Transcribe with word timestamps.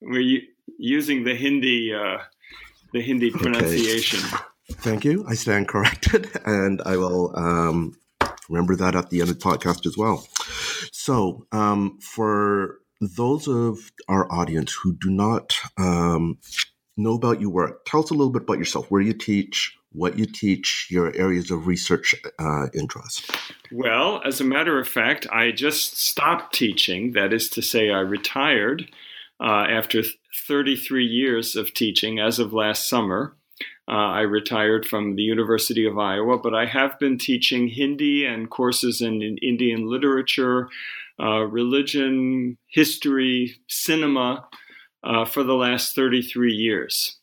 we're 0.00 0.40
using 0.78 1.24
the 1.24 1.34
Hindi 1.34 1.92
uh, 1.92 2.18
the 2.92 3.02
Hindi 3.02 3.30
pronunciation. 3.30 4.20
Okay. 4.20 4.36
Thank 4.74 5.04
you. 5.04 5.24
I 5.28 5.34
stand 5.34 5.68
corrected, 5.68 6.30
and 6.46 6.80
I 6.86 6.96
will 6.96 7.36
um, 7.36 7.96
remember 8.48 8.76
that 8.76 8.94
at 8.94 9.10
the 9.10 9.20
end 9.20 9.30
of 9.30 9.38
the 9.38 9.44
podcast 9.44 9.84
as 9.84 9.98
well. 9.98 10.26
So, 10.92 11.46
um, 11.50 11.98
for 12.00 12.78
those 13.02 13.48
of 13.48 13.92
our 14.08 14.30
audience 14.32 14.72
who 14.72 14.94
do 14.94 15.10
not 15.10 15.54
um, 15.76 16.38
know 16.96 17.14
about 17.14 17.40
your 17.40 17.50
work, 17.50 17.84
tell 17.84 18.02
us 18.02 18.10
a 18.10 18.14
little 18.14 18.32
bit 18.32 18.42
about 18.42 18.58
yourself, 18.58 18.90
where 18.90 19.00
you 19.00 19.12
teach, 19.12 19.76
what 19.92 20.18
you 20.18 20.24
teach, 20.24 20.86
your 20.90 21.14
areas 21.16 21.50
of 21.50 21.66
research 21.66 22.14
uh, 22.38 22.66
interest. 22.74 23.30
Well, 23.72 24.22
as 24.24 24.40
a 24.40 24.44
matter 24.44 24.78
of 24.78 24.88
fact, 24.88 25.26
I 25.32 25.50
just 25.50 25.96
stopped 25.96 26.54
teaching. 26.54 27.12
That 27.12 27.32
is 27.32 27.50
to 27.50 27.62
say, 27.62 27.90
I 27.90 28.00
retired 28.00 28.88
uh, 29.40 29.66
after 29.68 30.02
33 30.46 31.04
years 31.04 31.56
of 31.56 31.74
teaching 31.74 32.20
as 32.20 32.38
of 32.38 32.52
last 32.52 32.88
summer. 32.88 33.34
Uh, 33.88 33.94
I 33.94 34.20
retired 34.20 34.86
from 34.86 35.16
the 35.16 35.22
University 35.22 35.84
of 35.86 35.98
Iowa, 35.98 36.38
but 36.38 36.54
I 36.54 36.66
have 36.66 36.98
been 37.00 37.18
teaching 37.18 37.66
Hindi 37.66 38.24
and 38.24 38.48
courses 38.48 39.00
in, 39.00 39.20
in 39.22 39.38
Indian 39.38 39.90
literature, 39.90 40.68
uh, 41.20 41.40
religion, 41.40 42.58
history, 42.68 43.56
cinema 43.68 44.48
uh, 45.04 45.24
for 45.24 45.42
the 45.42 45.54
last 45.54 45.94
33 45.94 46.52
years, 46.52 47.18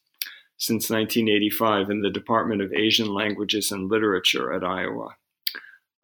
since 0.57 0.89
1985, 0.89 1.89
in 1.89 2.01
the 2.01 2.09
Department 2.09 2.61
of 2.61 2.73
Asian 2.73 3.13
Languages 3.13 3.71
and 3.71 3.89
Literature 3.89 4.53
at 4.53 4.63
Iowa. 4.63 5.15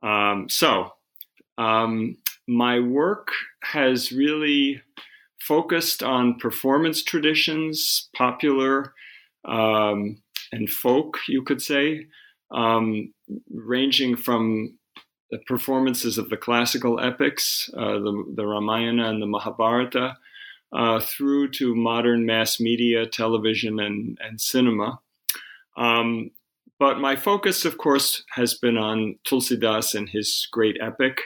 Um, 0.01 0.47
so, 0.49 0.93
um, 1.57 2.17
my 2.47 2.79
work 2.79 3.29
has 3.63 4.11
really 4.11 4.81
focused 5.39 6.03
on 6.03 6.39
performance 6.39 7.03
traditions, 7.03 8.09
popular 8.15 8.93
um, 9.45 10.21
and 10.51 10.69
folk, 10.69 11.19
you 11.27 11.43
could 11.43 11.61
say, 11.61 12.07
um, 12.51 13.13
ranging 13.51 14.15
from 14.15 14.77
the 15.31 15.39
performances 15.39 16.17
of 16.17 16.29
the 16.29 16.37
classical 16.37 16.99
epics, 16.99 17.69
uh, 17.75 17.99
the, 17.99 18.33
the, 18.35 18.45
Ramayana 18.45 19.09
and 19.09 19.21
the 19.21 19.27
Mahabharata, 19.27 20.17
uh, 20.71 20.99
through 20.99 21.51
to 21.51 21.75
modern 21.75 22.25
mass 22.25 22.59
media, 22.59 23.05
television, 23.05 23.79
and, 23.79 24.17
and 24.21 24.39
cinema. 24.39 24.99
Um, 25.77 26.31
but 26.77 26.99
my 26.99 27.15
focus, 27.15 27.65
of 27.65 27.77
course, 27.77 28.23
has 28.31 28.53
been 28.53 28.77
on 28.77 29.17
Tulsidas 29.27 29.95
and 29.95 30.09
his 30.09 30.47
great 30.51 30.77
epic. 30.81 31.19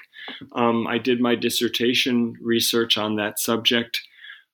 Um, 0.54 0.86
I 0.88 0.98
did 1.00 1.20
my 1.20 1.36
dissertation 1.36 2.36
research 2.42 2.98
on 2.98 3.16
that 3.16 3.40
subject 3.40 4.00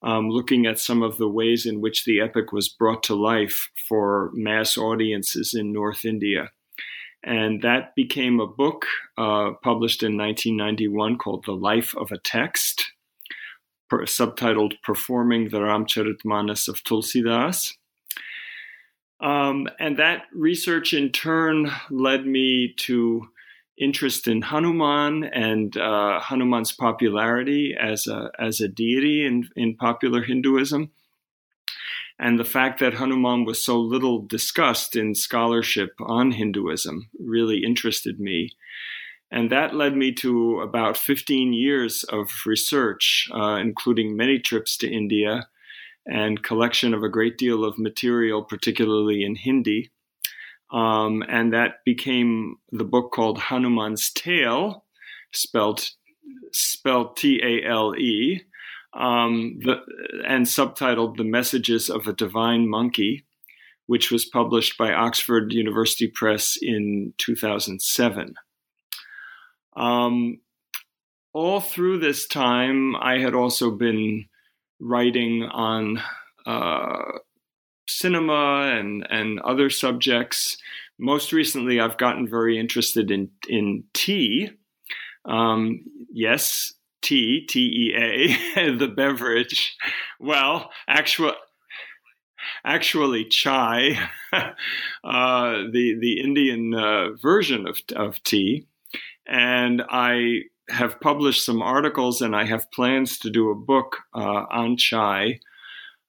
um, 0.05 0.29
looking 0.29 0.67
at 0.67 0.79
some 0.79 1.01
of 1.01 1.17
the 1.17 1.27
ways 1.27 1.65
in 1.65 1.81
which 1.81 2.05
the 2.05 2.21
epic 2.21 2.51
was 2.51 2.69
brought 2.69 3.03
to 3.03 3.15
life 3.15 3.69
for 3.87 4.29
mass 4.33 4.77
audiences 4.77 5.53
in 5.53 5.73
North 5.73 6.05
India. 6.05 6.51
And 7.25 7.63
that 7.63 7.95
became 7.95 8.39
a 8.39 8.45
book 8.45 8.85
uh, 9.17 9.53
published 9.63 10.03
in 10.03 10.15
1991 10.15 11.17
called 11.17 11.43
The 11.45 11.53
Life 11.53 11.95
of 11.97 12.11
a 12.11 12.19
Text, 12.19 12.85
per- 13.89 14.05
subtitled 14.05 14.73
Performing 14.83 15.49
the 15.49 15.57
Ramcharitmanas 15.57 16.67
of 16.67 16.83
Tulsidas. 16.83 17.73
Um, 19.19 19.67
and 19.79 19.97
that 19.97 20.23
research 20.33 20.93
in 20.93 21.11
turn 21.11 21.71
led 21.89 22.27
me 22.27 22.75
to 22.79 23.27
interest 23.77 24.27
in 24.27 24.43
Hanuman 24.43 25.23
and 25.23 25.75
uh, 25.77 26.19
Hanuman's 26.19 26.71
popularity 26.71 27.75
as 27.79 28.07
a 28.07 28.29
as 28.39 28.61
a 28.61 28.67
deity 28.67 29.25
in 29.25 29.49
in 29.55 29.75
popular 29.75 30.21
Hinduism, 30.21 30.91
and 32.17 32.39
the 32.39 32.45
fact 32.45 32.79
that 32.79 32.93
Hanuman 32.93 33.45
was 33.45 33.63
so 33.63 33.79
little 33.79 34.21
discussed 34.21 34.95
in 34.95 35.15
scholarship 35.15 35.95
on 35.99 36.31
Hinduism 36.31 37.09
really 37.19 37.63
interested 37.65 38.19
me. 38.19 38.51
And 39.31 39.51
that 39.51 39.75
led 39.75 39.97
me 39.97 40.13
to 40.13 40.61
about 40.61 40.97
15 40.97 41.51
years 41.51 42.03
of 42.05 42.29
research, 42.45 43.27
uh, 43.33 43.57
including 43.59 44.15
many 44.15 44.39
trips 44.39 44.77
to 44.77 44.91
India 44.91 45.47
and 46.05 46.43
collection 46.43 46.93
of 46.93 47.03
a 47.03 47.09
great 47.09 47.37
deal 47.37 47.65
of 47.65 47.79
material, 47.79 48.43
particularly 48.43 49.23
in 49.23 49.35
Hindi. 49.35 49.91
Um, 50.71 51.23
and 51.27 51.51
that 51.53 51.83
became 51.83 52.57
the 52.71 52.83
book 52.83 53.11
called 53.11 53.39
Hanuman's 53.39 54.11
Tale, 54.11 54.85
spelled 55.33 55.89
spelled 56.51 57.17
T 57.17 57.41
A 57.43 57.67
L 57.67 57.95
E, 57.95 58.43
um, 58.95 59.59
and 60.27 60.45
subtitled 60.45 61.17
"The 61.17 61.23
Messages 61.23 61.89
of 61.89 62.07
a 62.07 62.13
Divine 62.13 62.69
Monkey," 62.69 63.25
which 63.87 64.11
was 64.11 64.25
published 64.25 64.77
by 64.77 64.93
Oxford 64.93 65.53
University 65.53 66.07
Press 66.07 66.57
in 66.61 67.13
2007. 67.17 68.35
Um, 69.75 70.39
all 71.33 71.59
through 71.59 71.99
this 71.99 72.27
time, 72.27 72.95
I 72.95 73.19
had 73.19 73.35
also 73.35 73.71
been 73.71 74.25
writing 74.79 75.43
on 75.43 76.01
uh, 76.45 77.19
cinema 77.87 78.73
and 78.77 79.05
and 79.09 79.39
other 79.41 79.69
subjects. 79.69 80.57
Most 80.97 81.33
recently, 81.33 81.79
I've 81.79 81.97
gotten 81.97 82.27
very 82.27 82.57
interested 82.57 83.11
in 83.11 83.31
in 83.49 83.83
tea. 83.93 84.51
Um, 85.25 85.83
yes, 86.11 86.73
tea, 87.05 87.45
T 87.45 87.59
E 87.59 87.95
A, 87.95 88.71
the 88.77 88.87
beverage. 88.87 89.77
Well, 90.19 90.71
actual, 90.87 91.33
actually, 92.65 93.25
chai, 93.25 94.09
uh, 94.33 94.51
the 95.03 95.97
the 95.99 96.21
Indian 96.21 96.73
uh, 96.73 97.09
version 97.21 97.67
of 97.67 97.79
of 97.95 98.21
tea, 98.23 98.65
and 99.27 99.83
I 99.87 100.41
have 100.69 100.99
published 100.99 101.45
some 101.45 101.61
articles, 101.61 102.21
and 102.21 102.35
I 102.35 102.45
have 102.45 102.71
plans 102.71 103.19
to 103.19 103.29
do 103.29 103.51
a 103.51 103.55
book 103.55 103.97
uh, 104.15 104.45
on 104.49 104.77
chai, 104.77 105.39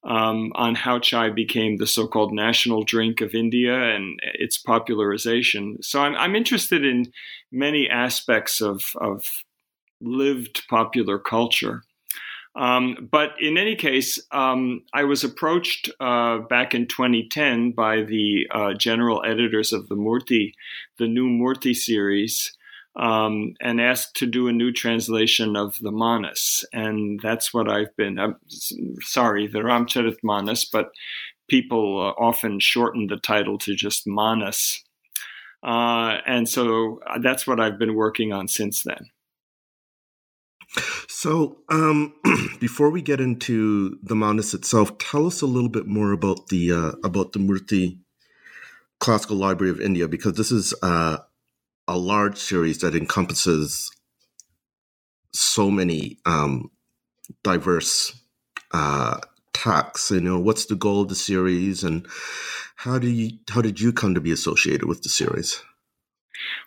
um, 0.03 0.51
on 0.55 0.75
how 0.75 0.99
chai 0.99 1.29
became 1.29 1.77
the 1.77 1.87
so-called 1.87 2.33
national 2.33 2.83
drink 2.85 3.21
of 3.21 3.35
India 3.35 3.79
and 3.95 4.19
its 4.23 4.57
popularization. 4.57 5.77
So 5.83 6.01
I'm, 6.01 6.15
I'm 6.15 6.35
interested 6.35 6.87
in 6.87 7.13
many 7.53 7.87
aspects 7.87 8.63
of, 8.63 8.81
of 8.99 9.27
lived 10.01 10.63
popular 10.69 11.19
culture. 11.19 11.83
Um, 12.57 13.09
but 13.11 13.33
in 13.39 13.59
any 13.59 13.77
case, 13.77 14.19
um, 14.33 14.83
I 14.95 15.05
was 15.05 15.23
approached 15.23 15.91
uh, 16.01 16.39
back 16.39 16.75
in 16.75 16.87
2010 16.87 17.73
by 17.73 18.03
the 18.03 18.47
uh, 18.51 18.73
general 18.73 19.23
editors 19.27 19.75
of 19.75 19.89
the 19.89 19.95
Murty, 19.95 20.55
the 20.99 21.07
new 21.07 21.29
Murty 21.29 21.75
series, 21.75 22.57
um, 22.97 23.55
and 23.61 23.79
asked 23.79 24.17
to 24.17 24.27
do 24.27 24.49
a 24.49 24.53
new 24.53 24.73
translation 24.73 25.55
of 25.55 25.79
the 25.81 25.93
Manas. 25.93 26.65
And 26.73 27.21
that's 27.23 27.53
what 27.53 27.71
I've 27.71 27.95
been, 27.97 28.19
I'm 28.19 28.37
sorry, 29.03 29.47
the 29.47 29.59
Ramcharit 29.59 30.17
Manas, 30.23 30.65
but 30.65 30.93
people 31.49 32.01
uh, 32.01 32.23
often 32.23 32.59
shorten 32.59 33.09
the 33.09 33.19
title 33.19 33.59
to 33.59 33.75
just 33.75 34.07
Manas. 34.07 34.83
Uh, 35.63 36.19
and 36.27 36.49
so 36.49 37.01
that's 37.21 37.47
what 37.47 37.61
I've 37.61 37.79
been 37.79 37.95
working 37.95 38.33
on 38.33 38.49
since 38.49 38.83
then. 38.83 39.11
So, 41.09 41.59
um, 41.69 42.15
before 42.61 42.91
we 42.91 43.03
get 43.03 43.21
into 43.21 43.99
the 44.03 44.15
Manas 44.15 44.55
itself, 44.55 44.99
tell 44.99 45.27
us 45.27 45.43
a 45.43 45.47
little 45.47 45.69
bit 45.71 45.87
more 45.87 46.13
about 46.13 46.49
the 46.49 46.73
uh, 46.73 46.93
about 47.03 47.33
the 47.33 47.39
Murty 47.39 47.99
Classical 49.01 49.37
Library 49.37 49.71
of 49.71 49.81
India, 49.81 50.09
because 50.09 50.35
this 50.35 50.53
is 50.53 50.75
uh, 50.83 51.19
a 51.89 51.97
large 51.97 52.39
series 52.39 52.79
that 52.79 52.95
encompasses 52.95 53.91
so 55.33 55.71
many 55.71 56.19
um, 56.27 56.71
diverse 57.43 58.19
uh, 58.73 59.19
texts. 59.53 60.11
You 60.11 60.21
know, 60.21 60.39
what's 60.39 60.67
the 60.67 60.77
goal 60.77 61.03
of 61.03 61.09
the 61.09 61.15
series, 61.15 61.83
and 61.85 62.07
how 62.77 62.99
do 62.99 63.09
you 63.09 63.39
how 63.49 63.63
did 63.63 63.81
you 63.81 63.93
come 63.93 64.15
to 64.15 64.21
be 64.21 64.33
associated 64.33 64.85
with 64.85 65.03
the 65.03 65.09
series? 65.09 65.63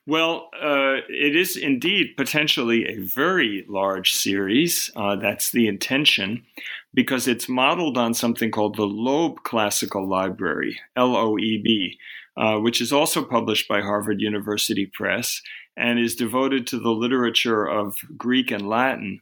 Well, 0.06 0.50
uh, 0.60 1.02
it 1.08 1.36
is 1.36 1.56
indeed 1.56 2.16
potentially 2.18 2.86
a 2.88 2.98
very 2.98 3.66
large 3.68 4.14
series. 4.14 4.92
Uh, 4.96 5.16
that's 5.16 5.52
the 5.52 5.68
intention, 5.68 6.46
because 6.94 7.28
it's 7.28 7.50
modeled 7.50 7.98
on 7.98 8.14
something 8.14 8.52
called 8.52 8.76
the 8.76 8.88
Loeb 8.88 9.44
Classical 9.44 10.08
Library, 10.08 10.80
L 10.96 11.16
O 11.16 11.38
E 11.38 11.62
B, 11.64 11.98
uh, 12.38 12.58
which 12.58 12.82
is 12.82 12.92
also 12.92 13.24
published 13.24 13.68
by 13.68 13.82
Harvard 13.82 14.22
University 14.22 14.86
Press 14.86 15.42
and 15.78 16.00
is 16.00 16.16
devoted 16.16 16.68
to 16.68 16.80
the 16.80 16.92
literature 16.92 17.66
of 17.66 17.98
Greek 18.18 18.52
and 18.52 18.68
Latin. 18.68 19.22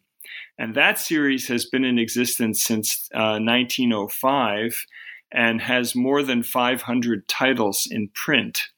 And 0.58 0.74
that 0.76 0.98
series 0.98 1.48
has 1.50 1.66
been 1.66 1.86
in 1.86 2.00
existence 2.00 2.64
since 2.64 3.08
1905 3.14 4.66
uh, 4.66 4.72
and 5.32 5.62
has 5.62 5.96
more 5.96 6.24
than 6.24 6.42
500 6.42 7.28
titles 7.28 7.88
in 7.90 8.10
print. 8.10 8.70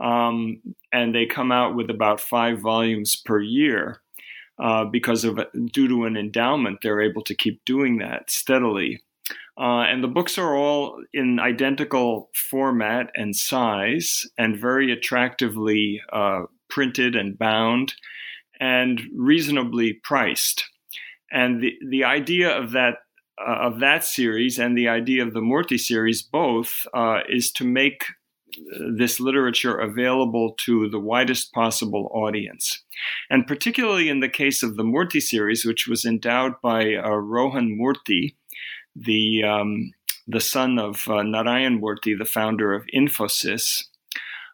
Um, 0.00 0.62
and 0.92 1.14
they 1.14 1.26
come 1.26 1.52
out 1.52 1.74
with 1.74 1.90
about 1.90 2.20
five 2.20 2.60
volumes 2.60 3.20
per 3.24 3.40
year. 3.40 4.00
Uh, 4.62 4.84
because 4.84 5.24
of 5.24 5.40
due 5.72 5.88
to 5.88 6.04
an 6.04 6.18
endowment, 6.18 6.80
they're 6.82 7.00
able 7.00 7.22
to 7.22 7.34
keep 7.34 7.64
doing 7.64 7.96
that 7.98 8.30
steadily. 8.30 9.02
Uh, 9.58 9.82
and 9.82 10.04
the 10.04 10.08
books 10.08 10.36
are 10.38 10.54
all 10.54 11.02
in 11.12 11.38
identical 11.38 12.28
format 12.34 13.10
and 13.14 13.34
size 13.34 14.26
and 14.36 14.60
very 14.60 14.92
attractively 14.92 16.00
uh, 16.12 16.42
printed 16.68 17.16
and 17.16 17.38
bound 17.38 17.94
and 18.58 19.02
reasonably 19.14 19.94
priced. 20.04 20.64
And 21.32 21.62
the, 21.62 21.74
the 21.88 22.04
idea 22.04 22.50
of 22.50 22.72
that 22.72 22.98
uh, 23.40 23.60
of 23.60 23.80
that 23.80 24.04
series 24.04 24.58
and 24.58 24.76
the 24.76 24.88
idea 24.88 25.22
of 25.22 25.32
the 25.32 25.40
Murty 25.40 25.78
series 25.78 26.22
both 26.22 26.86
uh, 26.92 27.20
is 27.28 27.50
to 27.52 27.64
make 27.64 28.04
this 28.96 29.20
literature 29.20 29.78
available 29.78 30.54
to 30.64 30.88
the 30.88 31.00
widest 31.00 31.52
possible 31.52 32.10
audience. 32.12 32.82
And 33.28 33.46
particularly 33.46 34.08
in 34.08 34.20
the 34.20 34.28
case 34.28 34.62
of 34.62 34.76
the 34.76 34.84
Murty 34.84 35.20
series, 35.20 35.64
which 35.64 35.86
was 35.86 36.04
endowed 36.04 36.54
by 36.62 36.94
uh, 36.94 37.10
Rohan 37.10 37.78
Murty, 37.78 38.36
the 38.94 39.44
um, 39.44 39.92
the 40.26 40.40
son 40.40 40.78
of 40.78 41.08
uh, 41.08 41.22
Narayan 41.22 41.80
Murthy, 41.80 42.16
the 42.16 42.24
founder 42.24 42.72
of 42.72 42.86
Infosys. 42.94 43.84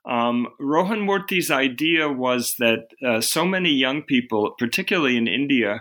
Um, 0.08 0.46
Rohan 0.60 1.00
Murty's 1.00 1.50
idea 1.50 2.08
was 2.10 2.56
that 2.58 2.88
uh, 3.04 3.20
so 3.20 3.44
many 3.44 3.70
young 3.70 4.02
people, 4.02 4.54
particularly 4.58 5.16
in 5.16 5.26
India, 5.26 5.80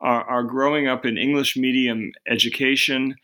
are, 0.00 0.24
are 0.24 0.42
growing 0.42 0.88
up 0.88 1.04
in 1.04 1.18
English 1.18 1.56
medium 1.56 2.12
education. 2.26 3.16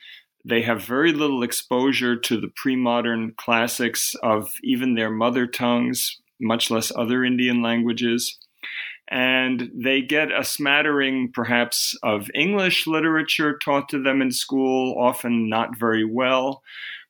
They 0.44 0.62
have 0.62 0.82
very 0.82 1.12
little 1.12 1.42
exposure 1.42 2.16
to 2.16 2.40
the 2.40 2.50
pre 2.56 2.76
modern 2.76 3.34
classics 3.36 4.14
of 4.22 4.52
even 4.62 4.94
their 4.94 5.10
mother 5.10 5.46
tongues, 5.46 6.20
much 6.40 6.70
less 6.70 6.90
other 6.94 7.24
Indian 7.24 7.62
languages 7.62 8.38
and 9.12 9.70
they 9.74 10.00
get 10.00 10.32
a 10.32 10.42
smattering, 10.42 11.30
perhaps, 11.32 11.94
of 12.02 12.30
English 12.34 12.86
literature 12.86 13.58
taught 13.58 13.90
to 13.90 14.02
them 14.02 14.22
in 14.22 14.30
school, 14.30 14.96
often 14.98 15.50
not 15.50 15.78
very 15.78 16.04
well. 16.04 16.62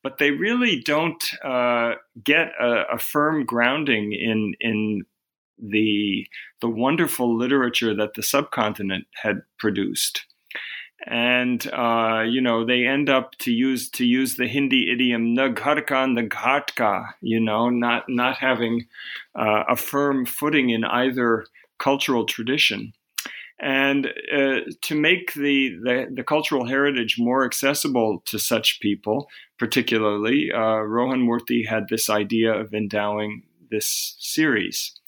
But 0.02 0.18
they 0.18 0.32
really 0.32 0.82
don't 0.84 1.22
uh, 1.44 1.94
get 2.24 2.48
a, 2.60 2.94
a, 2.94 2.98
firm 2.98 3.44
grounding 3.44 4.12
in 4.12 4.54
in 4.58 5.04
the 5.58 6.26
the 6.60 6.68
wonderful 6.68 7.36
literature 7.36 7.94
that 7.94 8.14
the 8.14 8.22
subcontinent 8.24 9.06
had 9.22 9.42
produced 9.60 10.26
and 11.06 11.66
uh, 11.72 12.22
you 12.26 12.40
know 12.40 12.64
they 12.64 12.86
end 12.86 13.10
up 13.10 13.36
to 13.38 13.52
use 13.52 13.90
to 13.90 14.04
use 14.04 14.36
the 14.36 14.46
Hindi 14.46 14.90
idiom 14.92 15.36
nagharka 15.36 16.06
naghatka, 16.28 17.14
you 17.20 17.40
know, 17.40 17.70
not 17.70 18.04
not 18.08 18.38
having 18.38 18.86
uh, 19.34 19.64
a 19.68 19.76
firm 19.76 20.26
footing 20.26 20.70
in 20.70 20.84
either 20.84 21.46
cultural 21.78 22.24
tradition. 22.24 22.92
And 23.60 24.06
uh, 24.06 24.60
to 24.80 24.94
make 24.96 25.34
the, 25.34 25.78
the, 25.84 26.08
the, 26.12 26.24
cultural 26.24 26.66
heritage 26.66 27.14
more 27.16 27.44
accessible 27.44 28.20
to 28.24 28.36
such 28.36 28.80
people, 28.80 29.28
particularly, 29.56 30.50
uh, 30.52 30.80
Rohan 30.80 31.22
Murty 31.22 31.64
had 31.64 31.84
this 31.88 32.10
idea 32.10 32.52
of 32.52 32.74
endowing 32.74 33.44
this 33.70 34.16
series. 34.18 34.98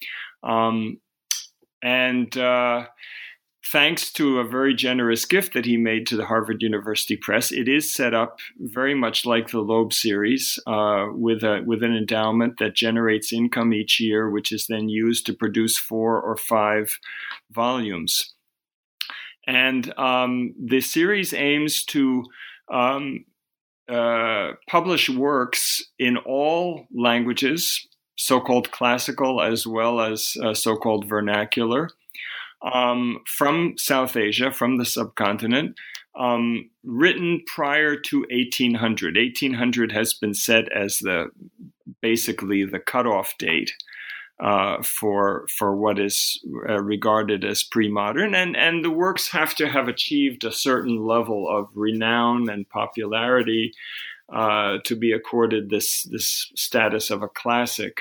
Um, 0.45 1.01
and 1.83 2.37
uh, 2.39 2.87
thanks 3.73 4.13
to 4.13 4.39
a 4.39 4.45
very 4.45 4.75
generous 4.75 5.25
gift 5.25 5.55
that 5.55 5.65
he 5.65 5.77
made 5.77 6.07
to 6.07 6.17
the 6.17 6.27
Harvard 6.27 6.63
University 6.63 7.17
Press, 7.17 7.51
it 7.51 7.69
is 7.69 7.93
set 7.93 8.15
up 8.15 8.39
very 8.59 8.95
much 8.95 9.25
like 9.25 9.49
the 9.49 9.61
Loeb 9.61 9.93
series, 9.93 10.59
uh, 10.67 11.07
with 11.11 11.43
a 11.43 11.63
with 11.67 11.83
an 11.83 11.97
endowment 11.97 12.59
that 12.59 12.75
generates 12.75 13.33
income 13.33 13.73
each 13.73 14.01
year, 14.01 14.31
which 14.31 14.53
is 14.53 14.67
then 14.67 14.89
used 14.89 15.27
to 15.27 15.33
produce 15.33 15.79
four 15.79 16.21
or 16.21 16.37
five 16.37 16.99
volumes. 17.51 18.35
And 19.47 19.97
um, 19.99 20.55
the 20.59 20.81
series 20.81 21.35
aims 21.35 21.85
to 21.87 22.25
um, 22.73 23.25
uh, 23.89 24.53
publish 24.69 25.11
works 25.11 25.83
in 25.99 26.17
all 26.17 26.87
languages, 26.95 27.87
so-called 28.17 28.71
classical 28.71 29.43
as 29.43 29.67
well 29.67 30.01
as 30.01 30.37
uh, 30.43 30.55
so-called 30.55 31.07
vernacular 31.07 31.91
um, 32.73 33.21
from 33.27 33.75
South 33.77 34.17
Asia, 34.17 34.51
from 34.51 34.79
the 34.79 34.85
subcontinent, 34.85 35.77
um, 36.19 36.71
written 36.83 37.43
prior 37.47 37.97
to 37.97 38.21
1800. 38.31 39.17
1800 39.17 39.93
has 39.93 40.15
been 40.15 40.35
set 40.35 40.71
as 40.73 40.99
the 40.99 41.31
basically 42.01 42.65
the 42.65 42.79
cutoff 42.79 43.37
date 43.39 43.73
uh, 44.41 44.83
for 44.83 45.47
for 45.57 45.77
what 45.77 45.99
is 45.99 46.41
uh, 46.69 46.83
regarded 46.83 47.45
as 47.45 47.63
pre-modern, 47.63 48.35
and 48.35 48.57
and 48.57 48.85
the 48.85 48.91
works 48.91 49.31
have 49.31 49.55
to 49.55 49.69
have 49.69 49.89
achieved 49.89 50.45
a 50.45 50.53
certain 50.53 51.05
level 51.05 51.49
of 51.49 51.69
renown 51.75 52.49
and 52.49 52.69
popularity 52.69 53.73
uh, 54.33 54.79
to 54.85 54.97
be 54.97 55.13
accorded 55.13 55.71
this 55.71 56.03
this 56.05 56.51
status 56.57 57.11
of 57.11 57.23
a 57.23 57.29
classic. 57.29 58.01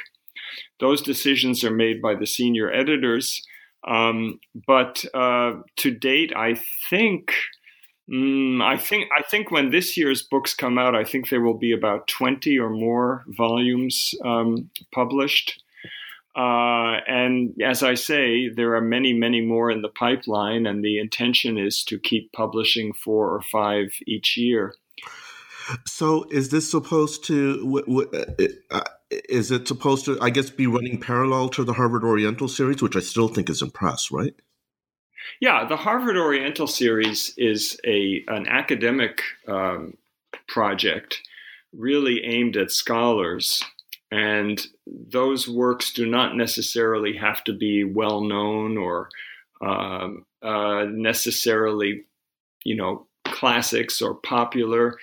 Those 0.79 1.01
decisions 1.01 1.63
are 1.63 1.71
made 1.71 2.01
by 2.01 2.15
the 2.15 2.27
senior 2.27 2.71
editors. 2.71 3.45
Um, 3.85 4.39
but 4.67 5.03
uh, 5.13 5.55
to 5.77 5.91
date, 5.91 6.33
I 6.35 6.59
think. 6.89 7.33
Mm, 8.09 8.61
I 8.61 8.75
think 8.75 9.07
I 9.17 9.21
think 9.21 9.49
when 9.49 9.71
this 9.71 9.95
year's 9.95 10.21
books 10.21 10.53
come 10.53 10.77
out, 10.77 10.93
I 10.93 11.05
think 11.05 11.29
there 11.29 11.39
will 11.39 11.57
be 11.57 11.71
about 11.71 12.07
twenty 12.07 12.59
or 12.59 12.69
more 12.69 13.23
volumes 13.27 14.13
um, 14.25 14.69
published. 14.91 15.63
Uh, 16.35 16.97
and 17.07 17.53
as 17.61 17.83
I 17.83 17.93
say, 17.93 18.49
there 18.49 18.75
are 18.75 18.81
many, 18.81 19.13
many 19.13 19.39
more 19.39 19.69
in 19.69 19.83
the 19.83 19.89
pipeline, 19.89 20.65
and 20.65 20.83
the 20.83 20.99
intention 20.99 21.59
is 21.59 21.83
to 21.85 21.99
keep 21.99 22.31
publishing 22.31 22.91
four 22.91 23.33
or 23.33 23.41
five 23.41 23.93
each 24.07 24.35
year. 24.35 24.73
So, 25.85 26.25
is 26.31 26.49
this 26.49 26.69
supposed 26.69 27.23
to? 27.25 27.57
W- 27.57 27.85
w- 27.85 28.25
uh, 28.71 28.81
is 29.29 29.51
it 29.51 29.67
supposed 29.67 30.05
to, 30.05 30.19
I 30.21 30.29
guess, 30.29 30.49
be 30.49 30.67
running 30.67 30.99
parallel 30.99 31.49
to 31.49 31.63
the 31.63 31.73
Harvard 31.73 32.03
Oriental 32.03 32.47
series, 32.47 32.81
which 32.81 32.95
I 32.95 32.99
still 32.99 33.27
think 33.27 33.49
is 33.49 33.61
in 33.61 33.71
press, 33.71 34.11
right? 34.11 34.33
Yeah, 35.39 35.65
the 35.65 35.77
Harvard 35.77 36.17
Oriental 36.17 36.67
series 36.67 37.33
is 37.37 37.79
a 37.85 38.23
an 38.27 38.47
academic 38.47 39.21
um, 39.47 39.97
project 40.47 41.21
really 41.71 42.23
aimed 42.23 42.57
at 42.57 42.71
scholars, 42.71 43.63
and 44.11 44.65
those 44.85 45.47
works 45.47 45.93
do 45.93 46.05
not 46.05 46.35
necessarily 46.35 47.15
have 47.17 47.43
to 47.45 47.53
be 47.53 47.83
well 47.83 48.21
known 48.21 48.77
or 48.77 49.09
um, 49.65 50.25
uh, 50.41 50.85
necessarily, 50.89 52.03
you 52.63 52.75
know, 52.75 53.07
classics 53.25 54.01
or 54.01 54.15
popular. 54.15 54.97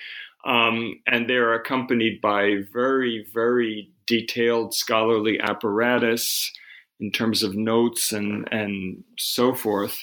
Um, 0.45 0.99
and 1.05 1.29
they're 1.29 1.53
accompanied 1.53 2.21
by 2.21 2.63
very, 2.73 3.27
very 3.33 3.90
detailed 4.05 4.73
scholarly 4.73 5.39
apparatus 5.39 6.51
in 6.99 7.11
terms 7.11 7.43
of 7.43 7.55
notes 7.55 8.11
and 8.11 8.47
and 8.51 9.03
so 9.17 9.53
forth. 9.53 9.99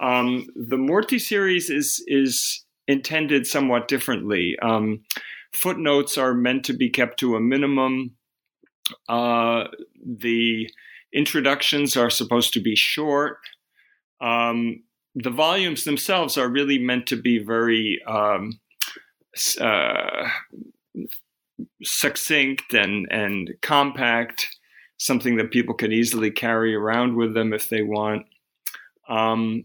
Um, 0.00 0.46
the 0.54 0.76
Murty 0.76 1.18
series 1.18 1.70
is 1.70 2.04
is 2.06 2.64
intended 2.86 3.46
somewhat 3.46 3.88
differently. 3.88 4.56
Um, 4.62 5.00
footnotes 5.52 6.18
are 6.18 6.34
meant 6.34 6.64
to 6.66 6.72
be 6.72 6.90
kept 6.90 7.18
to 7.20 7.36
a 7.36 7.40
minimum. 7.40 8.16
Uh, 9.08 9.64
the 10.04 10.70
introductions 11.12 11.96
are 11.96 12.10
supposed 12.10 12.52
to 12.52 12.60
be 12.60 12.76
short. 12.76 13.38
Um, 14.20 14.82
the 15.14 15.30
volumes 15.30 15.84
themselves 15.84 16.36
are 16.36 16.48
really 16.48 16.78
meant 16.78 17.06
to 17.08 17.16
be 17.16 17.38
very 17.38 18.00
um, 18.06 18.60
uh, 19.60 20.28
succinct 21.82 22.74
and 22.74 23.06
and 23.10 23.50
compact, 23.62 24.48
something 24.98 25.36
that 25.36 25.50
people 25.50 25.74
can 25.74 25.92
easily 25.92 26.30
carry 26.30 26.74
around 26.74 27.16
with 27.16 27.34
them 27.34 27.52
if 27.52 27.68
they 27.68 27.82
want. 27.82 28.26
Um, 29.08 29.64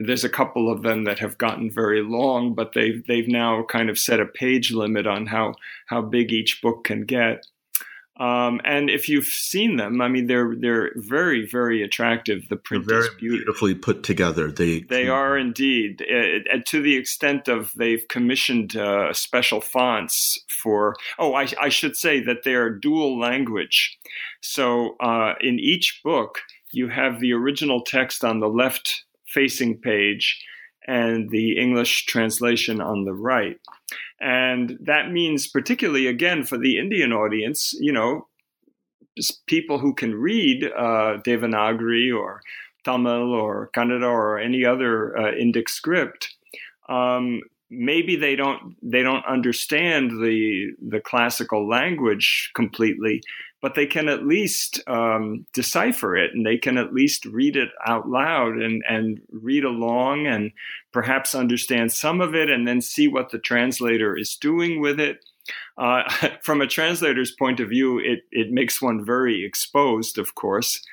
there's 0.00 0.24
a 0.24 0.28
couple 0.28 0.70
of 0.70 0.82
them 0.82 1.04
that 1.04 1.20
have 1.20 1.38
gotten 1.38 1.70
very 1.70 2.02
long, 2.02 2.54
but 2.54 2.72
they've 2.74 3.04
they've 3.06 3.28
now 3.28 3.64
kind 3.64 3.88
of 3.88 3.98
set 3.98 4.20
a 4.20 4.26
page 4.26 4.72
limit 4.72 5.06
on 5.06 5.26
how 5.26 5.54
how 5.86 6.02
big 6.02 6.32
each 6.32 6.60
book 6.62 6.84
can 6.84 7.04
get. 7.04 7.46
Um, 8.16 8.60
and 8.64 8.90
if 8.90 9.08
you've 9.08 9.26
seen 9.26 9.76
them, 9.76 10.00
I 10.00 10.06
mean, 10.06 10.28
they're 10.28 10.54
they're 10.54 10.92
very 10.94 11.44
very 11.44 11.82
attractive. 11.82 12.48
The 12.48 12.56
print 12.56 12.86
they're 12.86 13.00
very 13.00 13.12
is 13.12 13.20
beautifully 13.20 13.74
put 13.74 14.04
together. 14.04 14.52
They 14.52 14.82
they 14.82 15.08
are 15.08 15.36
indeed, 15.36 16.04
uh, 16.08 16.54
uh, 16.54 16.58
to 16.66 16.80
the 16.80 16.94
extent 16.96 17.48
of 17.48 17.72
they've 17.74 18.06
commissioned 18.08 18.76
uh, 18.76 19.12
special 19.12 19.60
fonts 19.60 20.38
for. 20.48 20.94
Oh, 21.18 21.34
I, 21.34 21.48
I, 21.60 21.68
should 21.68 21.96
say 21.96 22.20
that 22.20 22.44
they 22.44 22.54
are 22.54 22.70
dual 22.70 23.18
language. 23.18 23.98
So 24.40 24.96
uh, 25.00 25.34
in 25.40 25.58
each 25.58 26.00
book, 26.04 26.40
you 26.70 26.88
have 26.88 27.18
the 27.18 27.32
original 27.32 27.82
text 27.82 28.22
on 28.22 28.38
the 28.38 28.48
left 28.48 29.04
facing 29.26 29.78
page 29.78 30.40
and 30.86 31.30
the 31.30 31.58
English 31.58 32.06
translation 32.06 32.80
on 32.80 33.04
the 33.04 33.14
right. 33.14 33.58
And 34.20 34.78
that 34.80 35.10
means, 35.10 35.46
particularly 35.46 36.06
again 36.06 36.44
for 36.44 36.56
the 36.56 36.78
Indian 36.78 37.12
audience, 37.12 37.74
you 37.80 37.92
know, 37.92 38.28
people 39.46 39.78
who 39.78 39.94
can 39.94 40.14
read 40.14 40.64
uh, 40.64 41.18
Devanagari 41.24 42.16
or 42.16 42.40
Tamil 42.84 43.32
or 43.32 43.70
Kannada 43.74 44.08
or 44.10 44.38
any 44.38 44.64
other 44.64 45.16
uh, 45.16 45.32
Indic 45.32 45.68
script. 45.68 46.34
Um, 46.88 47.40
maybe 47.76 48.16
they 48.16 48.36
don't 48.36 48.76
they 48.82 49.02
don't 49.02 49.24
understand 49.26 50.10
the 50.10 50.72
the 50.80 51.00
classical 51.00 51.68
language 51.68 52.50
completely, 52.54 53.22
but 53.64 53.74
they 53.74 53.86
can 53.86 54.10
at 54.10 54.26
least 54.26 54.82
um, 54.86 55.46
decipher 55.54 56.14
it 56.14 56.32
and 56.34 56.44
they 56.44 56.58
can 56.58 56.76
at 56.76 56.92
least 56.92 57.24
read 57.24 57.56
it 57.56 57.70
out 57.86 58.06
loud 58.06 58.58
and, 58.58 58.84
and 58.86 59.22
read 59.32 59.64
along 59.64 60.26
and 60.26 60.52
perhaps 60.92 61.34
understand 61.34 61.90
some 61.90 62.20
of 62.20 62.34
it 62.34 62.50
and 62.50 62.68
then 62.68 62.82
see 62.82 63.08
what 63.08 63.30
the 63.30 63.38
translator 63.38 64.14
is 64.18 64.36
doing 64.36 64.82
with 64.82 65.00
it. 65.00 65.24
Uh, 65.78 66.02
from 66.42 66.60
a 66.60 66.66
translator's 66.66 67.30
point 67.30 67.58
of 67.58 67.70
view, 67.70 67.98
it, 67.98 68.24
it 68.32 68.50
makes 68.50 68.82
one 68.82 69.02
very 69.02 69.42
exposed, 69.46 70.18
of 70.18 70.34
course. 70.34 70.84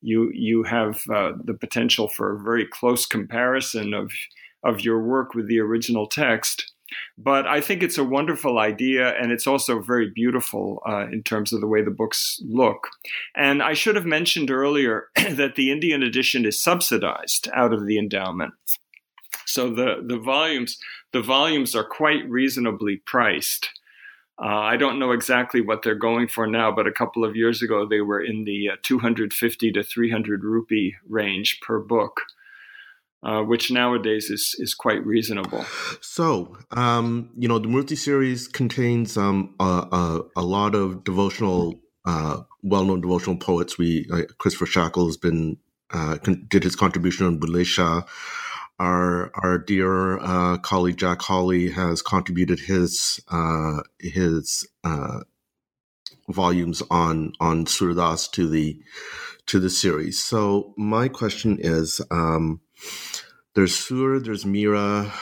You, 0.00 0.30
you 0.32 0.62
have 0.62 1.02
uh, 1.12 1.32
the 1.42 1.54
potential 1.54 2.06
for 2.06 2.36
a 2.36 2.38
very 2.38 2.64
close 2.64 3.06
comparison 3.06 3.92
of, 3.92 4.12
of 4.62 4.82
your 4.82 5.02
work 5.02 5.34
with 5.34 5.48
the 5.48 5.58
original 5.58 6.06
text. 6.06 6.72
But 7.16 7.46
I 7.46 7.60
think 7.60 7.82
it's 7.82 7.98
a 7.98 8.04
wonderful 8.04 8.58
idea, 8.58 9.14
and 9.16 9.30
it's 9.30 9.46
also 9.46 9.80
very 9.80 10.10
beautiful 10.10 10.82
uh, 10.88 11.06
in 11.06 11.22
terms 11.22 11.52
of 11.52 11.60
the 11.60 11.66
way 11.66 11.82
the 11.82 11.90
books 11.90 12.40
look. 12.44 12.88
And 13.34 13.62
I 13.62 13.74
should 13.74 13.94
have 13.94 14.06
mentioned 14.06 14.50
earlier 14.50 15.08
that 15.30 15.54
the 15.54 15.70
Indian 15.70 16.02
edition 16.02 16.44
is 16.44 16.60
subsidized 16.60 17.48
out 17.54 17.72
of 17.72 17.86
the 17.86 17.98
endowment. 17.98 18.54
So 19.46 19.70
the, 19.70 20.02
the 20.04 20.18
volumes 20.18 20.78
the 21.12 21.22
volumes 21.22 21.74
are 21.74 21.84
quite 21.84 22.28
reasonably 22.28 22.98
priced. 22.98 23.68
Uh, 24.40 24.46
I 24.46 24.76
don't 24.76 24.98
know 24.98 25.10
exactly 25.10 25.60
what 25.60 25.82
they're 25.82 25.94
going 25.96 26.28
for 26.28 26.46
now, 26.46 26.70
but 26.70 26.86
a 26.86 26.92
couple 26.92 27.24
of 27.24 27.36
years 27.36 27.60
ago 27.60 27.84
they 27.84 28.00
were 28.00 28.22
in 28.22 28.44
the 28.44 28.70
uh, 28.70 28.76
250 28.82 29.72
to 29.72 29.82
300 29.82 30.44
rupee 30.44 30.94
range 31.08 31.60
per 31.60 31.80
book 31.80 32.22
uh, 33.22 33.42
which 33.42 33.70
nowadays 33.70 34.30
is 34.30 34.54
is 34.58 34.74
quite 34.74 35.04
reasonable. 35.04 35.64
So, 36.00 36.56
um, 36.70 37.30
you 37.36 37.48
know, 37.48 37.58
the 37.58 37.68
Murty 37.68 37.96
series 37.96 38.48
contains 38.48 39.16
um, 39.16 39.54
a, 39.60 39.64
a, 39.92 40.20
a, 40.36 40.42
lot 40.42 40.74
of 40.74 41.04
devotional, 41.04 41.74
uh, 42.06 42.38
well-known 42.62 43.00
devotional 43.00 43.36
poets. 43.36 43.76
We 43.76 44.06
uh, 44.10 44.22
Christopher 44.38 44.66
Shackle 44.66 45.06
has 45.06 45.16
been 45.16 45.58
uh, 45.92 46.16
con- 46.22 46.46
did 46.48 46.64
his 46.64 46.76
contribution 46.76 47.26
on 47.26 47.38
Bulle 47.38 47.64
Shah. 47.64 48.02
Our 48.78 49.30
our 49.34 49.58
dear 49.58 50.18
uh, 50.18 50.56
colleague 50.58 50.96
Jack 50.96 51.20
Hawley 51.20 51.70
has 51.70 52.00
contributed 52.00 52.60
his 52.60 53.20
his 53.98 54.66
volumes 56.30 56.82
on 56.90 57.34
on 57.38 57.66
Surdas 57.66 58.30
to 58.32 58.48
the 58.48 58.80
to 59.44 59.60
the 59.60 59.68
series. 59.68 60.24
So 60.24 60.72
my 60.78 61.08
question 61.08 61.58
is. 61.60 62.00
Um, 62.10 62.62
there's 63.54 63.74
Sur, 63.74 64.20
there's 64.20 64.46
Mira, 64.46 65.12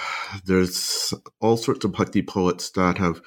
there's 0.45 1.15
all 1.41 1.57
sorts 1.57 1.85
of 1.85 1.93
bhakti 1.93 2.23
poets 2.23 2.71
that 2.71 2.99
have 2.99 3.21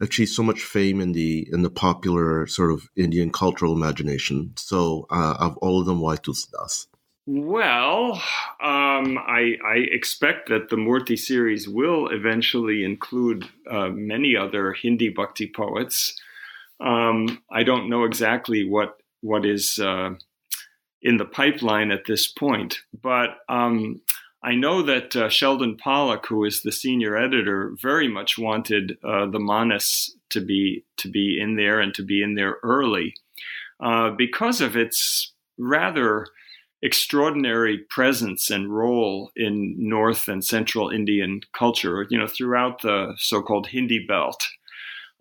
achieved 0.00 0.30
so 0.30 0.42
much 0.42 0.62
fame 0.62 1.00
in 1.00 1.12
the 1.12 1.46
in 1.52 1.62
the 1.62 1.70
popular 1.70 2.46
sort 2.46 2.72
of 2.72 2.88
Indian 2.96 3.30
cultural 3.30 3.72
imagination. 3.72 4.52
So, 4.56 5.06
uh, 5.10 5.36
of 5.38 5.56
all 5.58 5.80
of 5.80 5.86
them, 5.86 6.00
why 6.00 6.16
Tulsidas? 6.16 6.86
Well, 7.30 8.14
um, 8.62 9.18
I, 9.18 9.56
I, 9.62 9.84
expect 9.90 10.48
that 10.48 10.70
the 10.70 10.76
Murty 10.76 11.18
series 11.18 11.68
will 11.68 12.08
eventually 12.08 12.84
include 12.84 13.46
uh, 13.70 13.90
many 13.90 14.34
other 14.34 14.72
Hindi 14.72 15.10
bhakti 15.10 15.46
poets. 15.46 16.18
Um, 16.80 17.42
I 17.50 17.64
don't 17.64 17.90
know 17.90 18.04
exactly 18.04 18.66
what 18.66 18.96
what 19.20 19.44
is 19.44 19.78
uh, 19.78 20.14
in 21.02 21.16
the 21.16 21.24
pipeline 21.24 21.90
at 21.90 22.06
this 22.06 22.26
point. 22.26 22.80
But 23.02 23.38
um, 23.48 24.00
I 24.42 24.54
know 24.54 24.82
that 24.82 25.16
uh, 25.16 25.28
Sheldon 25.28 25.76
Pollock, 25.76 26.26
who 26.26 26.44
is 26.44 26.62
the 26.62 26.72
senior 26.72 27.16
editor, 27.16 27.74
very 27.80 28.08
much 28.08 28.38
wanted 28.38 28.98
uh, 29.04 29.26
the 29.26 29.40
Manas 29.40 30.14
to 30.30 30.40
be 30.40 30.84
to 30.98 31.08
be 31.10 31.38
in 31.40 31.56
there 31.56 31.80
and 31.80 31.94
to 31.94 32.02
be 32.02 32.22
in 32.22 32.34
there 32.34 32.58
early 32.62 33.14
uh, 33.80 34.10
because 34.10 34.60
of 34.60 34.76
its 34.76 35.32
rather 35.58 36.26
extraordinary 36.80 37.78
presence 37.90 38.50
and 38.50 38.72
role 38.72 39.32
in 39.34 39.74
North 39.76 40.28
and 40.28 40.44
Central 40.44 40.90
Indian 40.90 41.40
culture. 41.52 42.06
You 42.08 42.18
know, 42.18 42.28
throughout 42.28 42.82
the 42.82 43.14
so-called 43.16 43.68
Hindi 43.68 44.06
belt 44.06 44.48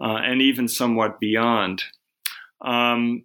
uh, 0.02 0.18
and 0.18 0.42
even 0.42 0.68
somewhat 0.68 1.20
beyond. 1.20 1.84
Um, 2.62 3.24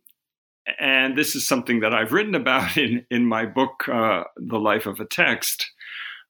and 0.79 1.17
this 1.17 1.35
is 1.35 1.47
something 1.47 1.81
that 1.81 1.95
I've 1.95 2.12
written 2.12 2.35
about 2.35 2.76
in 2.76 3.07
in 3.11 3.26
my 3.26 3.47
book, 3.47 3.88
uh, 3.88 4.25
The 4.37 4.59
Life 4.59 4.87
of 4.87 5.00
a 5.00 5.05
Text. 5.05 5.71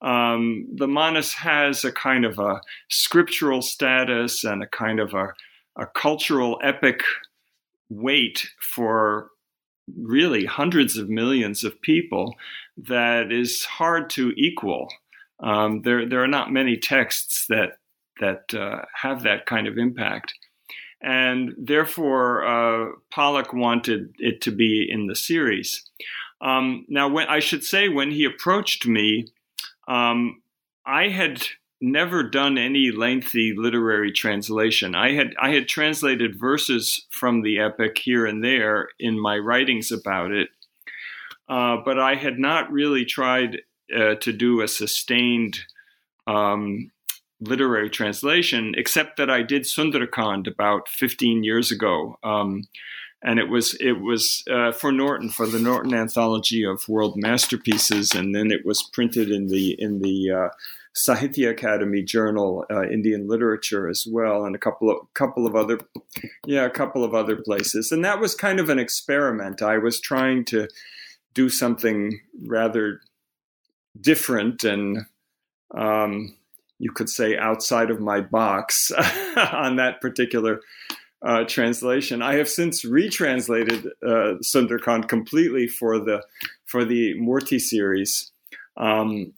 Um, 0.00 0.66
the 0.74 0.88
Manas 0.88 1.32
has 1.34 1.84
a 1.84 1.92
kind 1.92 2.24
of 2.24 2.38
a 2.38 2.60
scriptural 2.90 3.62
status 3.62 4.42
and 4.42 4.62
a 4.62 4.66
kind 4.66 4.98
of 4.98 5.14
a, 5.14 5.28
a 5.76 5.86
cultural 5.86 6.58
epic 6.62 7.02
weight 7.88 8.48
for 8.60 9.30
really 9.96 10.44
hundreds 10.44 10.96
of 10.96 11.08
millions 11.08 11.62
of 11.62 11.80
people 11.82 12.34
that 12.76 13.30
is 13.30 13.64
hard 13.64 14.10
to 14.10 14.32
equal. 14.36 14.88
Um, 15.40 15.82
there, 15.82 16.08
there 16.08 16.22
are 16.22 16.28
not 16.28 16.52
many 16.52 16.76
texts 16.76 17.46
that 17.48 17.78
that 18.20 18.54
uh, 18.54 18.82
have 18.94 19.22
that 19.22 19.46
kind 19.46 19.66
of 19.66 19.78
impact 19.78 20.34
and 21.02 21.54
therefore 21.58 22.44
uh, 22.44 22.92
Pollock 23.10 23.52
wanted 23.52 24.14
it 24.18 24.40
to 24.42 24.50
be 24.50 24.86
in 24.88 25.06
the 25.06 25.16
series. 25.16 25.84
Um, 26.40 26.86
now, 26.88 27.08
when 27.08 27.28
I 27.28 27.40
should 27.40 27.64
say, 27.64 27.88
when 27.88 28.10
he 28.10 28.24
approached 28.24 28.86
me, 28.86 29.26
um, 29.88 30.42
I 30.86 31.08
had 31.08 31.42
never 31.80 32.22
done 32.22 32.56
any 32.58 32.92
lengthy 32.92 33.54
literary 33.56 34.12
translation. 34.12 34.94
I 34.94 35.12
had 35.12 35.34
I 35.40 35.50
had 35.50 35.68
translated 35.68 36.38
verses 36.38 37.06
from 37.10 37.42
the 37.42 37.58
epic 37.58 37.98
here 37.98 38.24
and 38.24 38.42
there 38.42 38.88
in 38.98 39.20
my 39.20 39.36
writings 39.38 39.90
about 39.90 40.30
it, 40.30 40.48
uh, 41.48 41.78
but 41.84 41.98
I 41.98 42.14
had 42.14 42.38
not 42.38 42.70
really 42.72 43.04
tried 43.04 43.62
uh, 43.94 44.14
to 44.16 44.32
do 44.32 44.60
a 44.60 44.68
sustained 44.68 45.58
um, 46.26 46.90
literary 47.42 47.90
translation, 47.90 48.74
except 48.76 49.16
that 49.16 49.30
I 49.30 49.42
did 49.42 49.62
Sundarakand 49.62 50.46
about 50.46 50.88
15 50.88 51.44
years 51.44 51.70
ago. 51.70 52.18
Um, 52.22 52.68
and 53.24 53.38
it 53.38 53.48
was 53.48 53.76
it 53.80 54.00
was 54.00 54.42
uh, 54.50 54.72
for 54.72 54.90
Norton 54.90 55.28
for 55.28 55.46
the 55.46 55.58
Norton 55.58 55.94
Anthology 55.94 56.64
of 56.64 56.88
World 56.88 57.14
Masterpieces, 57.16 58.14
and 58.14 58.34
then 58.34 58.50
it 58.50 58.66
was 58.66 58.82
printed 58.82 59.30
in 59.30 59.46
the 59.46 59.76
in 59.80 60.00
the 60.00 60.30
uh, 60.30 60.48
Sahitya 60.94 61.56
Akademi 61.56 62.04
Journal, 62.04 62.64
uh, 62.70 62.82
Indian 62.82 63.28
Literature 63.28 63.88
as 63.88 64.06
well, 64.10 64.44
and 64.44 64.56
a 64.56 64.58
couple 64.58 64.90
of 64.90 64.96
couple 65.14 65.46
of 65.46 65.54
other 65.54 65.78
yeah 66.46 66.64
a 66.64 66.70
couple 66.70 67.04
of 67.04 67.14
other 67.14 67.36
places, 67.36 67.92
and 67.92 68.04
that 68.04 68.18
was 68.18 68.34
kind 68.34 68.58
of 68.58 68.68
an 68.68 68.80
experiment. 68.80 69.62
I 69.62 69.78
was 69.78 70.00
trying 70.00 70.44
to 70.46 70.68
do 71.32 71.48
something 71.48 72.20
rather 72.44 73.00
different 74.00 74.64
and 74.64 75.06
um, 75.74 76.36
you 76.82 76.90
could 76.90 77.08
say 77.08 77.38
outside 77.38 77.92
of 77.92 78.00
my 78.00 78.20
box 78.20 78.90
on 79.36 79.76
that 79.76 80.00
particular 80.00 80.60
uh, 81.24 81.44
translation. 81.44 82.20
I 82.22 82.34
have 82.34 82.48
since 82.48 82.84
retranslated 82.84 83.86
uh, 84.02 84.38
Sundarkand 84.42 85.08
completely 85.08 85.68
for 85.68 86.00
the 86.00 86.24
for 86.66 86.84
the 86.84 87.14
Murty 87.20 87.60
series. 87.60 88.32
Um, 88.76 89.32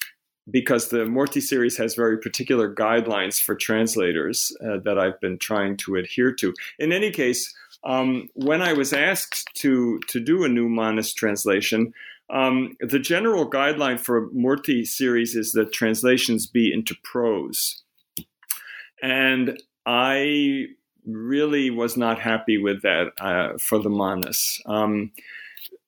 because 0.50 0.88
the 0.88 1.04
Murty 1.04 1.42
series 1.42 1.76
has 1.76 1.94
very 1.94 2.18
particular 2.18 2.74
guidelines 2.74 3.38
for 3.38 3.54
translators 3.54 4.54
uh, 4.62 4.78
that 4.84 4.98
I've 4.98 5.20
been 5.20 5.38
trying 5.38 5.76
to 5.78 5.96
adhere 5.96 6.32
to. 6.32 6.54
In 6.78 6.92
any 6.92 7.10
case, 7.10 7.54
um, 7.82 8.28
when 8.34 8.62
I 8.62 8.72
was 8.72 8.94
asked 8.94 9.50
to 9.56 10.00
to 10.08 10.18
do 10.18 10.44
a 10.44 10.48
new 10.48 10.68
Manas 10.70 11.12
translation, 11.12 11.92
um, 12.30 12.76
the 12.80 12.98
general 12.98 13.48
guideline 13.48 14.00
for 14.00 14.30
Murty 14.32 14.84
series 14.84 15.34
is 15.34 15.52
that 15.52 15.72
translations 15.72 16.46
be 16.46 16.72
into 16.72 16.94
prose, 17.04 17.82
and 19.02 19.58
I 19.86 20.66
really 21.06 21.70
was 21.70 21.96
not 21.96 22.18
happy 22.18 22.56
with 22.56 22.82
that 22.82 23.12
uh, 23.20 23.58
for 23.58 23.78
the 23.78 23.90
Manas. 23.90 24.60
Um, 24.66 25.12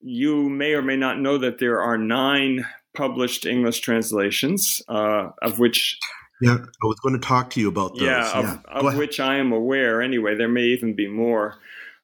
you 0.01 0.49
may 0.49 0.75
or 0.75 0.83
may 0.83 0.97
not 0.97 1.19
know 1.19 1.39
that 1.39 1.59
there 1.59 1.81
are 1.81 1.97
nine 1.99 2.67
published 2.95 3.47
English 3.47 3.81
translations, 3.81 4.83
uh, 4.89 5.31
of 5.43 5.59
which. 5.59 5.99
Yeah, 6.41 6.59
I 6.59 6.87
was 6.87 7.01
going 7.01 7.19
to 7.19 7.27
talk 7.27 7.49
to 7.51 7.61
you 7.61 7.69
about 7.69 7.95
those. 7.95 8.03
Yeah, 8.03 8.31
of, 8.33 8.45
yeah. 8.45 8.59
of 8.67 8.97
which 8.97 9.21
I 9.21 9.37
am 9.37 9.53
aware 9.53 10.03
anyway. 10.03 10.35
There 10.35 10.49
may 10.49 10.65
even 10.65 10.95
be 10.95 11.09
more. 11.09 11.57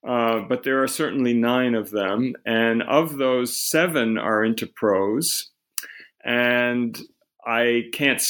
Uh, 0.07 0.41
but 0.41 0.65
there 0.65 0.83
are 0.83 0.89
certainly 0.89 1.33
nine 1.33 1.75
of 1.75 1.91
them. 1.91 2.35
And 2.45 2.83
of 2.83 3.19
those, 3.19 3.57
seven 3.57 4.19
are 4.19 4.45
into 4.45 4.67
prose. 4.67 5.51
And 6.25 6.99
I 7.47 7.85
can't 7.93 8.23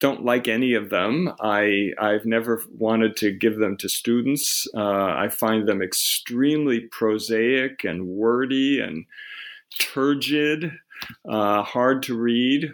don't 0.00 0.24
like 0.24 0.46
any 0.46 0.74
of 0.74 0.90
them. 0.90 1.32
I 1.40 1.90
I've 1.98 2.24
never 2.24 2.62
wanted 2.70 3.16
to 3.18 3.32
give 3.32 3.56
them 3.56 3.76
to 3.78 3.88
students. 3.88 4.66
Uh, 4.74 4.80
I 5.16 5.28
find 5.28 5.66
them 5.66 5.82
extremely 5.82 6.80
prosaic 6.80 7.84
and 7.84 8.06
wordy 8.06 8.80
and 8.80 9.06
turgid, 9.80 10.72
uh, 11.28 11.62
hard 11.62 12.02
to 12.04 12.16
read. 12.16 12.72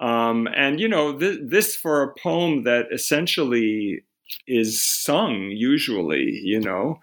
Um, 0.00 0.48
and 0.54 0.80
you 0.80 0.88
know 0.88 1.18
th- 1.18 1.40
this 1.42 1.76
for 1.76 2.02
a 2.02 2.14
poem 2.14 2.64
that 2.64 2.86
essentially 2.92 4.04
is 4.46 4.82
sung 4.82 5.50
usually. 5.50 6.40
You 6.42 6.60
know. 6.60 6.98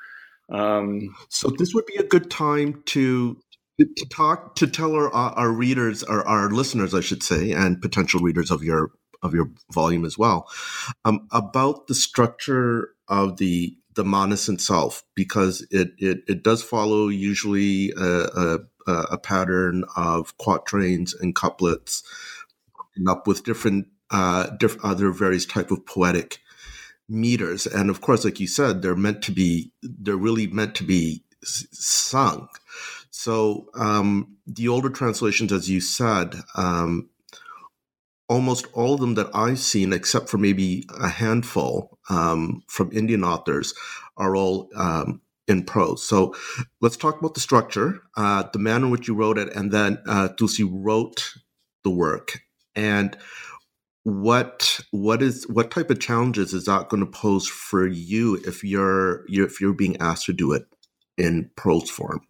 Um, 0.49 1.15
so 1.29 1.49
this 1.57 1.73
would 1.73 1.85
be 1.85 1.95
a 1.95 2.03
good 2.03 2.29
time 2.29 2.83
to 2.87 3.37
to 3.79 4.05
talk 4.09 4.55
to 4.55 4.67
tell 4.67 4.93
our 4.93 5.11
our 5.11 5.51
readers 5.51 6.03
or 6.03 6.25
our 6.27 6.49
listeners, 6.49 6.93
I 6.93 7.01
should 7.01 7.23
say, 7.23 7.51
and 7.51 7.81
potential 7.81 8.21
readers 8.21 8.51
of 8.51 8.63
your 8.63 8.91
of 9.21 9.33
your 9.33 9.49
volume 9.71 10.05
as 10.05 10.17
well, 10.17 10.47
um, 11.03 11.27
about 11.31 11.87
the 11.87 11.95
structure 11.95 12.91
of 13.07 13.37
the 13.37 13.77
the 13.95 14.05
manas 14.05 14.49
itself, 14.49 15.03
because 15.15 15.65
it 15.71 15.91
it, 15.97 16.19
it 16.27 16.43
does 16.43 16.61
follow 16.61 17.07
usually 17.07 17.91
a, 17.97 18.59
a, 18.87 18.91
a 18.91 19.17
pattern 19.17 19.83
of 19.95 20.37
quatrains 20.37 21.13
and 21.13 21.35
couplets, 21.35 22.03
up 23.07 23.27
with 23.27 23.43
different 23.43 23.87
uh, 24.11 24.49
diff- 24.57 24.83
other 24.83 25.11
various 25.11 25.45
type 25.45 25.71
of 25.71 25.85
poetic 25.85 26.39
meters, 27.07 27.65
and 27.67 27.89
of 27.89 28.01
course, 28.01 28.25
like 28.25 28.39
you 28.39 28.47
said, 28.47 28.81
they're 28.81 28.95
meant 28.95 29.21
to 29.23 29.31
be 29.31 29.71
they're 29.81 30.15
really 30.15 30.47
meant 30.47 30.75
to 30.75 30.83
be 30.83 31.23
sung. 31.43 32.47
So 33.11 33.69
um, 33.75 34.37
the 34.45 34.67
older 34.67 34.89
translations, 34.89 35.51
as 35.51 35.69
you 35.69 35.81
said, 35.81 36.35
um, 36.55 37.09
almost 38.27 38.67
all 38.73 38.95
of 38.95 38.99
them 38.99 39.15
that 39.15 39.29
I've 39.33 39.59
seen, 39.59 39.93
except 39.93 40.29
for 40.29 40.37
maybe 40.37 40.85
a 40.99 41.07
handful 41.07 41.97
um, 42.09 42.63
from 42.67 42.91
Indian 42.91 43.23
authors, 43.23 43.73
are 44.17 44.35
all 44.35 44.69
um, 44.75 45.21
in 45.47 45.63
prose. 45.63 46.03
So 46.03 46.35
let's 46.81 46.97
talk 46.97 47.19
about 47.19 47.35
the 47.35 47.39
structure, 47.39 48.01
uh, 48.17 48.43
the 48.51 48.59
manner 48.59 48.85
in 48.85 48.91
which 48.91 49.07
you 49.07 49.13
wrote 49.13 49.37
it, 49.37 49.53
and 49.55 49.71
then 49.71 49.99
uh, 50.07 50.29
Tulsi 50.29 50.63
wrote 50.63 51.33
the 51.83 51.91
work. 51.91 52.41
And 52.75 53.17
what 54.05 54.79
what 54.91 55.21
is 55.23 55.47
what 55.49 55.71
type 55.71 55.89
of 55.89 55.99
challenges 55.99 56.53
is 56.53 56.65
that 56.65 56.89
going 56.89 57.03
to 57.03 57.11
pose 57.11 57.47
for 57.47 57.87
you 57.87 58.35
if 58.45 58.63
you're, 58.63 59.25
you're 59.27 59.47
if 59.47 59.59
you're 59.59 59.73
being 59.73 59.97
asked 59.97 60.27
to 60.27 60.33
do 60.33 60.53
it 60.53 60.65
in 61.17 61.49
prose 61.55 61.89
form? 61.89 62.21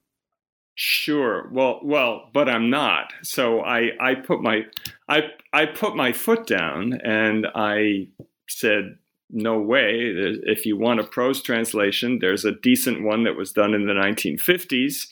Sure. 0.75 1.49
Well, 1.51 1.79
well, 1.83 2.29
but 2.33 2.49
I'm 2.49 2.69
not. 2.69 3.13
So 3.23 3.61
I, 3.61 3.91
I 3.99 4.15
put 4.15 4.41
my, 4.41 4.65
I, 5.07 5.31
I 5.53 5.65
put 5.67 5.95
my 5.95 6.11
foot 6.11 6.45
down 6.47 6.99
and 7.03 7.47
I 7.55 8.09
said, 8.49 8.97
no 9.29 9.57
way. 9.57 10.13
If 10.43 10.65
you 10.65 10.77
want 10.77 10.99
a 10.99 11.05
prose 11.05 11.41
translation, 11.41 12.19
there's 12.19 12.43
a 12.43 12.51
decent 12.51 13.03
one 13.03 13.23
that 13.23 13.37
was 13.37 13.53
done 13.53 13.73
in 13.73 13.87
the 13.87 13.93
1950s 13.93 15.07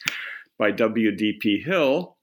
by 0.57 0.71
W.D.P. 0.71 1.61
Hill, 1.61 2.17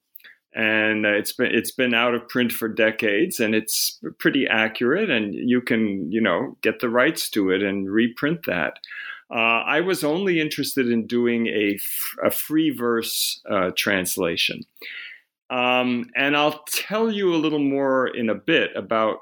and 0.55 1.05
it's 1.05 1.33
been 1.33 1.55
it's 1.55 1.71
been 1.71 1.95
out 1.95 2.15
of 2.15 2.29
print 2.29 2.53
for 2.53 2.69
decades, 2.69 3.41
and 3.41 3.55
it's 3.55 3.99
pretty 4.19 4.47
accurate. 4.47 5.11
And 5.11 5.35
you 5.35 5.61
can 5.61 6.11
you 6.11 6.21
know 6.21 6.57
get 6.63 6.81
the 6.81 6.89
rights 6.89 7.31
to 7.31 7.51
it 7.51 7.63
and 7.63 7.91
reprint 7.91 8.47
that. 8.47 8.79
Uh, 9.31 9.63
I 9.65 9.81
was 9.81 10.03
only 10.03 10.41
interested 10.41 10.89
in 10.91 11.07
doing 11.07 11.47
a, 11.47 11.79
a 12.25 12.33
free 12.33 12.71
verse 12.71 13.41
uh, 13.49 13.71
translation. 13.77 14.63
Um, 15.51 16.11
and 16.17 16.37
I'll 16.37 16.65
tell 16.67 17.13
you 17.13 17.33
a 17.35 17.39
little 17.39 17.61
more 17.61 18.09
in 18.09 18.29
a 18.29 18.35
bit 18.35 18.71
about 18.75 19.19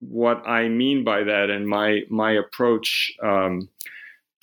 what 0.00 0.46
I 0.46 0.68
mean 0.68 1.04
by 1.04 1.24
that 1.24 1.48
and 1.48 1.66
my 1.66 2.02
my 2.10 2.32
approach 2.32 3.12
um, 3.22 3.68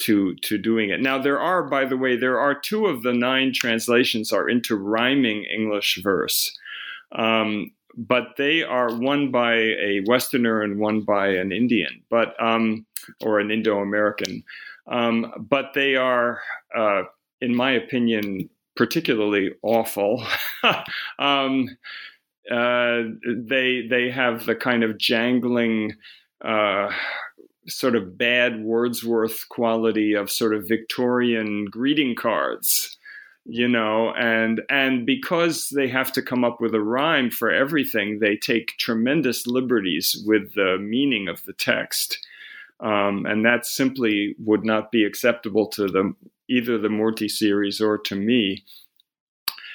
to 0.05 0.35
to 0.35 0.57
doing 0.57 0.89
it. 0.89 1.01
Now 1.01 1.21
there 1.21 1.39
are, 1.39 1.63
by 1.63 1.85
the 1.85 1.97
way, 1.97 2.15
there 2.15 2.39
are 2.39 2.55
two 2.55 2.85
of 2.87 3.03
the 3.03 3.13
nine 3.13 3.51
translations 3.53 4.31
are 4.31 4.49
into 4.49 4.75
rhyming 4.75 5.45
English 5.45 5.99
verse. 6.03 6.57
Um, 7.11 7.71
but 7.95 8.35
they 8.37 8.63
are 8.63 8.95
one 8.95 9.31
by 9.31 9.53
a 9.53 10.01
Westerner 10.07 10.61
and 10.61 10.79
one 10.79 11.01
by 11.01 11.27
an 11.27 11.51
Indian, 11.51 12.01
but 12.09 12.35
um, 12.41 12.85
or 13.21 13.39
an 13.39 13.51
Indo-American. 13.51 14.43
Um, 14.87 15.31
but 15.37 15.73
they 15.73 15.95
are, 15.95 16.41
uh, 16.75 17.03
in 17.39 17.55
my 17.55 17.71
opinion, 17.71 18.49
particularly 18.75 19.51
awful. 19.61 20.25
um, 21.19 21.69
uh, 22.51 23.03
they 23.25 23.87
they 23.89 24.09
have 24.11 24.45
the 24.45 24.55
kind 24.55 24.83
of 24.83 24.97
jangling, 24.97 25.93
uh, 26.43 26.89
sort 27.67 27.95
of 27.95 28.17
bad 28.17 28.63
Wordsworth 28.63 29.47
quality 29.49 30.13
of 30.13 30.31
sort 30.31 30.53
of 30.53 30.67
Victorian 30.67 31.65
greeting 31.65 32.15
cards, 32.15 32.97
you 33.45 33.67
know, 33.67 34.13
and 34.13 34.61
and 34.69 35.05
because 35.05 35.69
they 35.69 35.87
have 35.87 36.11
to 36.13 36.21
come 36.21 36.43
up 36.43 36.61
with 36.61 36.73
a 36.73 36.81
rhyme 36.81 37.29
for 37.31 37.51
everything, 37.51 38.19
they 38.19 38.35
take 38.35 38.77
tremendous 38.77 39.47
liberties 39.47 40.21
with 40.25 40.53
the 40.53 40.77
meaning 40.79 41.27
of 41.27 41.43
the 41.45 41.53
text. 41.53 42.25
Um, 42.79 43.25
and 43.25 43.45
that 43.45 43.65
simply 43.65 44.35
would 44.39 44.65
not 44.65 44.91
be 44.91 45.05
acceptable 45.05 45.67
to 45.67 45.87
the 45.87 46.13
either 46.49 46.77
the 46.77 46.89
Murty 46.89 47.29
series 47.29 47.79
or 47.79 47.97
to 47.97 48.15
me. 48.15 48.63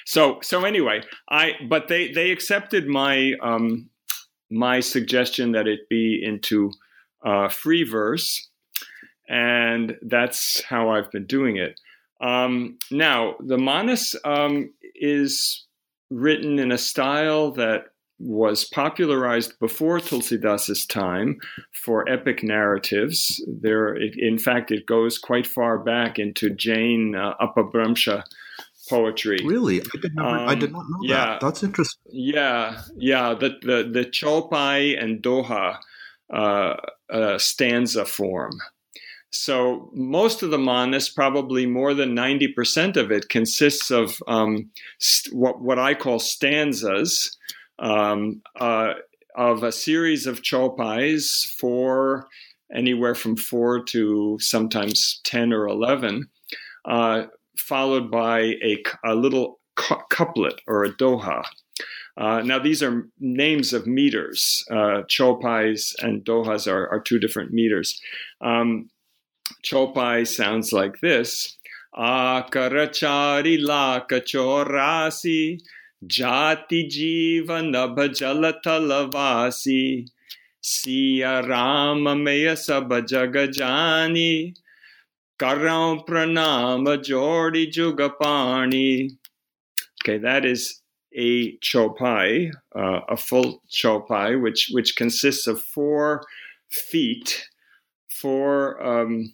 So 0.05 0.39
so 0.41 0.65
anyway, 0.65 1.03
I 1.29 1.53
but 1.67 1.87
they 1.87 2.11
they 2.11 2.31
accepted 2.31 2.87
my 2.87 3.33
um, 3.41 3.89
my 4.49 4.79
suggestion 4.79 5.51
that 5.51 5.67
it 5.67 5.89
be 5.89 6.21
into 6.23 6.71
uh, 7.23 7.49
free 7.49 7.83
verse, 7.83 8.49
and 9.27 9.97
that's 10.01 10.63
how 10.63 10.89
I've 10.89 11.11
been 11.11 11.25
doing 11.25 11.57
it. 11.57 11.79
Um, 12.21 12.77
now 12.91 13.35
the 13.39 13.57
Manas 13.57 14.15
um, 14.25 14.73
is 14.95 15.65
written 16.09 16.59
in 16.59 16.71
a 16.71 16.77
style 16.77 17.51
that 17.51 17.85
was 18.19 18.65
popularized 18.65 19.57
before 19.59 19.99
Tulsidas's 19.99 20.85
time 20.85 21.39
for 21.71 22.07
epic 22.09 22.43
narratives. 22.43 23.41
There, 23.47 23.95
in 23.95 24.37
fact, 24.37 24.71
it 24.71 24.85
goes 24.85 25.17
quite 25.17 25.47
far 25.47 25.79
back 25.79 26.19
into 26.19 26.49
Jain 26.49 27.15
uh, 27.15 27.35
Apabhramsha 27.39 28.23
poetry. 28.89 29.39
Really, 29.45 29.79
I 29.79 29.99
did, 30.01 30.15
never, 30.15 30.27
um, 30.27 30.49
I 30.49 30.55
did 30.55 30.71
not 30.73 30.83
know 30.89 30.99
yeah, 31.01 31.25
that. 31.25 31.41
That's 31.41 31.63
interesting. 31.63 32.01
Yeah, 32.11 32.81
yeah. 32.97 33.33
The 33.35 33.51
the 33.61 33.89
the 33.89 34.05
Chopai 34.05 35.01
and 35.01 35.23
Doha 35.23 35.77
uh, 36.33 36.75
stanza 37.37 38.05
form. 38.05 38.51
So 39.31 39.91
most 39.93 40.41
of 40.41 40.49
the 40.49 40.57
manas, 40.57 41.07
probably 41.07 41.65
more 41.67 41.93
than 41.93 42.15
ninety 42.15 42.47
percent 42.47 42.97
of 42.97 43.11
it, 43.11 43.29
consists 43.29 43.91
of 43.91 44.17
um, 44.27 44.71
st- 44.97 45.35
what 45.35 45.61
what 45.61 45.77
I 45.77 45.93
call 45.93 46.19
stanzas 46.19 47.37
um, 47.77 48.41
uh, 48.59 48.93
of 49.35 49.63
a 49.63 49.71
series 49.71 50.25
of 50.25 50.41
chopais 50.41 51.45
for 51.59 52.27
anywhere 52.73 53.15
from 53.15 53.35
four 53.35 53.83
to 53.83 54.37
sometimes 54.41 55.21
ten 55.23 55.53
or 55.53 55.67
eleven, 55.67 56.27
uh, 56.85 57.25
followed 57.55 58.09
by 58.09 58.39
a, 58.39 58.83
a 59.05 59.13
little 59.13 59.59
cu- 59.75 60.03
couplet 60.09 60.59
or 60.65 60.83
a 60.83 60.91
doha. 60.93 61.43
Uh, 62.19 62.41
now, 62.41 62.59
these 62.59 62.83
are 62.83 63.07
names 63.21 63.71
of 63.71 63.87
meters. 63.87 64.65
Uh, 64.69 65.03
chopais 65.07 65.95
and 66.03 66.25
dohas 66.25 66.69
are, 66.69 66.85
are, 66.89 66.99
two 66.99 67.17
different 67.17 67.53
meters. 67.53 68.01
Um, 68.41 68.89
chopai 69.63 70.27
sounds 70.27 70.73
like 70.73 70.99
this 71.01 71.57
Akarachari 71.97 73.57
laka 73.59 74.21
chorasi 74.21 75.61
jati 76.05 76.89
jiva 76.89 77.63
nabha 77.63 78.09
talavasi 78.63 80.07
siya 80.61 81.47
rama 81.47 82.15
meya 82.15 82.53
sabha 82.53 83.01
jagajani 83.01 84.53
karau 85.39 86.05
pranama 86.05 86.97
jodi 87.01 87.71
jugapani 87.71 89.11
okay 90.01 90.17
that 90.17 90.45
is 90.45 90.81
a 91.13 91.57
chopai 91.57 92.51
uh, 92.75 93.01
a 93.09 93.17
full 93.17 93.61
chopai 93.69 94.41
which 94.41 94.69
which 94.71 94.95
consists 94.95 95.47
of 95.47 95.63
four 95.63 96.23
feet 96.69 97.47
four 98.09 98.81
um, 98.85 99.33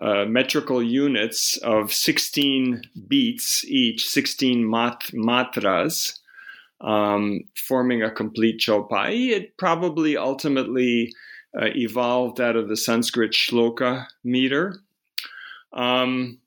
uh, 0.00 0.24
metrical 0.24 0.82
units 0.82 1.56
of 1.58 1.92
16 1.92 2.82
beats 3.06 3.64
each, 3.66 4.08
16 4.08 4.68
mat- 4.68 5.10
matras, 5.12 6.18
um, 6.80 7.40
forming 7.54 8.02
a 8.02 8.10
complete 8.10 8.60
chopai. 8.60 9.30
It 9.30 9.56
probably 9.56 10.16
ultimately 10.16 11.12
uh, 11.56 11.66
evolved 11.76 12.40
out 12.40 12.56
of 12.56 12.68
the 12.68 12.76
Sanskrit 12.76 13.32
shloka 13.32 14.06
meter. 14.24 14.80
Um, 15.72 16.38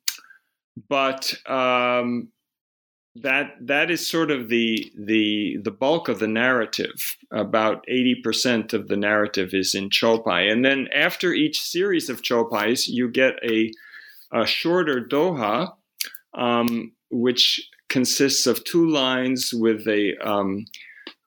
but 0.89 1.33
um, 1.49 2.29
that 3.21 3.55
that 3.61 3.89
is 3.91 4.09
sort 4.09 4.31
of 4.31 4.49
the 4.49 4.91
the 4.97 5.57
the 5.63 5.71
bulk 5.71 6.07
of 6.07 6.19
the 6.19 6.27
narrative. 6.27 7.17
About 7.31 7.83
eighty 7.87 8.15
percent 8.15 8.73
of 8.73 8.87
the 8.87 8.97
narrative 8.97 9.49
is 9.53 9.75
in 9.75 9.89
Chopai, 9.89 10.51
and 10.51 10.63
then 10.63 10.87
after 10.93 11.33
each 11.33 11.59
series 11.59 12.09
of 12.09 12.21
Chopais, 12.21 12.87
you 12.87 13.09
get 13.09 13.35
a 13.43 13.71
a 14.31 14.45
shorter 14.45 15.01
Doha, 15.01 15.73
um, 16.33 16.91
which 17.09 17.69
consists 17.89 18.45
of 18.47 18.63
two 18.63 18.89
lines 18.89 19.51
with 19.53 19.87
a 19.87 20.15
um, 20.17 20.65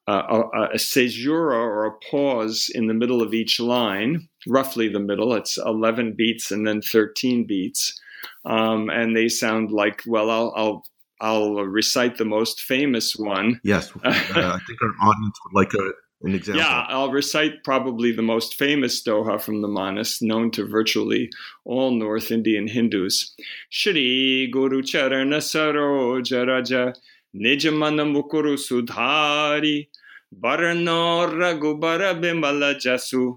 a, 0.06 0.42
a, 0.74 0.78
caesura 0.78 1.56
or 1.56 1.86
a 1.86 1.98
pause 2.10 2.68
in 2.74 2.88
the 2.88 2.94
middle 2.94 3.22
of 3.22 3.32
each 3.32 3.60
line, 3.60 4.28
roughly 4.46 4.88
the 4.88 4.98
middle. 5.00 5.34
It's 5.34 5.56
eleven 5.58 6.14
beats 6.16 6.50
and 6.50 6.66
then 6.66 6.82
thirteen 6.82 7.46
beats. 7.46 8.00
Um, 8.44 8.90
and 8.90 9.16
they 9.16 9.28
sound 9.28 9.70
like 9.70 10.02
well 10.06 10.30
I'll, 10.30 10.52
I'll 10.56 10.84
I'll 11.20 11.54
recite 11.64 12.16
the 12.16 12.24
most 12.24 12.62
famous 12.62 13.16
one. 13.16 13.60
Yes, 13.62 13.90
uh, 14.04 14.08
I 14.08 14.58
think 14.66 14.78
our 14.82 15.08
audience 15.08 15.38
would 15.44 15.54
like 15.54 15.72
a, 15.74 15.92
an 16.22 16.34
example. 16.34 16.62
Yeah, 16.62 16.86
I'll 16.88 17.10
recite 17.10 17.62
probably 17.64 18.12
the 18.12 18.22
most 18.22 18.54
famous 18.54 19.02
Doha 19.02 19.40
from 19.40 19.60
the 19.60 19.68
Manas, 19.68 20.22
known 20.22 20.50
to 20.52 20.66
virtually 20.66 21.30
all 21.64 21.90
North 21.90 22.30
Indian 22.30 22.66
Hindus. 22.66 23.34
Shri 23.68 24.48
Guru 24.52 24.82
Charana 24.82 25.38
Saroja 25.38 26.46
Raja 26.46 26.94
Nijamana 27.34 28.04
Mukuru 28.04 28.56
Sudhari 28.56 29.88
Barano 30.34 31.28
Raghubara 31.28 32.18
Bimala 32.20 32.74
Jasu 32.74 33.36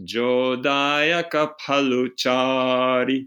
Jodaya 0.00 1.28
Kaphaluchari. 1.28 3.26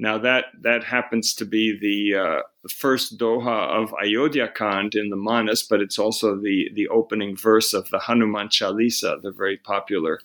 Now 0.00 0.16
that 0.16 0.46
that 0.62 0.82
happens 0.82 1.34
to 1.34 1.44
be 1.44 1.78
the, 1.78 2.18
uh, 2.18 2.42
first 2.70 3.18
doha 3.18 3.68
of 3.68 3.94
Ayodhya 4.02 4.48
Kand 4.48 4.94
in 4.94 5.10
the 5.10 5.16
Manas, 5.16 5.62
but 5.62 5.82
it's 5.82 5.98
also 5.98 6.36
the 6.36 6.70
the 6.74 6.88
opening 6.88 7.36
verse 7.36 7.74
of 7.74 7.90
the 7.90 7.98
Hanuman 7.98 8.48
Chalisa, 8.48 9.20
the 9.20 9.30
very 9.30 9.58
popular 9.58 10.18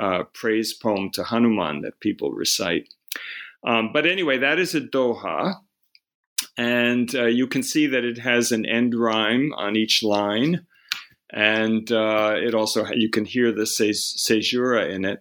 uh, 0.00 0.22
praise 0.32 0.72
poem 0.72 1.10
to 1.10 1.24
Hanuman 1.24 1.82
that 1.82 2.00
people 2.00 2.32
recite. 2.32 2.88
Um, 3.64 3.90
but 3.92 4.06
anyway, 4.06 4.38
that 4.38 4.58
is 4.58 4.74
a 4.74 4.80
doha, 4.80 5.56
and 6.56 7.14
uh, 7.14 7.26
you 7.26 7.46
can 7.46 7.62
see 7.62 7.86
that 7.88 8.04
it 8.04 8.18
has 8.18 8.50
an 8.50 8.64
end 8.64 8.94
rhyme 8.94 9.52
on 9.54 9.76
each 9.76 10.02
line, 10.02 10.66
and 11.30 11.92
uh, 11.92 12.34
it 12.36 12.54
also 12.54 12.86
you 12.86 13.10
can 13.10 13.26
hear 13.26 13.52
the 13.52 13.66
caesura 13.66 14.86
in 14.86 15.04
it. 15.04 15.20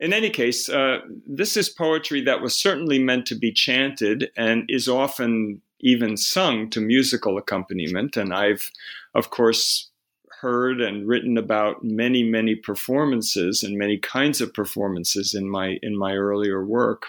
In 0.00 0.12
any 0.12 0.30
case, 0.30 0.68
uh, 0.68 0.98
this 1.26 1.56
is 1.56 1.68
poetry 1.68 2.20
that 2.22 2.40
was 2.40 2.54
certainly 2.54 2.98
meant 2.98 3.26
to 3.26 3.34
be 3.34 3.52
chanted 3.52 4.30
and 4.36 4.64
is 4.68 4.88
often 4.88 5.60
even 5.80 6.16
sung 6.16 6.70
to 6.70 6.80
musical 6.80 7.36
accompaniment. 7.36 8.16
And 8.16 8.34
I've, 8.34 8.70
of 9.14 9.30
course, 9.30 9.90
heard 10.40 10.80
and 10.80 11.06
written 11.08 11.38
about 11.38 11.82
many, 11.82 12.22
many 12.22 12.54
performances 12.54 13.62
and 13.62 13.78
many 13.78 13.98
kinds 13.98 14.40
of 14.40 14.52
performances 14.52 15.34
in 15.34 15.48
my 15.48 15.78
in 15.82 15.96
my 15.96 16.14
earlier 16.14 16.64
work. 16.64 17.06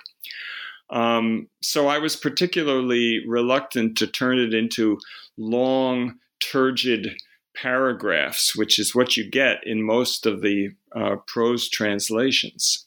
Um, 0.89 1.47
so 1.61 1.87
I 1.87 1.97
was 1.97 2.15
particularly 2.15 3.25
reluctant 3.27 3.97
to 3.97 4.07
turn 4.07 4.39
it 4.39 4.53
into 4.53 4.99
long, 5.37 6.19
turgid 6.39 7.17
paragraphs, 7.55 8.55
which 8.55 8.79
is 8.79 8.95
what 8.95 9.17
you 9.17 9.29
get 9.29 9.57
in 9.65 9.83
most 9.83 10.25
of 10.25 10.41
the 10.41 10.69
uh, 10.95 11.17
prose 11.27 11.69
translations. 11.69 12.85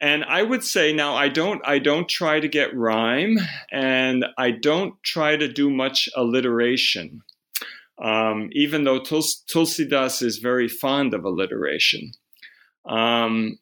And 0.00 0.24
I 0.24 0.42
would 0.42 0.64
say 0.64 0.92
now 0.92 1.14
I 1.14 1.28
don't 1.28 1.60
I 1.66 1.78
don't 1.78 2.08
try 2.08 2.40
to 2.40 2.48
get 2.48 2.74
rhyme, 2.74 3.36
and 3.70 4.24
I 4.38 4.50
don't 4.50 4.94
try 5.02 5.36
to 5.36 5.46
do 5.46 5.70
much 5.70 6.08
alliteration. 6.16 7.22
Um, 8.02 8.48
even 8.52 8.84
though 8.84 8.98
Tuls- 8.98 9.44
Tulsidas 9.46 10.22
is 10.22 10.38
very 10.38 10.68
fond 10.68 11.12
of 11.12 11.26
alliteration, 11.26 12.12
um, 12.86 13.58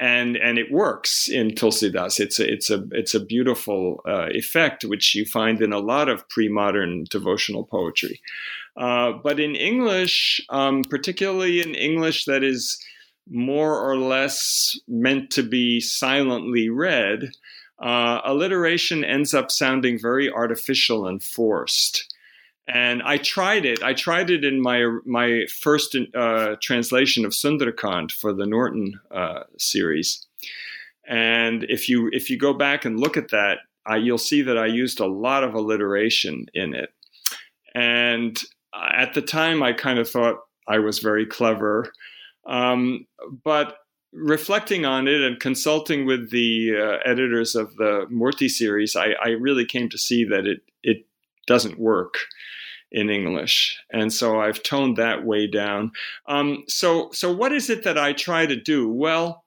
and 0.00 0.36
and 0.36 0.58
it 0.58 0.72
works 0.72 1.28
in 1.28 1.50
Tulsidas. 1.50 2.18
It's 2.18 2.40
a 2.40 2.50
it's 2.50 2.70
a 2.70 2.84
it's 2.90 3.14
a 3.14 3.24
beautiful 3.24 4.00
uh, 4.08 4.28
effect 4.30 4.84
which 4.84 5.14
you 5.14 5.26
find 5.26 5.60
in 5.60 5.72
a 5.72 5.78
lot 5.78 6.08
of 6.08 6.28
pre-modern 6.28 7.04
devotional 7.10 7.64
poetry. 7.64 8.20
Uh, 8.76 9.12
but 9.22 9.38
in 9.38 9.54
English, 9.54 10.40
um, 10.48 10.82
particularly 10.82 11.60
in 11.60 11.74
English 11.74 12.24
that 12.24 12.42
is 12.42 12.82
more 13.30 13.78
or 13.78 13.96
less 13.96 14.78
meant 14.88 15.30
to 15.30 15.42
be 15.42 15.80
silently 15.80 16.68
read, 16.68 17.30
uh, 17.80 18.20
alliteration 18.24 19.04
ends 19.04 19.34
up 19.34 19.50
sounding 19.50 19.98
very 19.98 20.30
artificial 20.30 21.06
and 21.06 21.22
forced. 21.22 22.14
And 22.68 23.02
I 23.02 23.18
tried 23.18 23.66
it. 23.66 23.82
I 23.82 23.92
tried 23.92 24.30
it 24.30 24.44
in 24.44 24.62
my 24.62 24.98
my 25.04 25.46
first 25.46 25.96
uh, 26.14 26.56
translation 26.62 27.24
of 27.24 27.32
Sundarakand 27.32 28.12
for 28.12 28.32
the 28.32 28.46
Norton 28.46 29.00
uh, 29.10 29.42
series. 29.58 30.24
And 31.06 31.64
if 31.64 31.88
you 31.88 32.08
if 32.12 32.30
you 32.30 32.38
go 32.38 32.54
back 32.54 32.84
and 32.84 33.00
look 33.00 33.16
at 33.16 33.30
that, 33.30 33.58
you'll 34.00 34.16
see 34.16 34.42
that 34.42 34.56
I 34.56 34.66
used 34.66 35.00
a 35.00 35.06
lot 35.06 35.42
of 35.42 35.54
alliteration 35.54 36.46
in 36.54 36.72
it. 36.72 36.94
And 37.74 38.40
at 38.74 39.14
the 39.14 39.22
time, 39.22 39.62
I 39.62 39.72
kind 39.72 39.98
of 39.98 40.08
thought 40.08 40.40
I 40.68 40.78
was 40.78 40.98
very 40.98 41.26
clever. 41.26 41.92
Um, 42.46 43.06
but 43.44 43.78
reflecting 44.12 44.84
on 44.84 45.08
it 45.08 45.22
and 45.22 45.40
consulting 45.40 46.06
with 46.06 46.30
the 46.30 46.72
uh, 46.76 47.08
editors 47.08 47.54
of 47.54 47.74
the 47.76 48.06
Murty 48.10 48.48
series, 48.48 48.96
I, 48.96 49.12
I, 49.22 49.28
really 49.30 49.64
came 49.64 49.88
to 49.88 49.98
see 49.98 50.24
that 50.24 50.46
it 50.46 50.60
it 50.82 51.06
doesn't 51.46 51.78
work 51.78 52.14
in 52.90 53.08
English, 53.08 53.80
and 53.90 54.12
so 54.12 54.40
I've 54.40 54.62
toned 54.62 54.96
that 54.96 55.24
way 55.24 55.46
down. 55.46 55.92
Um, 56.26 56.64
so 56.68 57.10
so 57.12 57.32
what 57.32 57.52
is 57.52 57.70
it 57.70 57.84
that 57.84 57.96
I 57.96 58.12
try 58.12 58.44
to 58.44 58.56
do? 58.56 58.88
Well, 58.88 59.44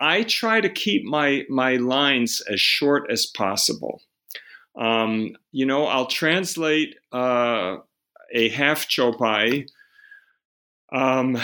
I 0.00 0.24
try 0.24 0.60
to 0.60 0.68
keep 0.68 1.04
my 1.04 1.44
my 1.48 1.76
lines 1.76 2.42
as 2.50 2.60
short 2.60 3.10
as 3.10 3.26
possible. 3.26 4.02
Um, 4.76 5.36
you 5.52 5.64
know, 5.64 5.86
I'll 5.86 6.06
translate. 6.06 6.96
Uh, 7.12 7.78
a 8.32 8.48
half 8.48 8.88
chopai. 8.88 9.68
Um, 10.92 11.38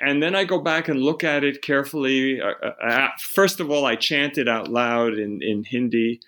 and 0.00 0.22
then 0.22 0.34
I 0.34 0.44
go 0.44 0.58
back 0.58 0.88
and 0.88 1.02
look 1.02 1.24
at 1.24 1.44
it 1.44 1.62
carefully. 1.62 2.40
Uh, 2.40 2.52
uh, 2.62 2.86
uh, 2.86 3.08
first 3.18 3.60
of 3.60 3.70
all, 3.70 3.84
I 3.84 3.96
chant 3.96 4.38
it 4.38 4.48
out 4.48 4.68
loud 4.68 5.14
in, 5.14 5.42
in 5.42 5.64
Hindi. 5.64 6.20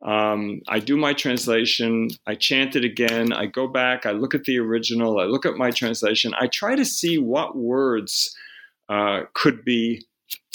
Um, 0.00 0.62
I 0.68 0.78
do 0.78 0.96
my 0.96 1.12
translation, 1.12 2.10
I 2.24 2.36
chant 2.36 2.76
it 2.76 2.84
again, 2.84 3.32
I 3.32 3.46
go 3.46 3.66
back, 3.66 4.06
I 4.06 4.12
look 4.12 4.32
at 4.32 4.44
the 4.44 4.58
original, 4.58 5.18
I 5.18 5.24
look 5.24 5.44
at 5.44 5.56
my 5.56 5.72
translation, 5.72 6.32
I 6.38 6.46
try 6.46 6.76
to 6.76 6.84
see 6.84 7.18
what 7.18 7.56
words 7.56 8.36
uh, 8.88 9.22
could 9.34 9.64
be 9.64 10.06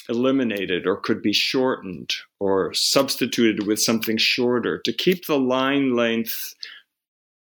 eliminated 0.08 0.88
or 0.88 0.96
could 0.96 1.22
be 1.22 1.34
shortened 1.34 2.14
or 2.40 2.74
substituted 2.74 3.68
with 3.68 3.82
something 3.82 4.18
shorter 4.18 4.80
to 4.80 4.94
keep 4.94 5.26
the 5.26 5.40
line 5.40 5.94
length 5.94 6.56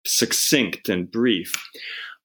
succinct 0.05 0.89
and 0.89 1.11
brief. 1.11 1.53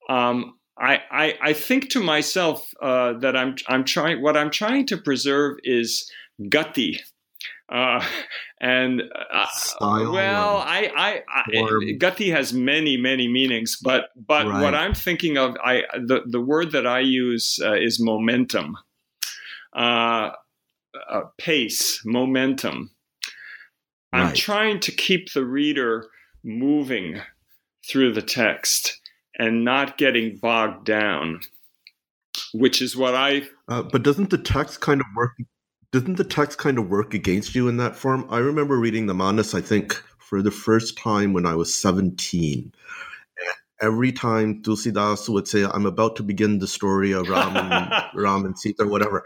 Um, 0.09 0.55
I, 0.79 1.01
I, 1.11 1.33
I, 1.41 1.53
think 1.53 1.89
to 1.89 2.01
myself 2.01 2.73
uh, 2.81 3.13
that 3.19 3.35
I'm, 3.35 3.55
I'm 3.67 3.83
trying, 3.83 4.21
what 4.21 4.37
I'm 4.37 4.49
trying 4.49 4.85
to 4.87 4.97
preserve 4.97 5.57
is 5.63 6.09
gati, 6.41 6.95
uh, 7.71 8.03
and 8.61 9.01
uh, 9.01 9.45
well, 9.79 10.57
I, 10.57 10.91
I, 10.95 11.21
I 11.29 11.51
gati 11.99 12.31
has 12.31 12.51
many, 12.51 12.97
many 12.97 13.27
meanings, 13.27 13.77
but 13.81 14.09
but 14.15 14.47
right. 14.47 14.61
what 14.61 14.73
I'm 14.73 14.95
thinking 14.95 15.37
of, 15.37 15.55
I 15.63 15.83
the 15.93 16.21
the 16.25 16.41
word 16.41 16.71
that 16.71 16.87
I 16.87 16.99
use 16.99 17.59
uh, 17.63 17.75
is 17.75 17.99
momentum, 17.99 18.75
uh, 19.75 20.31
uh, 21.09 21.21
pace, 21.37 22.01
momentum. 22.05 22.91
Right. 24.11 24.21
I'm 24.21 24.33
trying 24.33 24.79
to 24.81 24.91
keep 24.91 25.33
the 25.33 25.45
reader 25.45 26.07
moving 26.43 27.21
through 27.89 28.13
the 28.13 28.21
text 28.21 28.99
and 29.37 29.63
not 29.63 29.97
getting 29.97 30.37
bogged 30.37 30.85
down, 30.85 31.39
which 32.53 32.81
is 32.81 32.95
what 32.95 33.15
I. 33.15 33.43
Uh, 33.67 33.83
but 33.83 34.03
doesn't 34.03 34.29
the 34.29 34.37
text 34.37 34.81
kind 34.81 35.01
of 35.01 35.07
work 35.15 35.33
doesn't 35.91 36.15
the 36.15 36.23
text 36.23 36.57
kind 36.59 36.77
of 36.77 36.89
work 36.89 37.13
against 37.13 37.55
you 37.55 37.67
in 37.67 37.77
that 37.77 37.95
form? 37.95 38.27
I 38.29 38.37
remember 38.37 38.77
reading 38.77 39.07
the 39.07 39.15
Manas, 39.15 39.55
I 39.55 39.61
think, 39.61 39.93
for 40.19 40.41
the 40.41 40.51
first 40.51 40.97
time 40.97 41.33
when 41.33 41.45
I 41.45 41.55
was 41.55 41.73
17. 41.73 42.71
Every 43.81 44.11
time 44.11 44.61
Tulsidas 44.61 45.29
would 45.29 45.47
say, 45.47 45.63
I'm 45.63 45.85
about 45.85 46.17
to 46.17 46.23
begin 46.23 46.59
the 46.59 46.67
story 46.67 47.11
of 47.13 47.29
Ram 47.29 47.55
and, 47.55 48.03
Ram 48.13 48.45
and 48.45 48.59
Sita 48.59 48.83
or 48.83 48.87
whatever. 48.87 49.25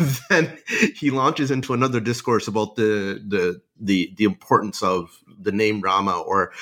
And 0.00 0.20
then 0.30 0.58
he 0.96 1.10
launches 1.10 1.50
into 1.50 1.74
another 1.74 2.00
discourse 2.00 2.48
about 2.48 2.76
the, 2.76 3.22
the, 3.28 3.60
the, 3.78 4.12
the 4.16 4.24
importance 4.24 4.82
of 4.82 5.10
the 5.38 5.52
name 5.52 5.80
Rama 5.80 6.18
or 6.18 6.52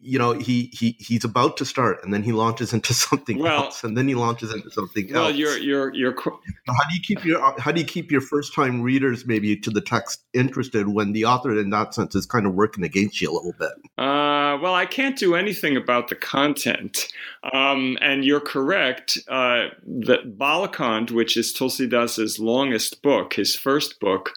you 0.00 0.18
know 0.18 0.32
he 0.32 0.70
he 0.72 0.96
he's 0.98 1.24
about 1.24 1.56
to 1.56 1.64
start 1.64 1.98
and 2.04 2.14
then 2.14 2.22
he 2.22 2.32
launches 2.32 2.72
into 2.72 2.94
something 3.08 3.38
well, 3.38 3.64
else 3.64 3.82
and 3.82 3.96
then 3.96 4.06
he 4.06 4.14
launches 4.14 4.52
into 4.52 4.70
something 4.70 5.08
well, 5.12 5.24
else. 5.24 5.30
Well, 5.30 5.36
you're 5.36 5.58
you're 5.58 5.94
you're. 5.94 6.14
How 6.14 6.88
do 6.88 6.94
you 6.94 7.00
keep 7.02 7.24
your 7.24 7.60
how 7.60 7.72
do 7.72 7.80
you 7.80 7.86
keep 7.86 8.10
your 8.10 8.20
first 8.20 8.54
time 8.54 8.82
readers 8.82 9.26
maybe 9.26 9.56
to 9.56 9.70
the 9.70 9.80
text 9.80 10.22
interested 10.32 10.88
when 10.88 11.12
the 11.12 11.24
author 11.24 11.58
in 11.58 11.70
that 11.70 11.94
sense 11.94 12.14
is 12.14 12.26
kind 12.26 12.46
of 12.46 12.54
working 12.54 12.84
against 12.84 13.20
you 13.20 13.30
a 13.30 13.32
little 13.32 13.54
bit? 13.58 13.72
Uh, 13.96 14.58
well, 14.62 14.74
I 14.74 14.86
can't 14.86 15.18
do 15.18 15.34
anything 15.34 15.76
about 15.76 16.08
the 16.08 16.14
content, 16.14 17.08
um, 17.52 17.98
and 18.00 18.24
you're 18.24 18.40
correct. 18.40 19.18
Uh, 19.28 19.68
that 19.86 20.38
Balakand, 20.38 21.10
which 21.10 21.36
is 21.36 21.52
Tulsidas's 21.52 22.38
longest 22.38 23.02
book, 23.02 23.34
his 23.34 23.54
first 23.54 24.00
book, 24.00 24.30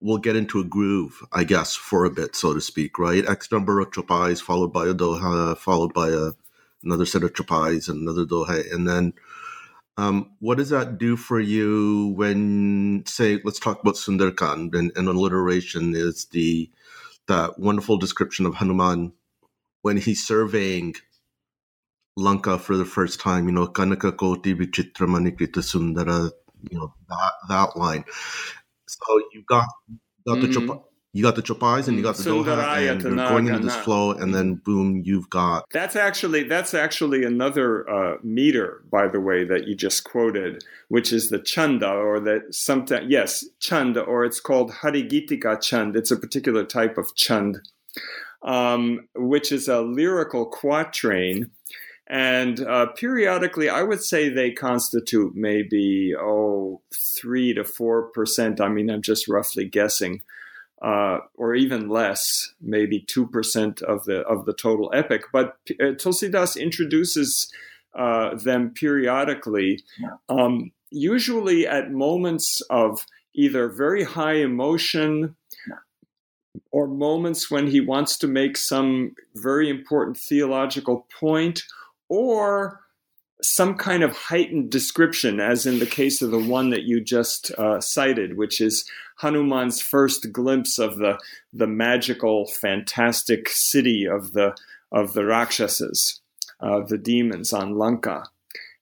will 0.02 0.17
get 0.17 0.36
into 0.36 0.60
a 0.60 0.65
groove, 0.65 1.22
I 1.32 1.43
guess, 1.43 1.76
for 1.76 2.06
a 2.06 2.10
bit, 2.10 2.36
so 2.36 2.54
to 2.54 2.62
speak, 2.62 3.00
right? 3.00 3.28
X 3.28 3.52
number 3.52 3.80
of 3.80 3.91
chopais 3.91 4.41
followed 4.41 4.74
by 4.74 4.88
a 4.88 4.93
doha, 4.93 5.58
followed 5.58 5.93
by 5.93 6.10
a 6.10 6.32
another 6.84 7.06
set 7.06 7.24
of 7.24 7.34
chopais 7.34 7.88
and 7.88 8.02
another 8.02 8.26
doha, 8.26 8.72
and 8.74 8.88
then. 8.88 9.13
Um, 9.96 10.32
what 10.39 10.58
does 10.58 10.69
that 10.69 10.98
do 10.98 11.15
for 11.15 11.39
you 11.39 12.13
when, 12.15 13.04
say, 13.06 13.39
let's 13.43 13.60
talk 13.60 13.80
about 13.80 13.93
Sundarkand 13.93 14.74
and, 14.74 14.91
and 14.96 15.08
alliteration 15.08 15.93
is 15.96 16.26
the 16.32 16.67
that 17.27 17.59
wonderful 17.59 17.97
description 17.97 18.45
of 18.45 18.55
Hanuman 18.55 19.13
when 19.81 19.97
he's 19.97 20.25
surveying 20.25 20.95
Lanka 22.15 22.59
for 22.59 22.77
the 22.77 22.86
first 22.86 23.19
time, 23.19 23.47
you 23.47 23.53
know, 23.53 23.67
Kanaka 23.67 24.12
Koti 24.12 24.53
Vichitra 24.53 25.07
Manikrita 25.07 25.63
Sundara, 25.63 26.31
you 26.69 26.77
know, 26.77 26.93
that, 27.09 27.33
that 27.49 27.77
line. 27.77 28.05
So 28.88 29.21
you 29.33 29.43
got, 29.47 29.65
got 30.27 30.38
mm-hmm. 30.38 30.67
the 30.67 30.83
you 31.13 31.21
got 31.23 31.36
the 31.36 31.41
chopais 31.41 31.88
and 31.88 31.95
you 31.95 32.04
got 32.04 32.15
the 32.15 32.23
doha 32.23 32.91
and 32.91 33.02
you're 33.02 33.15
going 33.15 33.47
into 33.47 33.60
this 33.60 33.76
flow 33.78 34.12
and 34.12 34.34
then 34.34 34.56
boom 34.56 35.02
you've 35.06 35.30
got 35.30 35.63
that's 35.71 35.95
actually 35.95 36.43
that's 36.43 36.73
actually 36.73 37.23
another 37.23 37.89
uh, 37.89 38.17
meter 38.23 38.84
by 38.91 39.08
the 39.08 39.19
way 39.19 39.43
that 39.45 39.67
you 39.67 39.76
just 39.76 40.04
quoted 40.04 40.63
which 40.89 41.13
is 41.13 41.30
the 41.30 41.39
chanda 41.39 41.89
or 41.89 42.19
the 42.19 42.41
sometimes 42.52 43.06
yes 43.10 43.45
chanda 43.60 44.02
or 44.02 44.26
it's 44.26 44.39
called 44.39 44.71
harigitika 44.71 45.62
chand. 45.62 45.95
It's 45.95 46.12
a 46.12 46.17
particular 46.17 46.63
type 46.63 46.97
of 46.97 47.15
chand 47.15 47.60
um, 48.43 49.08
which 49.15 49.52
is 49.52 49.67
a 49.67 49.82
lyrical 49.82 50.45
quatrain. 50.45 51.49
And 52.08 52.60
uh, 52.60 52.88
periodically, 52.88 53.69
I 53.69 53.82
would 53.82 54.04
say 54.04 54.28
they 54.28 54.52
constitute 54.52 55.36
maybe 55.36 56.13
oh 56.19 56.82
three 56.93 57.54
to 57.54 57.63
four 57.63 58.10
percent. 58.10 58.60
I 58.60 58.67
mean, 58.67 58.89
I'm 58.89 59.02
just 59.02 59.28
roughly 59.30 59.65
guessing 59.65 60.21
uh, 60.84 61.19
or 61.36 61.56
even 61.56 61.88
less, 61.88 62.54
maybe 62.62 63.00
two 63.00 63.26
percent 63.26 63.82
of 63.82 64.04
the 64.06 64.19
of 64.22 64.46
the 64.46 64.54
total 64.54 64.91
epic. 64.93 65.24
But 65.32 65.58
uh, 65.80 65.96
Tulsidas 65.96 66.60
introduces 66.60 67.52
uh, 67.98 68.36
them 68.36 68.72
periodically, 68.72 69.84
um, 70.30 70.72
usually 70.91 71.67
at 71.67 71.91
moments 71.91 72.62
of 72.69 73.06
either 73.34 73.69
very 73.69 74.04
high 74.04 74.36
emotion 74.36 75.36
or 76.72 76.88
moments 76.88 77.50
when 77.50 77.67
he 77.67 77.82
wants 77.82 78.17
to 78.17 78.28
make 78.28 78.58
some 78.58 79.13
very 79.36 79.69
important 79.69 80.17
theological 80.17 81.08
point 81.19 81.63
or 82.10 82.83
some 83.41 83.76
kind 83.76 84.04
of 84.04 84.15
heightened 84.15 84.69
description, 84.69 85.39
as 85.39 85.65
in 85.65 85.80
the 85.80 85.86
case 85.86 86.22
of 86.22 86.32
the 86.32 86.39
one 86.39 86.69
that 86.69 86.84
you 86.84 87.02
just 87.02 87.52
uh, 87.58 87.82
cited, 87.82 88.38
which 88.38 88.62
is 88.62 88.89
Hanuman's 89.17 89.82
first 89.82 90.32
glimpse 90.32 90.80
of 90.80 90.98
the 90.98 91.19
the 91.52 91.67
magical, 91.67 92.48
fantastic 92.48 93.50
city 93.50 94.06
of 94.06 94.34
the 94.34 94.56
of 94.91 95.13
the 95.13 95.26
Rakshasas, 95.26 96.22
uh, 96.60 96.82
the 96.82 96.98
demons 96.98 97.52
on 97.52 97.78
Lanka. 97.78 98.24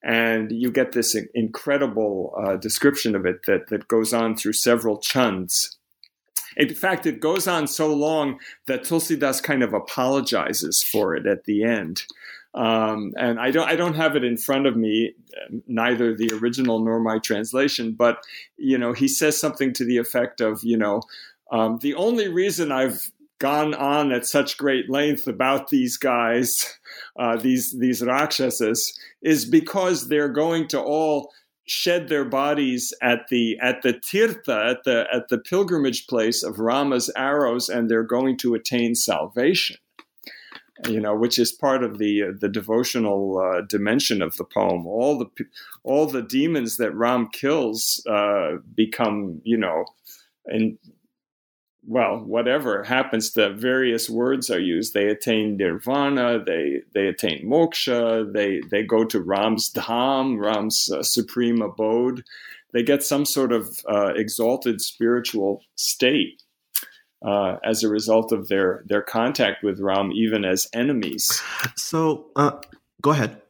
And 0.04 0.52
you 0.52 0.72
get 0.72 0.94
this 0.94 1.16
incredible 1.36 2.34
uh, 2.36 2.58
description 2.58 3.16
of 3.16 3.26
it 3.26 3.46
that, 3.46 3.68
that 3.70 3.88
goes 3.88 4.14
on 4.14 4.36
through 4.36 4.54
several 4.54 4.98
chands. 4.98 5.78
In 6.58 6.74
fact, 6.74 7.06
it 7.06 7.20
goes 7.20 7.48
on 7.48 7.68
so 7.68 7.94
long 7.94 8.40
that 8.66 8.84
Tulsidas 8.84 9.42
kind 9.42 9.64
of 9.64 9.74
apologizes 9.74 10.84
for 10.84 11.16
it 11.16 11.26
at 11.26 11.46
the 11.46 11.64
end. 11.64 12.04
Um, 12.54 13.14
and 13.18 13.40
I 13.40 13.52
don't 13.52 13.68
I 13.68 13.76
don't 13.76 13.96
have 13.96 14.16
it 14.16 14.24
in 14.24 14.38
front 14.38 14.66
of 14.68 14.76
me, 14.76 15.14
neither 15.68 16.14
the 16.14 16.32
original 16.42 16.80
nor 16.80 17.00
my 17.00 17.18
translation. 17.20 17.94
But 17.94 18.18
you 18.58 18.78
know, 18.78 18.94
he 18.94 19.08
says 19.08 19.40
something 19.40 19.74
to 19.74 19.86
the 19.86 19.98
effect 19.98 20.42
of, 20.42 20.62
you 20.64 20.78
know, 20.78 21.02
um, 21.52 21.80
the 21.80 21.94
only 21.96 22.28
reason 22.28 22.72
I've 22.72 23.10
gone 23.40 23.74
on 23.74 24.12
at 24.12 24.26
such 24.26 24.58
great 24.58 24.90
length 24.90 25.28
about 25.28 25.70
these 25.70 25.98
guys, 25.98 26.78
uh, 27.18 27.38
these 27.38 27.78
these 27.80 28.04
rakshasas, 28.04 29.00
is 29.22 29.46
because 29.46 30.10
they're 30.10 30.30
going 30.30 30.68
to 30.70 30.82
all 30.82 31.32
shed 31.66 32.10
their 32.10 32.26
bodies 32.26 32.94
at 33.02 33.28
the 33.30 33.58
at 33.62 33.82
the 33.82 33.94
tirtha 33.94 34.72
at 34.72 34.84
the 34.84 35.06
at 35.14 35.30
the 35.30 35.38
pilgrimage 35.38 36.06
place 36.08 36.44
of 36.44 36.60
Rama's 36.60 37.10
arrows, 37.16 37.70
and 37.70 37.90
they're 37.90 38.04
going 38.04 38.38
to 38.40 38.56
attain 38.56 38.94
salvation 38.94 39.78
you 40.88 41.00
know, 41.00 41.16
which 41.16 41.38
is 41.38 41.52
part 41.52 41.84
of 41.84 41.98
the 41.98 42.24
uh, 42.24 42.32
the 42.40 42.50
devotional 42.50 43.38
uh, 43.38 43.62
dimension 43.62 44.22
of 44.22 44.36
the 44.38 44.44
poem. 44.44 44.86
All 44.88 45.18
the 45.18 45.28
all 45.84 46.06
the 46.08 46.22
demons 46.22 46.78
that 46.78 46.96
Ram 46.96 47.30
kills 47.30 48.06
uh, 48.10 48.58
become, 48.76 49.42
you 49.44 49.58
know, 49.58 49.86
and 50.46 50.78
well, 51.88 52.20
whatever 52.20 52.84
happens, 52.84 53.34
the 53.34 53.50
various 53.50 54.10
words 54.10 54.50
are 54.52 54.60
used. 54.60 54.94
They 54.94 55.08
attain 55.08 55.58
nirvana, 55.58 56.44
they 56.44 56.82
they 56.94 57.08
attain 57.08 57.46
moksha, 57.46 58.32
they 58.32 58.62
they 58.70 58.84
go 58.84 59.04
to 59.06 59.22
Ram's 59.22 59.72
dham, 59.72 60.40
Ram's 60.40 60.92
uh, 60.92 61.04
supreme 61.04 61.62
abode. 61.62 62.24
They 62.74 62.84
get 62.84 63.04
some 63.04 63.26
sort 63.26 63.52
of 63.52 63.82
uh, 63.90 64.14
exalted 64.16 64.80
spiritual 64.82 65.64
state 65.76 66.42
uh, 67.22 67.58
as 67.64 67.84
a 67.84 67.90
result 67.90 68.32
of 68.32 68.48
their 68.48 68.84
their 68.88 69.02
contact 69.02 69.64
with 69.64 69.80
Ram, 69.80 70.12
even 70.12 70.46
as 70.46 70.68
enemies. 70.74 71.42
So, 71.76 72.28
uh, 72.36 72.60
go 73.02 73.12
ahead. 73.12 73.42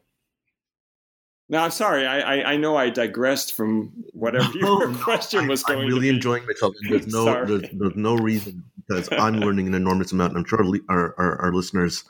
No, 1.48 1.58
I'm 1.58 1.70
sorry. 1.70 2.06
I, 2.06 2.20
I, 2.20 2.52
I 2.52 2.56
know 2.56 2.76
I 2.76 2.88
digressed 2.88 3.54
from 3.54 3.92
whatever 4.12 4.50
your 4.54 4.88
no, 4.88 4.98
question 4.98 5.48
was 5.48 5.62
going. 5.62 5.80
I'm 5.80 5.86
really 5.86 6.08
enjoying 6.08 6.46
myself. 6.46 6.74
There's 6.88 7.06
no 7.06 7.44
there's, 7.44 7.68
there's, 7.72 7.96
no 7.96 8.16
reason 8.16 8.64
because 8.88 9.08
I'm 9.12 9.34
learning 9.34 9.66
an 9.66 9.74
enormous 9.74 10.12
amount. 10.12 10.36
I'm 10.36 10.44
sure 10.44 10.64
our, 10.88 11.14
our, 11.18 11.42
our 11.42 11.52
listeners 11.52 12.04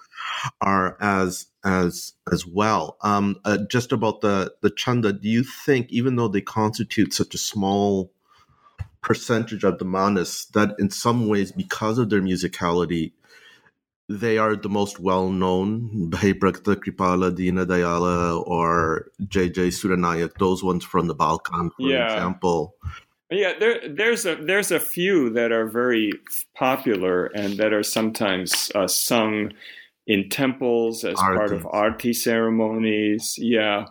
are 0.61 0.97
as 1.01 1.47
as 1.65 2.13
as 2.31 2.47
well. 2.47 2.97
Um, 3.03 3.37
uh, 3.45 3.59
just 3.69 3.91
about 3.91 4.21
the 4.21 4.53
the 4.61 4.71
chanda. 4.71 5.13
Do 5.13 5.29
you 5.29 5.43
think, 5.43 5.91
even 5.91 6.17
though 6.17 6.29
they 6.29 6.41
constitute 6.41 7.13
such 7.13 7.35
a 7.35 7.39
small 7.39 8.13
percentage 9.03 9.65
of 9.65 9.79
the 9.79 9.85
manas 9.85 10.47
that 10.55 10.75
in 10.79 10.91
some 10.91 11.29
ways 11.29 11.53
because 11.53 11.99
of 11.99 12.09
their 12.09 12.23
musicality 12.23 13.13
they 14.09 14.39
are 14.39 14.57
the 14.57 14.69
most 14.69 15.01
well 15.01 15.31
known 15.31 16.11
Bhai 16.11 16.35
Pragata 16.35 16.77
Kripala 16.77 17.35
Dina 17.35 17.67
Dayala 17.67 18.47
or 18.47 19.11
JJ 19.23 19.69
Suranayak 19.69 20.39
those 20.39 20.63
ones 20.63 20.85
from 20.85 21.07
the 21.07 21.15
Balkand 21.15 21.71
for 21.77 21.89
yeah. 21.89 22.13
example. 22.13 22.75
Yeah 23.31 23.55
there, 23.59 23.81
there's 23.89 24.27
a 24.27 24.37
there's 24.37 24.71
a 24.71 24.81
few 24.81 25.31
that 25.31 25.53
are 25.53 25.67
very 25.67 26.13
popular 26.55 27.27
and 27.27 27.57
that 27.57 27.73
are 27.73 27.83
sometimes 27.83 28.71
uh, 28.75 28.87
sung 28.87 29.53
in 30.07 30.29
temples 30.29 31.05
as 31.05 31.15
part 31.15 31.53
of 31.53 31.67
arti 31.71 32.13
ceremonies. 32.13 33.37
Yeah. 33.39 33.87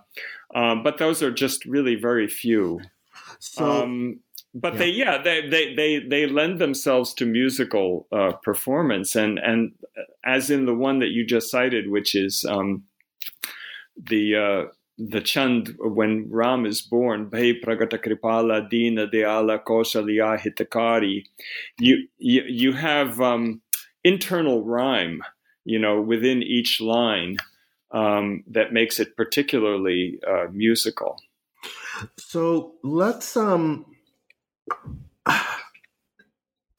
Um, 0.53 0.83
but 0.83 0.97
those 0.97 1.23
are 1.23 1.31
just 1.31 1.65
really 1.65 1.95
very 1.95 2.27
few. 2.27 2.81
So 3.39 3.83
um, 3.83 4.19
but 4.53 4.73
yeah. 4.73 4.79
they 4.79 4.89
yeah 4.89 5.17
they, 5.21 5.47
they 5.47 5.75
they 5.75 5.99
they 5.99 6.27
lend 6.27 6.59
themselves 6.59 7.13
to 7.13 7.25
musical 7.25 8.07
uh, 8.11 8.33
performance 8.43 9.15
and 9.15 9.39
and 9.39 9.73
as 10.25 10.49
in 10.49 10.65
the 10.65 10.75
one 10.75 10.99
that 10.99 11.09
you 11.09 11.25
just 11.25 11.49
cited 11.49 11.89
which 11.89 12.15
is 12.15 12.45
um, 12.47 12.83
the 13.97 14.35
uh, 14.35 14.71
the 14.97 15.21
chand 15.21 15.75
when 15.79 16.27
Ram 16.29 16.65
is 16.65 16.81
born, 16.81 17.27
Bhai 17.27 17.59
Pragata 17.59 17.97
Kripala 17.97 18.69
Dina 18.69 19.07
Dayala 19.07 19.63
Kausalya 19.63 20.39
Hitakari, 20.39 21.25
you, 21.79 22.07
you, 22.17 22.43
you 22.47 22.73
have 22.73 23.19
um, 23.19 23.61
internal 24.03 24.63
rhyme, 24.63 25.23
you 25.65 25.79
know, 25.79 25.99
within 25.99 26.43
each 26.43 26.81
line 26.81 27.37
um, 27.91 28.43
that 28.47 28.73
makes 28.73 28.99
it 28.99 29.17
particularly 29.17 30.19
uh, 30.27 30.45
musical. 30.51 31.19
So 32.17 32.73
let's 32.83 33.35
um, 33.35 33.85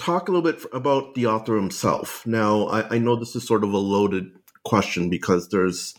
talk 0.03 0.29
a 0.29 0.33
little 0.33 0.51
bit 0.51 0.65
about 0.73 1.15
the 1.15 1.27
author 1.27 1.55
himself. 1.55 2.27
Now, 2.27 2.67
I, 2.67 2.97
I, 2.97 2.99
know 2.99 3.15
this 3.15 3.37
is 3.37 3.47
sort 3.47 3.63
of 3.63 3.73
a 3.73 3.79
loaded 3.79 4.33
question 4.65 5.09
because 5.09 5.49
there's 5.49 5.95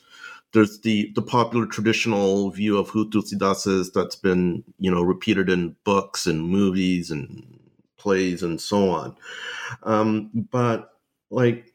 there's 0.51 0.81
the 0.81 1.11
the 1.15 1.21
popular 1.21 1.65
traditional 1.65 2.49
view 2.49 2.77
of 2.77 2.89
who 2.89 3.09
Tulsidas 3.09 3.65
is 3.67 3.91
that's 3.91 4.15
been 4.15 4.63
you 4.77 4.91
know 4.91 5.01
repeated 5.01 5.49
in 5.49 5.75
books 5.83 6.27
and 6.27 6.43
movies 6.43 7.11
and 7.11 7.59
plays 7.97 8.43
and 8.43 8.59
so 8.59 8.89
on. 8.89 9.15
Um, 9.83 10.29
but 10.33 10.89
like, 11.29 11.71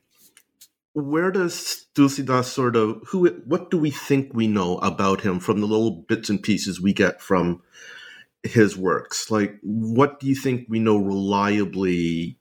where 0.93 1.31
does 1.31 1.87
Tulsidas 1.95 2.45
sort 2.45 2.77
of 2.77 3.01
who? 3.09 3.27
What 3.47 3.71
do 3.71 3.79
we 3.79 3.91
think 3.91 4.35
we 4.35 4.47
know 4.47 4.79
about 4.79 5.23
him 5.23 5.41
from 5.41 5.61
the 5.61 5.67
little 5.67 5.91
bits 5.91 6.29
and 6.29 6.43
pieces 6.43 6.81
we 6.81 6.93
get 6.93 7.23
from 7.23 7.63
his 8.43 8.77
works? 8.77 9.31
Like, 9.31 9.59
what 9.63 10.21
do 10.21 10.27
you 10.27 10.35
think 10.35 10.67
we 10.69 10.79
know 10.79 10.97
reliably 10.97 12.39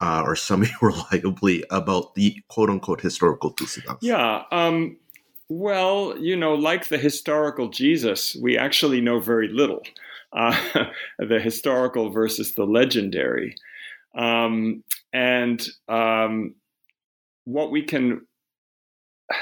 uh, 0.00 0.22
or 0.24 0.36
semi 0.36 0.68
reliably 0.82 1.64
about 1.70 2.14
the 2.14 2.36
quote 2.48 2.70
unquote 2.70 3.00
historical 3.00 3.54
Tulsidas? 3.54 3.98
Yeah. 4.00 4.42
Um, 4.50 4.96
well, 5.48 6.16
you 6.18 6.36
know, 6.36 6.54
like 6.54 6.88
the 6.88 6.98
historical 6.98 7.68
Jesus, 7.68 8.36
we 8.40 8.58
actually 8.58 9.00
know 9.00 9.20
very 9.20 9.48
little. 9.48 9.82
Uh, 10.32 10.56
the 11.18 11.40
historical 11.40 12.10
versus 12.10 12.54
the 12.54 12.64
legendary. 12.64 13.54
Um, 14.16 14.82
and 15.12 15.66
um, 15.88 16.54
what 17.44 17.70
we 17.70 17.82
can. 17.82 18.26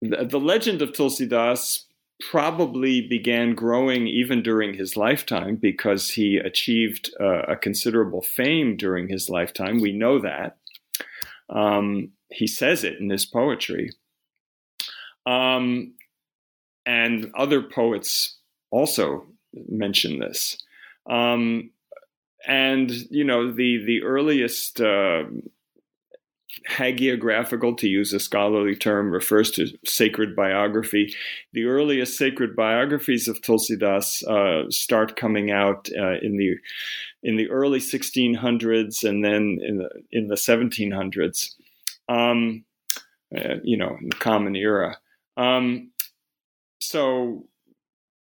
The, 0.00 0.24
the 0.24 0.38
legend 0.38 0.80
of 0.80 0.92
Tulsidas 0.92 1.82
probably 2.20 3.06
began 3.06 3.54
growing 3.54 4.06
even 4.06 4.42
during 4.42 4.74
his 4.74 4.96
lifetime 4.96 5.56
because 5.56 6.10
he 6.10 6.36
achieved 6.36 7.10
uh, 7.20 7.42
a 7.42 7.56
considerable 7.56 8.22
fame 8.22 8.76
during 8.76 9.08
his 9.08 9.30
lifetime. 9.30 9.80
We 9.80 9.92
know 9.92 10.18
that. 10.20 10.56
Um, 11.48 12.10
he 12.30 12.46
says 12.46 12.84
it 12.84 12.98
in 12.98 13.08
his 13.10 13.24
poetry. 13.24 13.90
Um, 15.26 15.94
and 16.84 17.30
other 17.36 17.62
poets 17.62 18.38
also 18.70 19.26
mention 19.68 20.18
this. 20.18 20.58
Um, 21.08 21.70
and 22.46 22.90
you 23.10 23.24
know 23.24 23.52
the 23.52 23.84
the 23.84 24.02
earliest 24.02 24.80
uh, 24.80 25.24
hagiographical, 26.68 27.76
to 27.78 27.88
use 27.88 28.12
a 28.12 28.20
scholarly 28.20 28.76
term, 28.76 29.10
refers 29.10 29.50
to 29.52 29.68
sacred 29.84 30.34
biography. 30.34 31.14
The 31.52 31.64
earliest 31.64 32.16
sacred 32.16 32.56
biographies 32.56 33.28
of 33.28 33.40
Tulsidas 33.40 34.22
uh, 34.26 34.70
start 34.70 35.16
coming 35.16 35.50
out 35.50 35.88
uh, 35.98 36.18
in 36.20 36.36
the 36.36 36.56
in 37.22 37.36
the 37.36 37.50
early 37.50 37.80
1600s 37.80 39.08
and 39.08 39.24
then 39.24 39.58
in 39.62 39.78
the 39.78 39.90
in 40.12 40.28
the 40.28 40.36
1700s. 40.36 41.54
Um, 42.08 42.64
uh, 43.36 43.56
you 43.62 43.76
know, 43.76 43.96
in 44.00 44.08
the 44.08 44.16
Common 44.16 44.56
Era. 44.56 44.96
Um, 45.36 45.90
so 46.80 47.46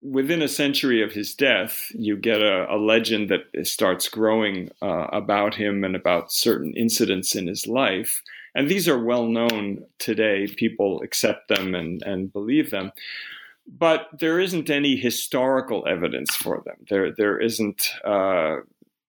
within 0.01 0.41
a 0.41 0.47
century 0.47 1.03
of 1.03 1.11
his 1.11 1.35
death, 1.35 1.87
you 1.93 2.17
get 2.17 2.41
a, 2.41 2.65
a 2.73 2.77
legend 2.77 3.29
that 3.29 3.67
starts 3.67 4.09
growing 4.09 4.69
uh, 4.81 5.07
about 5.11 5.55
him 5.55 5.83
and 5.83 5.95
about 5.95 6.31
certain 6.31 6.73
incidents 6.75 7.35
in 7.35 7.47
his 7.47 7.67
life. 7.67 8.21
And 8.55 8.67
these 8.67 8.87
are 8.87 9.01
well 9.01 9.27
known 9.27 9.85
today. 9.99 10.47
People 10.47 11.01
accept 11.01 11.47
them 11.47 11.75
and, 11.75 12.01
and 12.01 12.33
believe 12.33 12.71
them. 12.71 12.91
But 13.67 14.07
there 14.19 14.39
isn't 14.39 14.69
any 14.69 14.95
historical 14.97 15.87
evidence 15.87 16.35
for 16.35 16.61
them. 16.65 16.77
There, 16.89 17.11
there 17.11 17.39
isn't, 17.39 17.91
uh, 18.03 18.57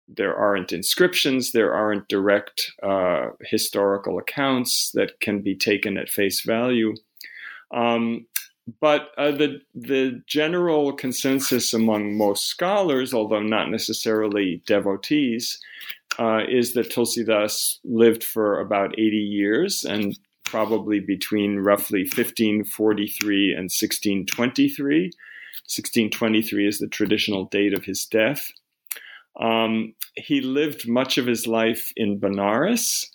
there 0.07 0.37
aren't 0.37 0.73
inscriptions, 0.73 1.53
there 1.53 1.75
aren't 1.75 2.09
direct 2.09 2.71
uh, 2.83 3.31
historical 3.41 4.19
accounts 4.19 4.91
that 4.93 5.21
can 5.21 5.41
be 5.41 5.57
taken 5.57 5.97
at 5.97 6.11
face 6.11 6.43
value. 6.43 6.95
Um, 7.75 8.27
but 8.81 9.11
uh, 9.19 9.33
the 9.33 9.61
the 9.75 10.23
general 10.27 10.93
consensus 10.93 11.75
among 11.75 12.17
most 12.17 12.47
scholars, 12.47 13.13
although 13.13 13.43
not 13.43 13.71
necessarily 13.71 14.63
devotees, 14.67 15.59
uh, 16.19 16.43
is 16.49 16.75
that 16.75 16.91
Tulsidas 16.91 17.79
lived 17.85 18.23
for 18.23 18.61
about 18.61 18.93
80 18.99 19.17
years 19.17 19.85
and 19.85 20.17
probably 20.45 21.01
between 21.01 21.59
roughly 21.59 22.03
1543 22.03 23.53
and 23.53 23.71
1623. 23.71 25.05
1623 25.65 26.69
is 26.69 26.79
the 26.79 26.89
traditional 26.89 27.47
date 27.47 27.73
of 27.73 27.85
his 27.85 28.05
death. 28.05 28.51
Um, 29.41 29.95
he 30.15 30.41
lived 30.41 30.87
much 30.87 31.17
of 31.17 31.27
his 31.27 31.47
life 31.47 31.93
in 31.97 32.21
Benares. 32.21 33.07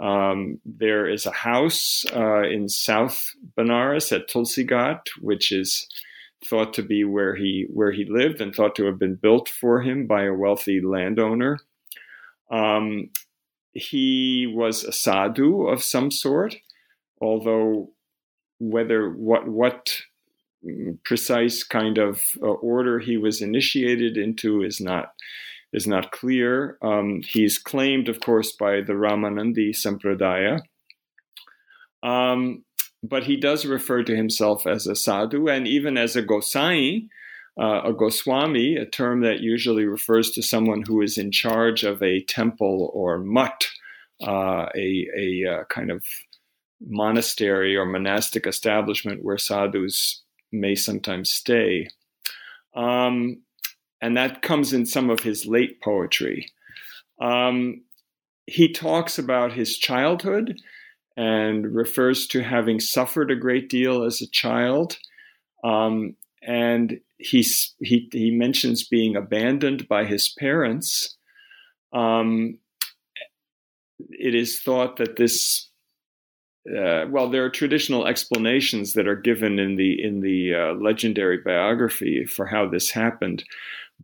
Um, 0.00 0.60
there 0.64 1.08
is 1.08 1.26
a 1.26 1.32
house 1.32 2.04
uh, 2.14 2.42
in 2.42 2.68
South 2.68 3.32
Benares 3.56 4.12
at 4.12 4.28
Tulsi 4.28 4.64
Ghat, 4.64 5.00
which 5.20 5.50
is 5.50 5.88
thought 6.44 6.72
to 6.74 6.82
be 6.82 7.02
where 7.02 7.34
he 7.34 7.66
where 7.68 7.90
he 7.90 8.04
lived 8.04 8.40
and 8.40 8.54
thought 8.54 8.76
to 8.76 8.84
have 8.84 8.98
been 8.98 9.16
built 9.16 9.48
for 9.48 9.82
him 9.82 10.06
by 10.06 10.24
a 10.24 10.34
wealthy 10.34 10.80
landowner. 10.80 11.58
Um, 12.50 13.10
he 13.72 14.52
was 14.52 14.84
a 14.84 14.92
sadhu 14.92 15.66
of 15.66 15.82
some 15.82 16.10
sort, 16.10 16.56
although 17.20 17.90
whether 18.60 19.10
what 19.10 19.48
what 19.48 20.00
precise 21.04 21.62
kind 21.62 21.98
of 21.98 22.22
uh, 22.42 22.46
order 22.46 22.98
he 22.98 23.16
was 23.16 23.40
initiated 23.40 24.16
into 24.16 24.62
is 24.62 24.80
not 24.80 25.12
is 25.72 25.86
not 25.86 26.12
clear. 26.12 26.78
Um, 26.82 27.22
he's 27.24 27.58
claimed, 27.58 28.08
of 28.08 28.20
course, 28.20 28.52
by 28.52 28.80
the 28.80 28.94
Ramanandi 28.94 29.70
Sampradaya. 29.70 30.60
Um, 32.02 32.64
but 33.02 33.24
he 33.24 33.36
does 33.36 33.64
refer 33.64 34.02
to 34.02 34.16
himself 34.16 34.66
as 34.66 34.86
a 34.86 34.96
sadhu 34.96 35.48
and 35.48 35.66
even 35.66 35.96
as 35.96 36.16
a 36.16 36.22
gosai, 36.22 37.08
uh, 37.60 37.82
a 37.84 37.92
goswami, 37.92 38.76
a 38.76 38.86
term 38.86 39.20
that 39.22 39.40
usually 39.40 39.84
refers 39.84 40.30
to 40.30 40.42
someone 40.42 40.82
who 40.82 41.02
is 41.02 41.18
in 41.18 41.30
charge 41.30 41.84
of 41.84 42.02
a 42.02 42.22
temple 42.24 42.90
or 42.94 43.18
mutt, 43.18 43.66
uh, 44.26 44.66
a, 44.74 45.06
a 45.16 45.44
uh, 45.44 45.64
kind 45.64 45.90
of 45.90 46.04
monastery 46.80 47.76
or 47.76 47.84
monastic 47.84 48.46
establishment 48.46 49.24
where 49.24 49.38
sadhus 49.38 50.22
may 50.52 50.74
sometimes 50.74 51.30
stay. 51.30 51.88
Um, 52.74 53.42
and 54.00 54.16
that 54.16 54.42
comes 54.42 54.72
in 54.72 54.86
some 54.86 55.10
of 55.10 55.20
his 55.20 55.46
late 55.46 55.80
poetry. 55.82 56.50
Um, 57.20 57.82
he 58.46 58.72
talks 58.72 59.18
about 59.18 59.52
his 59.52 59.76
childhood 59.76 60.58
and 61.16 61.74
refers 61.74 62.26
to 62.28 62.42
having 62.42 62.80
suffered 62.80 63.30
a 63.30 63.36
great 63.36 63.68
deal 63.68 64.04
as 64.04 64.22
a 64.22 64.30
child. 64.30 64.96
Um, 65.64 66.14
and 66.42 67.00
he's, 67.18 67.74
he, 67.80 68.08
he 68.12 68.30
mentions 68.30 68.86
being 68.86 69.16
abandoned 69.16 69.88
by 69.88 70.04
his 70.04 70.28
parents. 70.38 71.16
Um, 71.92 72.58
it 74.10 74.34
is 74.34 74.60
thought 74.60 74.98
that 74.98 75.16
this 75.16 75.68
uh, 76.68 77.06
well, 77.08 77.30
there 77.30 77.44
are 77.44 77.50
traditional 77.50 78.06
explanations 78.06 78.92
that 78.92 79.08
are 79.08 79.16
given 79.16 79.58
in 79.58 79.76
the 79.76 80.02
in 80.02 80.20
the 80.20 80.54
uh, 80.54 80.74
legendary 80.74 81.38
biography 81.38 82.26
for 82.26 82.46
how 82.46 82.68
this 82.68 82.90
happened, 82.90 83.42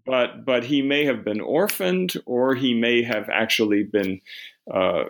but 0.07 0.45
but 0.45 0.64
he 0.64 0.82
may 0.82 1.05
have 1.05 1.24
been 1.24 1.40
orphaned, 1.40 2.14
or 2.26 2.55
he 2.55 2.74
may 2.74 3.03
have 3.03 3.28
actually 3.30 3.84
been 3.84 4.20
uh, 4.72 5.05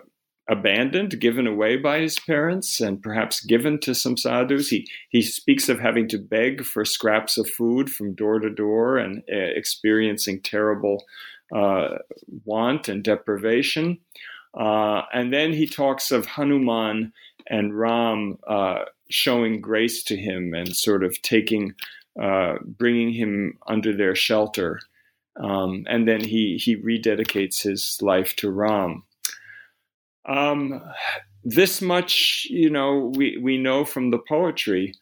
abandoned, 0.49 1.19
given 1.19 1.47
away 1.47 1.75
by 1.75 1.99
his 1.99 2.19
parents, 2.19 2.79
and 2.79 3.01
perhaps 3.01 3.43
given 3.43 3.79
to 3.79 3.95
some 3.95 4.17
sadhus. 4.17 4.69
He 4.69 4.87
he 5.09 5.21
speaks 5.21 5.69
of 5.69 5.79
having 5.79 6.07
to 6.09 6.17
beg 6.17 6.63
for 6.65 6.85
scraps 6.85 7.37
of 7.37 7.49
food 7.49 7.89
from 7.89 8.15
door 8.15 8.39
to 8.39 8.49
door 8.49 8.97
and 8.97 9.23
uh, 9.31 9.35
experiencing 9.35 10.41
terrible 10.41 11.05
uh, 11.53 11.97
want 12.45 12.87
and 12.87 13.03
deprivation. 13.03 13.99
Uh, 14.57 15.01
and 15.13 15.33
then 15.33 15.51
he 15.51 15.67
talks 15.67 16.11
of 16.11 16.25
Hanuman 16.25 17.11
and 17.47 17.77
Ram 17.77 18.37
uh, 18.47 18.85
showing 19.09 19.61
grace 19.61 20.03
to 20.03 20.15
him 20.15 20.53
and 20.53 20.75
sort 20.75 21.03
of 21.03 21.21
taking, 21.21 21.73
uh, 22.21 22.55
bringing 22.63 23.13
him 23.13 23.57
under 23.67 23.95
their 23.95 24.15
shelter. 24.15 24.79
Um, 25.37 25.85
and 25.89 26.07
then 26.07 26.21
he, 26.21 26.57
he 26.57 26.77
rededicates 26.77 27.61
his 27.61 27.99
life 28.01 28.35
to 28.37 28.49
Ram. 28.49 29.03
Um, 30.25 30.81
this 31.43 31.81
much, 31.81 32.47
you 32.49 32.69
know, 32.69 33.11
we, 33.15 33.37
we 33.37 33.57
know 33.57 33.85
from 33.85 34.11
the 34.11 34.17
poetry. 34.17 34.93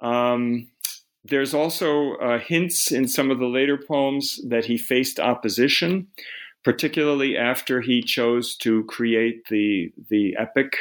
Um, 0.00 0.68
there's 1.22 1.54
also 1.54 2.14
uh, 2.16 2.38
hints 2.38 2.90
in 2.90 3.08
some 3.08 3.30
of 3.30 3.38
the 3.38 3.46
later 3.46 3.78
poems 3.78 4.40
that 4.48 4.64
he 4.64 4.76
faced 4.76 5.20
opposition, 5.20 6.08
particularly 6.64 7.36
after 7.36 7.80
he 7.80 8.02
chose 8.02 8.56
to 8.56 8.84
create 8.84 9.46
the 9.48 9.92
the 10.10 10.36
epic 10.38 10.76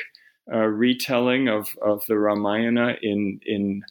uh, 0.52 0.66
retelling 0.66 1.48
of, 1.48 1.70
of 1.82 2.06
the 2.08 2.18
Ramayana 2.18 2.98
in, 3.02 3.40
in 3.46 3.82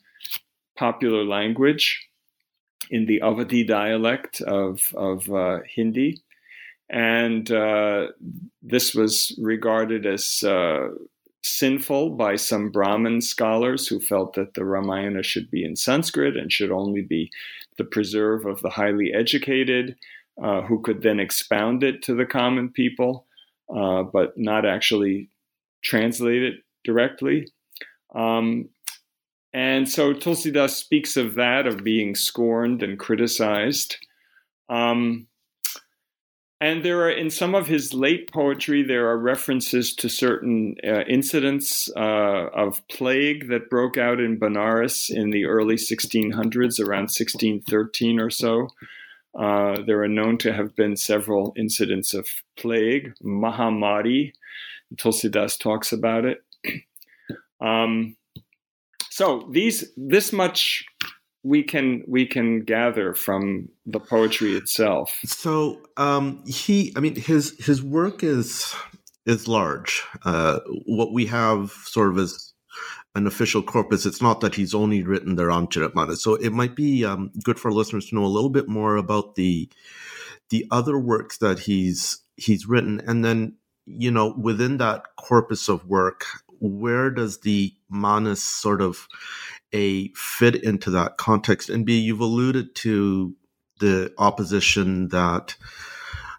popular 0.83 1.25
language, 1.25 1.87
in 2.91 3.07
the 3.07 3.21
Awadhi 3.21 3.65
dialect 3.67 4.41
of, 4.41 4.81
of 4.95 5.31
uh, 5.31 5.61
Hindi. 5.75 6.21
And 6.91 7.51
uh, 7.51 8.09
this 8.61 8.95
was 8.95 9.35
regarded 9.41 10.05
as 10.07 10.43
uh, 10.43 10.89
sinful 11.45 12.11
by 12.11 12.37
some 12.37 12.71
Brahmin 12.71 13.21
scholars 13.21 13.87
who 13.87 14.01
felt 14.01 14.35
that 14.35 14.55
the 14.55 14.65
Ramayana 14.65 15.23
should 15.23 15.51
be 15.51 15.65
in 15.65 15.77
Sanskrit 15.77 16.37
and 16.37 16.53
should 16.53 16.73
only 16.73 17.03
be 17.03 17.31
the 17.79 17.85
preserve 17.85 18.45
of 18.45 18.61
the 18.63 18.71
highly 18.71 19.13
educated, 19.15 19.97
uh, 20.43 20.63
who 20.63 20.83
could 20.83 21.03
then 21.03 21.21
expound 21.21 21.85
it 21.85 22.03
to 22.03 22.15
the 22.15 22.27
common 22.27 22.69
people, 22.71 23.27
uh, 23.75 24.03
but 24.03 24.37
not 24.37 24.67
actually 24.67 25.31
translate 25.83 26.43
it 26.43 26.57
directly. 26.85 27.47
Um, 28.15 28.69
and 29.55 29.89
so 29.89 30.15
Tulsidas 30.15 30.71
speaks 30.71 31.17
of 31.17 31.35
that, 31.35 31.67
of 31.67 31.85
being 31.85 32.15
scorned 32.15 32.83
and 32.83 32.99
criticized. 32.99 33.97
Um, 34.69 35.27
and 36.61 36.85
there 36.85 37.03
are, 37.03 37.11
in 37.11 37.29
some 37.29 37.57
of 37.57 37.67
his 37.67 37.93
late 37.93 38.31
poetry, 38.31 38.85
there 38.85 39.09
are 39.09 39.19
references 39.19 39.95
to 39.97 40.09
certain 40.09 40.77
uh, 40.87 41.01
incidents 41.09 41.91
uh, 41.97 42.49
of 42.55 42.87
plague 42.89 43.49
that 43.49 43.69
broke 43.69 43.99
out 43.99 44.21
in 44.21 44.39
Benares 44.39 45.11
in 45.11 45.31
the 45.31 45.45
early 45.45 45.75
1600s, 45.75 46.79
around 46.79 47.11
1613 47.11 48.21
or 48.21 48.31
so. 48.31 48.69
Uh, 49.37 49.83
there 49.87 50.03
are 50.03 50.09
known 50.09 50.39
to 50.39 50.53
have 50.53 50.77
been 50.77 50.97
several 50.97 51.53
incidents 51.57 52.15
of 52.15 52.29
plague, 52.57 53.13
Mahamari, 53.25 54.33
Tulsidas 54.97 55.59
talks 55.59 55.93
about 55.93 56.25
it. 56.25 56.45
Um, 57.61 58.17
so 59.13 59.47
these 59.51 59.93
this 59.95 60.33
much 60.33 60.87
we 61.43 61.63
can 61.63 62.03
we 62.09 62.25
can 62.25 62.65
gather 62.65 63.13
from 63.15 63.69
the 63.85 64.01
poetry 64.01 64.55
itself. 64.57 65.21
So 65.27 65.83
um, 65.99 66.43
he, 66.47 66.95
I 66.97 67.01
mean, 67.01 67.17
his 67.17 67.55
his 67.63 67.83
work 67.83 68.25
is 68.25 68.75
is 69.27 69.47
large. 69.47 70.03
Uh, 70.25 70.61
what 70.87 71.13
we 71.13 71.27
have 71.27 71.73
sort 71.85 72.09
of 72.09 72.19
as 72.19 72.55
an 73.15 73.27
official 73.27 73.63
corpus. 73.63 74.07
It's 74.07 74.23
not 74.23 74.41
that 74.41 74.55
he's 74.55 74.75
only 74.75 75.03
written 75.03 75.37
the 75.37 75.43
Ramcharitmanas. 75.43 76.17
So 76.17 76.37
it 76.37 76.55
might 76.55 76.75
be 76.75 77.05
um, 77.05 77.31
good 77.45 77.61
for 77.61 77.71
listeners 77.71 78.09
to 78.09 78.15
know 78.15 78.25
a 78.25 78.27
little 78.27 78.49
bit 78.49 78.67
more 78.67 78.97
about 78.97 79.35
the 79.35 79.69
the 80.49 80.67
other 80.71 80.99
works 80.99 81.37
that 81.39 81.59
he's 81.59 82.23
he's 82.37 82.67
written, 82.67 83.03
and 83.07 83.23
then 83.23 83.57
you 83.87 84.11
know, 84.11 84.35
within 84.39 84.79
that 84.79 85.05
corpus 85.17 85.69
of 85.69 85.87
work, 85.87 86.25
where 86.63 87.11
does 87.11 87.41
the 87.41 87.75
manas 87.91 88.43
sort 88.43 88.81
of 88.81 89.09
a 89.73 90.09
fit 90.15 90.55
into 90.55 90.91
that 90.91 91.17
context? 91.17 91.69
And 91.69 91.85
B, 91.85 91.99
you've 91.99 92.21
alluded 92.21 92.75
to 92.77 93.35
the 93.81 94.15
opposition 94.17 95.09
that 95.09 95.57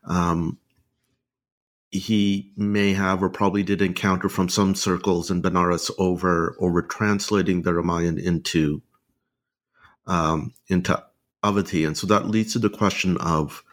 um, 0.08 0.58
he 1.92 2.54
may 2.56 2.94
have 2.94 3.22
or 3.22 3.30
probably 3.30 3.64
did 3.64 3.82
encounter 3.82 4.30
from 4.30 4.48
some 4.48 4.76
circles 4.76 5.30
in 5.30 5.42
Benares 5.42 5.92
over 5.98 6.56
over 6.60 6.82
translating 6.82 7.62
the 7.62 7.74
Ramayana 7.74 8.22
into 8.22 8.82
um, 10.08 10.54
into 10.68 11.04
Awadhi, 11.44 11.86
and 11.86 11.98
so 11.98 12.08
that 12.08 12.28
leads 12.28 12.54
to 12.54 12.60
the 12.60 12.70
question 12.70 13.18
of 13.18 13.64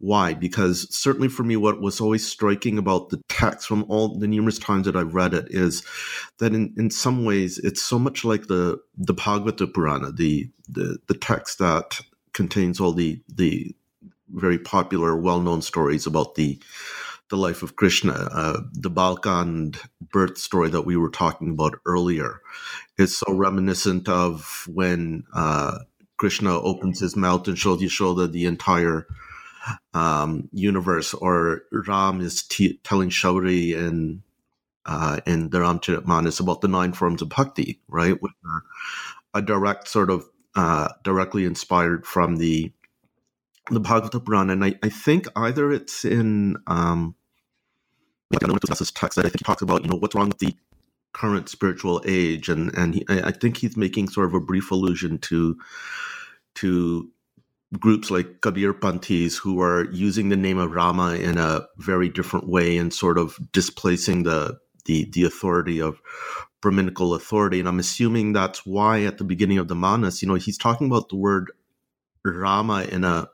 why? 0.00 0.34
Because 0.34 0.86
certainly 0.94 1.28
for 1.28 1.42
me, 1.42 1.56
what 1.56 1.80
was 1.80 2.00
always 2.00 2.26
striking 2.26 2.78
about 2.78 3.10
the 3.10 3.20
text 3.28 3.66
from 3.66 3.84
all 3.88 4.16
the 4.16 4.28
numerous 4.28 4.58
times 4.58 4.86
that 4.86 4.96
I've 4.96 5.14
read 5.14 5.34
it 5.34 5.46
is 5.50 5.84
that 6.38 6.54
in, 6.54 6.72
in 6.76 6.90
some 6.90 7.24
ways 7.24 7.58
it's 7.58 7.82
so 7.82 7.98
much 7.98 8.24
like 8.24 8.46
the 8.46 8.80
the 8.96 9.14
Bhagavata 9.14 9.72
Purana, 9.72 10.12
the 10.12 10.48
the 10.68 10.98
the 11.08 11.14
text 11.14 11.58
that 11.58 12.00
contains 12.32 12.78
all 12.78 12.92
the 12.92 13.20
the 13.28 13.74
very 14.30 14.58
popular, 14.58 15.16
well-known 15.16 15.62
stories 15.62 16.06
about 16.06 16.36
the 16.36 16.60
the 17.30 17.36
life 17.36 17.62
of 17.62 17.76
Krishna. 17.76 18.28
Uh, 18.32 18.60
the 18.72 18.90
Balkand 18.90 19.78
birth 20.00 20.38
story 20.38 20.70
that 20.70 20.82
we 20.82 20.96
were 20.96 21.10
talking 21.10 21.50
about 21.50 21.78
earlier 21.86 22.40
is 22.96 23.18
so 23.18 23.32
reminiscent 23.32 24.08
of 24.08 24.66
when 24.72 25.24
uh, 25.34 25.78
Krishna 26.18 26.58
opens 26.60 27.00
his 27.00 27.16
mouth 27.16 27.48
and 27.48 27.58
shows 27.58 27.82
Yashoda 27.82 28.30
the 28.30 28.46
entire 28.46 29.06
um, 29.94 30.48
universe, 30.52 31.14
or 31.14 31.62
Ram 31.72 32.20
is 32.20 32.42
t- 32.42 32.80
telling 32.84 33.10
Shabari 33.10 33.76
and 33.76 34.22
uh, 34.86 35.20
in 35.26 35.50
the 35.50 35.58
Ramcharitmanas 35.58 36.40
about 36.40 36.60
the 36.60 36.68
nine 36.68 36.92
forms 36.92 37.22
of 37.22 37.28
bhakti, 37.28 37.80
right? 37.88 38.20
Which 38.20 38.32
are 38.44 38.62
a 39.34 39.42
direct 39.42 39.88
sort 39.88 40.10
of 40.10 40.24
uh, 40.54 40.88
directly 41.04 41.44
inspired 41.44 42.06
from 42.06 42.36
the 42.36 42.72
the 43.70 43.80
Bhagavata 43.80 44.24
Purana, 44.24 44.54
and 44.54 44.64
I, 44.64 44.74
I 44.82 44.88
think 44.88 45.26
either 45.36 45.70
it's 45.70 46.04
in 46.04 46.56
um, 46.66 47.14
like 48.32 48.42
I 48.42 48.46
don't 48.46 48.62
know 48.62 48.74
this 48.74 48.90
text 48.90 49.16
that 49.16 49.26
I 49.26 49.28
think 49.28 49.40
he 49.40 49.44
talks 49.44 49.62
about, 49.62 49.82
you 49.82 49.90
know, 49.90 49.96
what's 49.96 50.14
wrong 50.14 50.28
with 50.28 50.38
the 50.38 50.54
current 51.12 51.48
spiritual 51.48 52.02
age, 52.06 52.48
and 52.48 52.74
and 52.76 52.94
he, 52.94 53.04
I 53.08 53.30
think 53.30 53.58
he's 53.58 53.76
making 53.76 54.08
sort 54.08 54.26
of 54.26 54.34
a 54.34 54.40
brief 54.40 54.70
allusion 54.70 55.18
to 55.18 55.58
to 56.56 57.10
groups 57.78 58.10
like 58.10 58.40
Kabir 58.40 58.72
Panthis 58.72 59.36
who 59.36 59.60
are 59.60 59.90
using 59.90 60.28
the 60.28 60.36
name 60.36 60.58
of 60.58 60.72
Rama 60.72 61.14
in 61.14 61.36
a 61.36 61.66
very 61.76 62.08
different 62.08 62.48
way 62.48 62.78
and 62.78 62.92
sort 62.92 63.18
of 63.18 63.38
displacing 63.52 64.22
the 64.22 64.58
the 64.86 65.08
the 65.12 65.24
authority 65.24 65.80
of 65.80 66.00
Brahminical 66.60 67.14
authority. 67.14 67.60
And 67.60 67.68
I'm 67.68 67.78
assuming 67.78 68.32
that's 68.32 68.64
why 68.64 69.02
at 69.04 69.18
the 69.18 69.24
beginning 69.24 69.58
of 69.58 69.68
the 69.68 69.74
Manas, 69.74 70.22
you 70.22 70.28
know, 70.28 70.34
he's 70.34 70.58
talking 70.58 70.86
about 70.86 71.08
the 71.08 71.16
word 71.16 71.52
Rama 72.24 72.82
in 72.82 73.04
a 73.04 73.28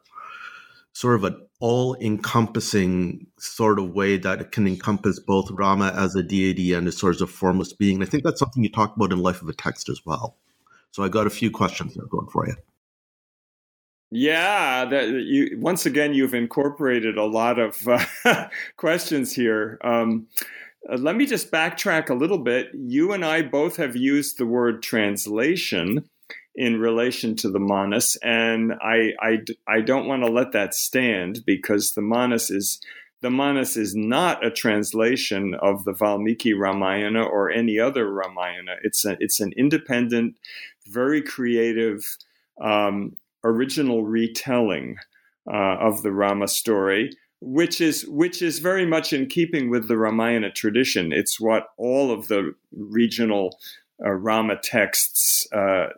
sort 0.93 1.17
of 1.17 1.25
an 1.25 1.41
all 1.61 1.97
encompassing 2.01 3.27
sort 3.39 3.79
of 3.79 3.91
way 3.91 4.17
that 4.19 4.53
can 4.53 4.67
encompass 4.67 5.19
both 5.19 5.51
Rama 5.51 5.93
as 5.97 6.15
a 6.15 6.23
deity 6.23 6.73
and 6.73 6.87
a 6.87 6.93
sort 6.93 7.21
of 7.21 7.31
formless 7.31 7.73
being. 7.73 7.97
And 7.97 8.05
I 8.05 8.07
think 8.07 8.25
that's 8.25 8.39
something 8.39 8.63
you 8.63 8.69
talk 8.71 8.95
about 8.95 9.13
in 9.13 9.19
Life 9.21 9.41
of 9.41 9.49
a 9.49 9.55
Text 9.55 9.89
as 9.89 10.01
well. 10.05 10.37
So 10.91 11.03
I 11.03 11.09
got 11.09 11.27
a 11.27 11.31
few 11.31 11.51
questions 11.51 11.95
there 11.95 12.07
going 12.07 12.29
for 12.29 12.47
you. 12.47 12.55
Yeah, 14.17 14.85
that 14.85 15.09
you 15.09 15.59
once 15.59 15.87
again 15.87 16.15
you've 16.15 16.35
incorporated 16.35 17.19
a 17.19 17.25
lot 17.25 17.59
of 17.59 17.89
uh, 17.89 18.49
questions 18.77 19.35
here. 19.35 19.77
Um, 19.83 20.29
uh, 20.89 20.99
let 20.99 21.17
me 21.17 21.27
just 21.27 21.51
backtrack 21.51 22.11
a 22.11 22.15
little 22.15 22.39
bit. 22.39 22.69
You 22.75 23.13
and 23.13 23.25
I 23.25 23.43
both 23.43 23.77
have 23.77 23.97
used 23.97 24.39
the 24.39 24.47
word 24.47 24.85
translation 24.85 26.09
in 26.55 26.79
relation 26.79 27.35
to 27.35 27.51
the 27.51 27.59
Manas, 27.59 28.17
and 28.23 28.75
I, 28.75 29.15
I, 29.21 29.39
I 29.67 29.81
don't 29.81 30.07
want 30.07 30.23
to 30.23 30.31
let 30.31 30.53
that 30.53 30.75
stand 30.75 31.41
because 31.45 31.95
the 31.95 32.03
Manas 32.03 32.53
is 32.53 32.81
the 33.21 33.31
Manas 33.31 33.77
is 33.77 33.97
not 33.97 34.47
a 34.47 34.51
translation 34.53 35.55
of 35.61 35.83
the 35.83 35.93
Valmiki 35.93 36.55
Ramayana 36.55 37.25
or 37.25 37.51
any 37.51 37.81
other 37.81 38.09
Ramayana. 38.13 38.77
It's 38.85 39.05
a, 39.05 39.17
it's 39.19 39.41
an 39.41 39.53
independent, 39.57 40.37
very 40.87 41.21
creative, 41.21 42.17
um, 42.61 43.17
original 43.45 44.05
retelling 44.05 44.97
uh, 45.47 45.77
of 45.79 46.03
the 46.03 46.13
Rama 46.13 46.49
story 46.49 47.11
which 47.45 47.81
is 47.81 48.07
which 48.07 48.41
is 48.41 48.59
very 48.59 48.87
much 48.87 49.13
in 49.13 49.27
keeping 49.27 49.69
with 49.69 49.87
the 49.87 49.99
Ramayana 49.99 50.51
tradition. 50.51 51.13
It's 51.13 51.39
what 51.39 51.69
all 51.77 52.11
of 52.11 52.29
the 52.29 52.55
regional 52.73 53.59
uh, 54.05 54.11
Rama 54.11 54.57
texts 54.63 55.47
uh, 55.53 55.89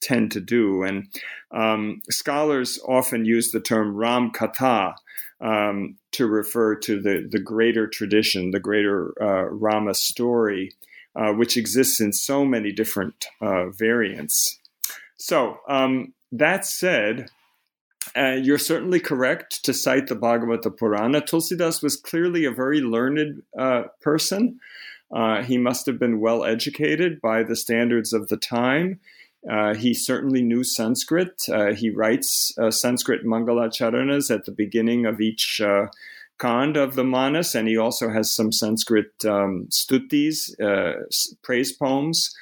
tend 0.00 0.32
to 0.32 0.40
do, 0.40 0.82
and 0.82 1.06
um, 1.52 2.02
scholars 2.10 2.80
often 2.88 3.24
use 3.24 3.52
the 3.52 3.60
term 3.60 3.94
Ram 3.94 4.32
Katha 4.32 4.94
um, 5.40 5.96
to 6.12 6.26
refer 6.26 6.74
to 6.76 7.00
the 7.00 7.26
the 7.30 7.40
greater 7.40 7.86
tradition, 7.86 8.50
the 8.50 8.60
greater 8.60 9.14
uh, 9.22 9.44
Rama 9.44 9.94
story, 9.94 10.72
uh, 11.14 11.32
which 11.32 11.56
exists 11.56 12.00
in 12.00 12.12
so 12.12 12.44
many 12.44 12.72
different 12.72 13.26
uh, 13.40 13.70
variants. 13.70 14.58
So 15.18 15.58
um, 15.68 16.14
that 16.32 16.64
said. 16.64 17.30
Uh, 18.16 18.32
you're 18.32 18.58
certainly 18.58 18.98
correct 18.98 19.64
to 19.64 19.74
cite 19.74 20.06
the 20.06 20.16
Bhagavata 20.16 20.76
Purana. 20.76 21.20
Tulsidas 21.20 21.82
was 21.82 21.96
clearly 21.96 22.44
a 22.44 22.50
very 22.50 22.80
learned 22.80 23.42
uh, 23.58 23.84
person. 24.00 24.58
Uh, 25.14 25.42
he 25.42 25.58
must 25.58 25.86
have 25.86 25.98
been 25.98 26.20
well 26.20 26.44
educated 26.44 27.20
by 27.20 27.42
the 27.42 27.56
standards 27.56 28.12
of 28.12 28.28
the 28.28 28.36
time. 28.36 29.00
Uh, 29.48 29.74
he 29.74 29.94
certainly 29.94 30.42
knew 30.42 30.62
Sanskrit. 30.64 31.42
Uh, 31.48 31.72
he 31.72 31.90
writes 31.90 32.52
uh, 32.58 32.70
Sanskrit 32.70 33.24
Mangalacharanas 33.24 34.30
at 34.34 34.44
the 34.44 34.52
beginning 34.52 35.06
of 35.06 35.20
each 35.20 35.60
kand 36.38 36.76
of 36.76 36.94
the 36.94 37.04
Manas, 37.04 37.54
and 37.54 37.68
he 37.68 37.76
also 37.76 38.10
has 38.10 38.32
some 38.32 38.52
Sanskrit 38.52 39.12
um, 39.24 39.66
stutis, 39.70 40.50
praise 41.42 41.72
poems, 41.72 42.34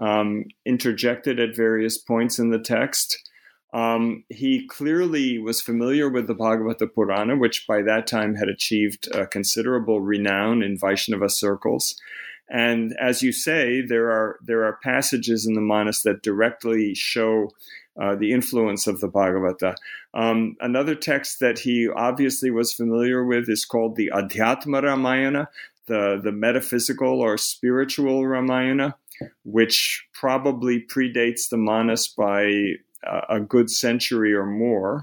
um, 0.00 0.44
interjected 0.64 1.38
at 1.38 1.56
various 1.56 1.98
points 1.98 2.38
in 2.38 2.50
the 2.50 2.58
text. 2.58 3.30
Um, 3.74 4.24
he 4.28 4.66
clearly 4.68 5.38
was 5.38 5.60
familiar 5.60 6.08
with 6.08 6.28
the 6.28 6.34
Bhagavata 6.34 6.86
Purana, 6.94 7.36
which 7.36 7.66
by 7.66 7.82
that 7.82 8.06
time 8.06 8.36
had 8.36 8.48
achieved 8.48 9.08
considerable 9.30 10.00
renown 10.00 10.62
in 10.62 10.78
Vaishnava 10.78 11.28
circles. 11.28 12.00
And 12.48 12.94
as 13.00 13.22
you 13.22 13.32
say, 13.32 13.80
there 13.80 14.10
are 14.10 14.38
there 14.42 14.64
are 14.64 14.78
passages 14.82 15.46
in 15.46 15.54
the 15.54 15.60
Manas 15.60 16.02
that 16.02 16.22
directly 16.22 16.94
show 16.94 17.50
uh, 18.00 18.14
the 18.14 18.32
influence 18.32 18.86
of 18.86 19.00
the 19.00 19.08
Bhagavata. 19.08 19.76
Um, 20.14 20.56
another 20.60 20.94
text 20.94 21.40
that 21.40 21.60
he 21.60 21.88
obviously 21.88 22.50
was 22.50 22.72
familiar 22.72 23.24
with 23.24 23.48
is 23.48 23.64
called 23.64 23.96
the 23.96 24.10
Adhyatma 24.12 24.82
Ramayana, 24.82 25.48
the, 25.86 26.20
the 26.22 26.32
metaphysical 26.32 27.20
or 27.20 27.36
spiritual 27.38 28.26
Ramayana, 28.26 28.96
which 29.44 30.06
probably 30.12 30.84
predates 30.84 31.48
the 31.48 31.56
Manas 31.56 32.08
by 32.08 32.74
a 33.28 33.40
good 33.40 33.70
century 33.70 34.34
or 34.34 34.46
more. 34.46 35.02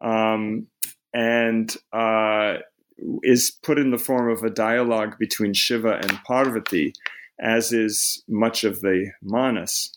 Um, 0.00 0.66
and 1.12 1.74
uh, 1.92 2.56
is 3.22 3.50
put 3.62 3.78
in 3.78 3.90
the 3.90 3.98
form 3.98 4.30
of 4.30 4.42
a 4.42 4.50
dialogue 4.50 5.16
between 5.18 5.54
Shiva 5.54 5.94
and 5.94 6.20
Parvati, 6.26 6.92
as 7.40 7.72
is 7.72 8.22
much 8.28 8.64
of 8.64 8.80
the 8.80 9.10
Manas. 9.22 9.96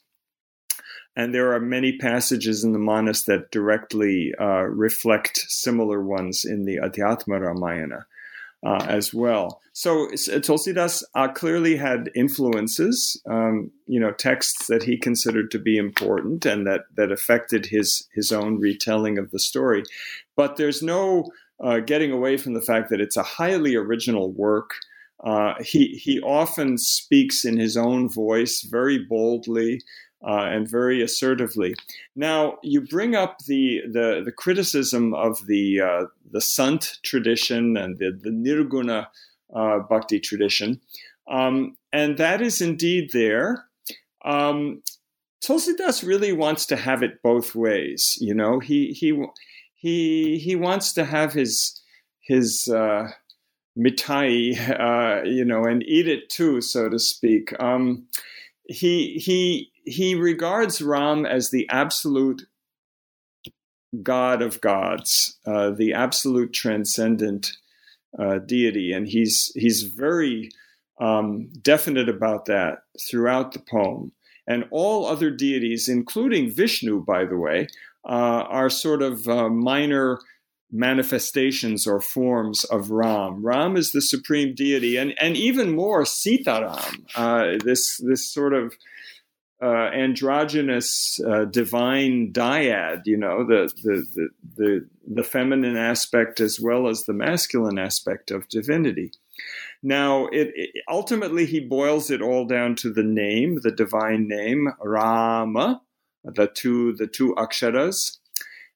And 1.15 1.33
there 1.33 1.53
are 1.53 1.59
many 1.59 1.97
passages 1.97 2.63
in 2.63 2.73
the 2.73 2.79
Manas 2.79 3.23
that 3.23 3.49
directly 3.51 4.33
uh, 4.39 4.63
reflect 4.63 5.37
similar 5.47 6.01
ones 6.03 6.45
in 6.45 6.65
the 6.65 6.77
Adhyatma 6.77 7.41
Ramayana 7.41 8.05
uh, 8.63 8.85
as 8.87 9.13
well. 9.13 9.61
So 9.77 10.07
Tulsidas 10.07 11.03
uh, 11.13 11.27
clearly 11.27 11.75
had 11.75 12.09
influences, 12.15 13.21
um, 13.29 13.69
you 13.85 13.99
know, 13.99 14.11
texts 14.11 14.65
that 14.65 14.81
he 14.81 14.97
considered 14.97 15.51
to 15.51 15.59
be 15.59 15.77
important 15.77 16.47
and 16.47 16.65
that 16.65 16.85
that 16.95 17.11
affected 17.11 17.67
his 17.67 18.07
his 18.11 18.31
own 18.31 18.59
retelling 18.59 19.19
of 19.19 19.29
the 19.29 19.37
story. 19.37 19.83
But 20.35 20.55
there's 20.55 20.81
no 20.81 21.29
uh, 21.63 21.81
getting 21.81 22.11
away 22.11 22.37
from 22.37 22.55
the 22.55 22.61
fact 22.61 22.89
that 22.89 22.99
it's 22.99 23.17
a 23.17 23.21
highly 23.21 23.75
original 23.75 24.31
work. 24.31 24.71
Uh, 25.23 25.53
he 25.61 25.89
he 25.89 26.19
often 26.21 26.79
speaks 26.79 27.45
in 27.45 27.57
his 27.57 27.77
own 27.77 28.09
voice 28.09 28.63
very 28.63 28.97
boldly 28.97 29.83
uh, 30.27 30.45
and 30.53 30.67
very 30.67 31.03
assertively. 31.03 31.75
Now 32.15 32.57
you 32.63 32.81
bring 32.81 33.15
up 33.15 33.37
the 33.45 33.81
the, 33.85 34.23
the 34.25 34.31
criticism 34.31 35.13
of 35.13 35.45
the 35.45 35.81
uh, 35.81 36.05
the 36.31 36.41
Sant 36.41 36.97
tradition 37.03 37.77
and 37.77 37.99
the, 37.99 38.09
the 38.19 38.31
Nirguna 38.31 39.09
uh, 39.55 39.79
Bhakti 39.79 40.19
tradition, 40.19 40.81
um, 41.29 41.75
and 41.93 42.17
that 42.17 42.41
is 42.41 42.61
indeed 42.61 43.11
there. 43.13 43.65
Um, 44.25 44.83
Tulsidas 45.43 46.05
really 46.05 46.33
wants 46.33 46.65
to 46.67 46.75
have 46.75 47.03
it 47.03 47.21
both 47.21 47.55
ways. 47.55 48.17
You 48.19 48.33
know, 48.33 48.59
he 48.59 48.91
he 48.93 49.25
he 49.75 50.39
he 50.39 50.55
wants 50.55 50.93
to 50.93 51.05
have 51.05 51.33
his 51.33 51.79
his 52.21 52.67
uh, 52.67 53.09
mitai, 53.77 54.57
uh, 54.79 55.23
you 55.23 55.45
know, 55.45 55.65
and 55.65 55.83
eat 55.83 56.07
it 56.07 56.29
too, 56.29 56.61
so 56.61 56.89
to 56.89 56.99
speak. 56.99 57.53
Um, 57.61 58.07
he 58.67 59.17
he 59.17 59.71
he 59.85 60.15
regards 60.15 60.81
Ram 60.81 61.25
as 61.25 61.51
the 61.51 61.67
absolute 61.69 62.47
God 64.03 64.41
of 64.41 64.59
gods, 64.59 65.37
uh, 65.45 65.71
the 65.71 65.93
absolute 65.93 66.51
transcendent 66.51 67.53
uh, 68.17 68.39
deity, 68.39 68.91
and 68.91 69.07
he's 69.07 69.51
he's 69.55 69.83
very 69.83 70.49
um, 70.99 71.49
definite 71.61 72.09
about 72.09 72.45
that 72.45 72.79
throughout 73.09 73.53
the 73.53 73.59
poem. 73.59 74.11
And 74.47 74.65
all 74.71 75.05
other 75.05 75.29
deities, 75.29 75.89
including 75.89 76.49
Vishnu, 76.51 77.03
by 77.03 77.25
the 77.25 77.37
way, 77.37 77.67
uh, 78.07 78.47
are 78.47 78.69
sort 78.69 79.01
of 79.01 79.27
uh, 79.27 79.49
minor 79.49 80.19
manifestations 80.71 81.87
or 81.87 81.99
forms 81.99 82.63
of 82.65 82.91
Ram. 82.91 83.45
Ram 83.45 83.75
is 83.75 83.91
the 83.91 84.01
supreme 84.01 84.53
deity, 84.55 84.97
and 84.97 85.13
and 85.19 85.35
even 85.35 85.75
more 85.75 86.03
Sitaram, 86.03 87.05
uh, 87.15 87.57
this 87.63 87.97
this 87.97 88.31
sort 88.31 88.53
of 88.53 88.73
uh, 89.61 89.89
androgynous 89.93 91.19
uh, 91.27 91.45
divine 91.45 92.31
dyad, 92.31 93.01
you 93.05 93.17
know, 93.17 93.43
the, 93.43 93.71
the, 93.83 94.05
the, 94.15 94.29
the, 94.55 94.89
the 95.15 95.23
feminine 95.23 95.77
aspect 95.77 96.39
as 96.39 96.59
well 96.59 96.87
as 96.87 97.03
the 97.03 97.13
masculine 97.13 97.79
aspect 97.79 98.29
of 98.29 98.47
divinity. 98.49 99.11
Now, 99.81 100.27
it, 100.27 100.51
it, 100.55 100.83
ultimately, 100.89 101.45
he 101.45 101.59
boils 101.59 102.11
it 102.11 102.21
all 102.21 102.45
down 102.45 102.75
to 102.77 102.91
the 102.91 103.03
name, 103.03 103.59
the 103.63 103.71
divine 103.71 104.27
name, 104.27 104.69
Rama, 104.81 105.81
the 106.23 106.47
two, 106.47 106.93
the 106.93 107.07
two 107.07 107.33
aksharas. 107.35 108.19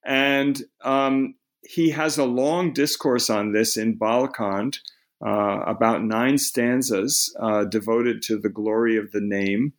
And 0.03 0.63
um, 0.83 1.35
he 1.63 1.91
has 1.91 2.17
a 2.17 2.25
long 2.25 2.73
discourse 2.73 3.29
on 3.29 3.51
this 3.51 3.77
in 3.77 3.97
Balkand, 3.97 4.77
uh, 5.23 5.63
about 5.67 6.03
nine 6.03 6.37
stanzas 6.37 7.35
uh, 7.39 7.65
devoted 7.65 8.23
to 8.23 8.37
the 8.37 8.49
glory 8.49 8.97
of 8.97 9.11
the 9.11 9.21
name. 9.21 9.73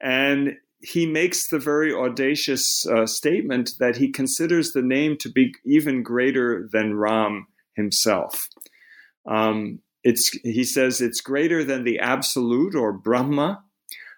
And 0.00 0.56
he 0.82 1.06
makes 1.06 1.48
the 1.48 1.58
very 1.58 1.92
audacious 1.92 2.86
uh, 2.86 3.06
statement 3.06 3.72
that 3.78 3.96
he 3.96 4.10
considers 4.10 4.72
the 4.72 4.82
name 4.82 5.16
to 5.18 5.30
be 5.30 5.54
even 5.64 6.02
greater 6.02 6.68
than 6.72 6.96
Ram 6.96 7.46
himself. 7.74 8.48
Um, 9.26 9.80
it's, 10.02 10.30
he 10.42 10.64
says 10.64 11.00
it's 11.00 11.20
greater 11.20 11.62
than 11.62 11.84
the 11.84 11.98
absolute 11.98 12.74
or 12.74 12.92
Brahma, 12.92 13.62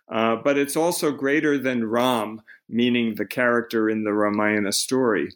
uh, 0.08 0.36
but 0.36 0.56
it's 0.56 0.76
also 0.76 1.10
greater 1.10 1.58
than 1.58 1.88
Ram, 1.88 2.42
meaning 2.68 3.16
the 3.16 3.26
character 3.26 3.90
in 3.90 4.04
the 4.04 4.12
Ramayana 4.12 4.72
story. 4.72 5.30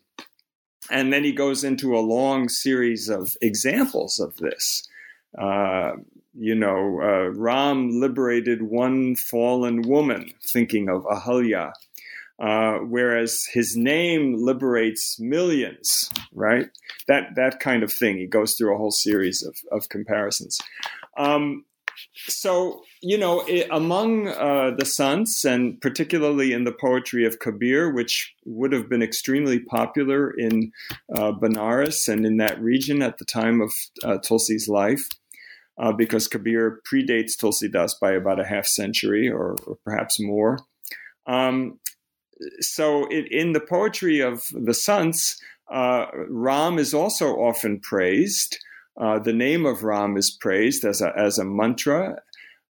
And 0.91 1.13
then 1.13 1.25
he 1.25 1.33
goes 1.33 1.65
into 1.65 1.97
a 1.97 2.01
long 2.01 2.49
series 2.49 3.09
of 3.09 3.37
examples 3.43 4.21
of 4.21 4.37
this. 4.37 4.89
Uh, 5.37 5.93
you 6.39 6.55
know, 6.55 7.01
uh, 7.03 7.31
Ram 7.35 8.01
liberated 8.01 8.63
one 8.63 9.17
fallen 9.17 9.83
woman, 9.83 10.33
thinking 10.43 10.89
of 10.89 11.05
Ahalya, 11.05 11.73
uh, 12.39 12.79
whereas 12.79 13.47
his 13.53 13.77
name 13.77 14.35
liberates 14.37 15.19
millions, 15.19 16.11
right? 16.33 16.69
That 17.09 17.35
that 17.37 17.61
kind 17.61 17.83
of 17.83 17.93
thing. 17.93 18.19
He 18.19 18.27
goes 18.27 18.55
through 18.55 18.75
a 18.75 18.79
whole 18.79 18.91
series 18.91 19.43
of, 19.43 19.57
of 19.73 19.89
comparisons. 19.89 20.61
Um, 21.17 21.65
so 22.29 22.83
you 23.01 23.17
know, 23.17 23.43
it, 23.47 23.69
among 23.71 24.29
uh, 24.29 24.73
the 24.77 24.85
sants, 24.85 25.45
and 25.45 25.81
particularly 25.81 26.53
in 26.53 26.65
the 26.65 26.73
poetry 26.73 27.25
of 27.25 27.39
Kabir, 27.39 27.93
which 27.93 28.35
would 28.45 28.73
have 28.73 28.89
been 28.89 29.03
extremely 29.03 29.61
popular 29.61 30.31
in 30.31 30.73
uh, 31.15 31.33
Benares 31.33 32.09
and 32.09 32.27
in 32.27 32.37
that 32.39 32.61
region 32.61 33.01
at 33.01 33.19
the 33.19 33.25
time 33.25 33.61
of 33.61 33.73
uh, 34.03 34.19
Tulsi's 34.19 34.69
life, 34.69 35.09
uh, 35.79 35.93
because 35.93 36.29
Kabir 36.29 36.81
predates 36.91 37.37
Tulsidas 37.37 37.93
by 38.01 38.13
about 38.13 38.41
a 38.41 38.47
half 38.47 38.67
century 38.67 39.29
or, 39.29 39.57
or 39.67 39.77
perhaps 39.85 40.19
more. 40.21 40.61
Um, 41.27 41.79
so, 42.61 43.07
it, 43.07 43.31
in 43.31 43.53
the 43.53 43.61
poetry 43.61 44.21
of 44.21 44.47
the 44.53 44.73
sants, 44.73 45.37
uh, 45.71 46.07
Ram 46.29 46.79
is 46.79 46.95
also 46.95 47.37
often 47.37 47.81
praised. 47.81 48.59
Uh, 48.99 49.19
the 49.19 49.33
name 49.33 49.67
of 49.67 49.83
Ram 49.83 50.17
is 50.17 50.31
praised 50.31 50.85
as 50.85 51.01
a, 51.01 51.13
as 51.17 51.39
a 51.39 51.45
mantra, 51.45 52.21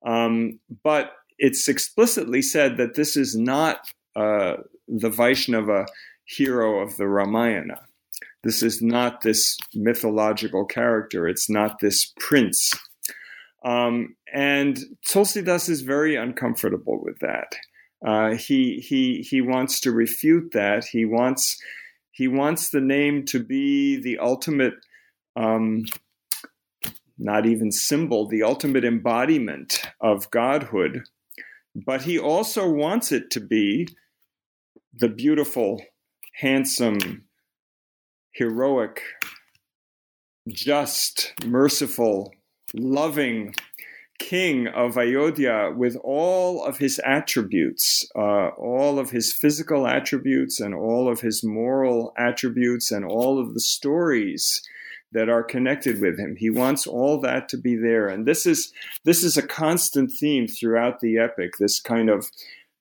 um, 0.06 0.60
but 0.84 1.14
it's 1.39 1.68
explicitly 1.68 2.41
said 2.41 2.78
that 2.78 2.95
this 2.95 3.18
is 3.18 3.36
not 3.36 3.91
uh, 4.16 4.58
the 4.88 5.10
Vaishnava 5.10 5.88
hero 6.26 6.80
of 6.80 6.95
the 6.97 7.08
Ramayana. 7.08 7.82
This 8.43 8.62
is 8.62 8.82
not 8.82 9.22
this 9.22 9.58
mythological 9.74 10.66
character. 10.66 11.28
It's 11.28 11.49
not 11.49 11.80
this 11.80 12.14
prince 12.20 12.74
um, 13.64 14.16
and 14.34 14.78
Tulsidas 15.07 15.70
is 15.70 15.82
very 15.82 16.16
uncomfortable 16.16 17.01
with 17.01 17.20
that. 17.20 17.55
Uh, 18.05 18.36
he 18.36 18.80
he 18.80 19.26
he 19.28 19.41
wants 19.41 19.80
to 19.82 19.91
refute 19.91 20.51
that. 20.51 20.84
He 20.86 21.05
wants 21.05 21.57
he 22.11 22.28
wants 22.28 22.70
the 22.70 22.82
name 22.82 23.26
to 23.26 23.43
be 23.43 23.95
the 23.95 24.20
ultimate, 24.20 24.74
um, 25.36 25.86
not 27.18 27.45
even 27.45 27.72
symbol, 27.72 28.28
the 28.28 28.43
ultimate 28.43 28.84
embodiment 28.84 29.82
of 30.01 30.30
godhood. 30.30 31.03
But 31.76 32.03
he 32.03 32.20
also 32.20 32.70
wants 32.70 33.11
it 33.11 33.32
to 33.32 33.39
be 33.39 33.88
the 34.93 35.09
beautiful, 35.09 35.82
handsome, 36.36 37.24
heroic, 38.32 39.01
just, 40.47 41.34
merciful, 41.45 42.32
loving 42.74 43.53
king 44.19 44.67
of 44.67 44.97
Ayodhya 44.97 45.74
with 45.76 45.95
all 45.97 46.63
of 46.63 46.78
his 46.78 46.99
attributes, 47.05 48.09
uh, 48.15 48.49
all 48.49 48.99
of 48.99 49.09
his 49.09 49.34
physical 49.34 49.88
attributes, 49.88 50.59
and 50.59 50.74
all 50.74 51.09
of 51.09 51.21
his 51.21 51.43
moral 51.43 52.13
attributes, 52.17 52.91
and 52.91 53.05
all 53.05 53.39
of 53.39 53.53
the 53.53 53.59
stories 53.59 54.61
that 55.11 55.30
are 55.30 55.43
connected 55.43 56.01
with 56.01 56.17
him. 56.17 56.36
He 56.36 56.49
wants 56.49 56.88
all 56.88 57.19
that 57.21 57.49
to 57.49 57.57
be 57.57 57.76
there, 57.76 58.07
and 58.07 58.26
this 58.26 58.45
is 58.45 58.71
this 59.03 59.24
is 59.24 59.38
a 59.38 59.47
constant 59.47 60.11
theme 60.11 60.47
throughout 60.47 60.99
the 60.99 61.17
epic. 61.17 61.57
This 61.57 61.80
kind 61.80 62.09
of 62.09 62.30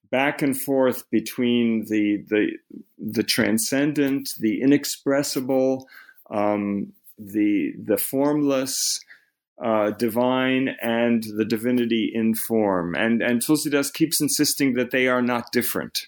back 0.09 0.41
and 0.41 0.59
forth 0.59 1.09
between 1.09 1.85
the 1.85 2.23
the 2.29 2.51
the 2.97 3.23
transcendent, 3.23 4.33
the 4.39 4.61
inexpressible, 4.61 5.87
um, 6.29 6.93
the 7.19 7.73
the 7.83 7.97
formless 7.97 8.99
uh, 9.63 9.91
divine 9.91 10.75
and 10.81 11.23
the 11.37 11.45
divinity 11.45 12.11
in 12.13 12.35
form. 12.35 12.95
And, 12.95 13.21
and 13.21 13.41
Tulsidas 13.41 13.93
keeps 13.93 14.21
insisting 14.21 14.73
that 14.73 14.91
they 14.91 15.07
are 15.07 15.21
not 15.21 15.51
different. 15.51 16.07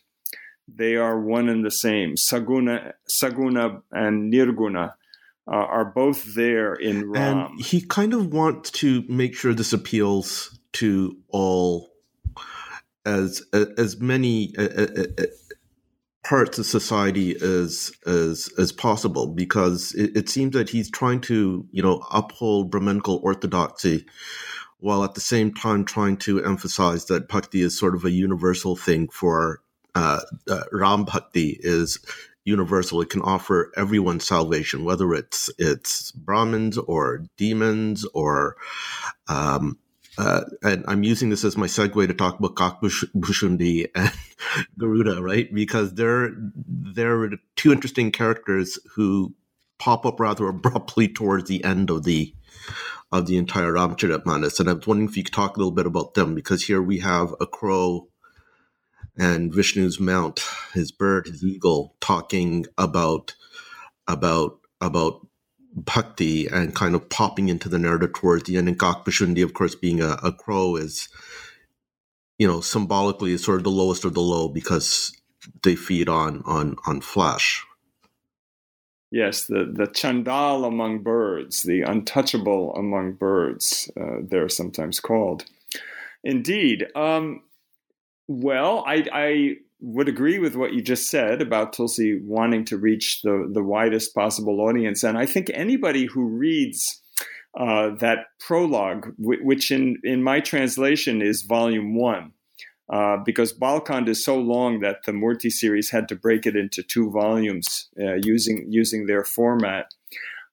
They 0.67 0.95
are 0.95 1.19
one 1.19 1.47
and 1.47 1.63
the 1.63 1.71
same. 1.71 2.15
Saguna, 2.15 2.93
Saguna 3.09 3.81
and 3.91 4.33
Nirguna 4.33 4.93
uh, 5.47 5.55
are 5.55 5.85
both 5.85 6.33
there 6.33 6.73
in 6.73 7.09
Ram. 7.09 7.37
And 7.37 7.61
he 7.61 7.81
kind 7.81 8.13
of 8.13 8.33
wants 8.33 8.71
to 8.71 9.03
make 9.07 9.35
sure 9.35 9.53
this 9.53 9.73
appeals 9.73 10.57
to 10.73 11.17
all 11.29 11.91
as 13.05 13.43
as 13.53 13.99
many 13.99 14.53
parts 16.25 16.57
of 16.57 16.65
society 16.65 17.35
as 17.35 17.91
as 18.07 18.49
as 18.57 18.71
possible 18.71 19.27
because 19.27 19.93
it, 19.93 20.17
it, 20.17 20.27
seems 20.27 20.53
that 20.53 20.69
he's 20.69 20.89
trying 20.89 21.21
to 21.21 21.65
you 21.71 21.83
know 21.83 22.03
uphold 22.11 22.71
Brahminical 22.71 23.21
orthodoxy 23.23 24.05
while 24.79 25.03
at 25.03 25.13
the 25.13 25.21
same 25.21 25.53
time 25.53 25.85
trying 25.85 26.17
to 26.17 26.43
emphasize 26.43 27.05
that 27.05 27.29
bhakti 27.29 27.61
is 27.61 27.77
sort 27.77 27.93
of 27.93 28.03
a 28.03 28.11
universal 28.11 28.75
thing 28.75 29.07
for 29.09 29.61
uh, 29.93 30.21
uh, 30.49 30.63
Ram 30.71 31.05
Bhakti 31.05 31.57
is 31.61 31.99
universal. 32.43 33.01
It 33.01 33.09
can 33.09 33.21
offer 33.21 33.71
everyone 33.77 34.19
salvation, 34.19 34.83
whether 34.83 35.13
it's 35.13 35.49
it's 35.57 36.11
Brahmins 36.11 36.77
or 36.77 37.25
demons 37.37 38.05
or 38.13 38.57
um, 39.27 39.77
uh, 40.17 40.41
and 40.63 40.85
I'm 40.87 41.03
using 41.03 41.29
this 41.29 41.43
as 41.43 41.57
my 41.57 41.67
segue 41.67 42.07
to 42.07 42.13
talk 42.13 42.39
about 42.39 42.55
Kakbhushundi 42.55 43.89
and 43.95 44.11
Garuda, 44.77 45.21
right? 45.21 45.53
Because 45.53 45.93
they're 45.93 46.31
they're 46.37 47.31
two 47.55 47.71
interesting 47.71 48.11
characters 48.11 48.79
who 48.95 49.33
pop 49.77 50.05
up 50.05 50.19
rather 50.19 50.47
abruptly 50.47 51.07
towards 51.13 51.49
the 51.49 51.63
end 51.63 51.89
of 51.89 52.03
the 52.03 52.33
of 53.11 53.27
the 53.27 53.37
entire 53.37 53.73
Ramcharitmanas. 53.73 54.59
And 54.59 54.69
I 54.69 54.73
was 54.73 54.87
wondering 54.87 55.09
if 55.09 55.17
you 55.17 55.23
could 55.23 55.33
talk 55.33 55.55
a 55.55 55.59
little 55.59 55.71
bit 55.71 55.85
about 55.85 56.13
them, 56.13 56.33
because 56.33 56.63
here 56.63 56.81
we 56.81 56.99
have 56.99 57.33
a 57.39 57.45
crow 57.45 58.07
and 59.17 59.53
Vishnu's 59.53 59.99
mount, 59.99 60.41
his 60.73 60.91
bird, 60.91 61.27
his 61.27 61.43
eagle, 61.43 61.95
talking 61.99 62.65
about 62.77 63.35
about 64.07 64.59
about 64.81 65.25
bhakti 65.75 66.47
and 66.47 66.73
kind 66.73 66.95
of 66.95 67.09
popping 67.09 67.49
into 67.49 67.69
the 67.69 67.77
narrative 67.77 68.13
towards 68.13 68.43
the 68.43 68.57
end. 68.57 68.67
And 68.67 68.79
Kakbhushundi, 68.79 69.43
of 69.43 69.53
course, 69.53 69.75
being 69.75 70.01
a, 70.01 70.17
a 70.23 70.31
crow, 70.31 70.75
is, 70.77 71.09
you 72.39 72.47
know, 72.47 72.61
symbolically 72.61 73.37
sort 73.37 73.57
of 73.57 73.63
the 73.63 73.69
lowest 73.71 74.05
of 74.05 74.13
the 74.13 74.21
low 74.21 74.47
because 74.47 75.15
they 75.63 75.75
feed 75.75 76.09
on 76.09 76.41
on 76.45 76.77
on 76.87 77.01
flesh. 77.01 77.65
Yes, 79.11 79.45
the, 79.45 79.71
the 79.71 79.87
chandal 79.87 80.65
among 80.65 80.99
birds, 81.03 81.63
the 81.63 81.83
untouchable 81.83 82.73
among 82.75 83.13
birds, 83.13 83.89
uh, 83.99 84.17
they're 84.21 84.49
sometimes 84.49 84.99
called. 84.99 85.45
Indeed. 86.23 86.87
Um, 86.95 87.43
well, 88.27 88.83
I, 88.85 89.05
I 89.13 89.55
would 89.79 90.07
agree 90.07 90.39
with 90.39 90.55
what 90.55 90.73
you 90.73 90.81
just 90.81 91.09
said 91.09 91.41
about 91.41 91.73
Tulsi 91.73 92.19
wanting 92.23 92.65
to 92.65 92.77
reach 92.77 93.21
the, 93.21 93.49
the 93.51 93.63
widest 93.63 94.15
possible 94.15 94.61
audience. 94.61 95.03
And 95.03 95.17
I 95.17 95.25
think 95.25 95.51
anybody 95.53 96.05
who 96.05 96.25
reads 96.25 97.01
uh, 97.59 97.91
that 97.99 98.19
prologue, 98.39 99.13
which 99.17 99.71
in, 99.71 99.97
in 100.03 100.23
my 100.23 100.39
translation 100.39 101.21
is 101.21 101.41
volume 101.41 101.95
one, 101.95 102.31
uh, 102.91 103.17
because 103.25 103.57
Balkand 103.57 104.07
is 104.07 104.23
so 104.23 104.37
long 104.37 104.79
that 104.81 105.03
the 105.05 105.13
Murty 105.13 105.49
series 105.49 105.89
had 105.89 106.07
to 106.09 106.15
break 106.15 106.45
it 106.45 106.55
into 106.55 106.83
two 106.83 107.09
volumes 107.09 107.89
uh, 107.99 108.15
using 108.21 108.67
using 108.69 109.07
their 109.07 109.23
format. 109.23 109.93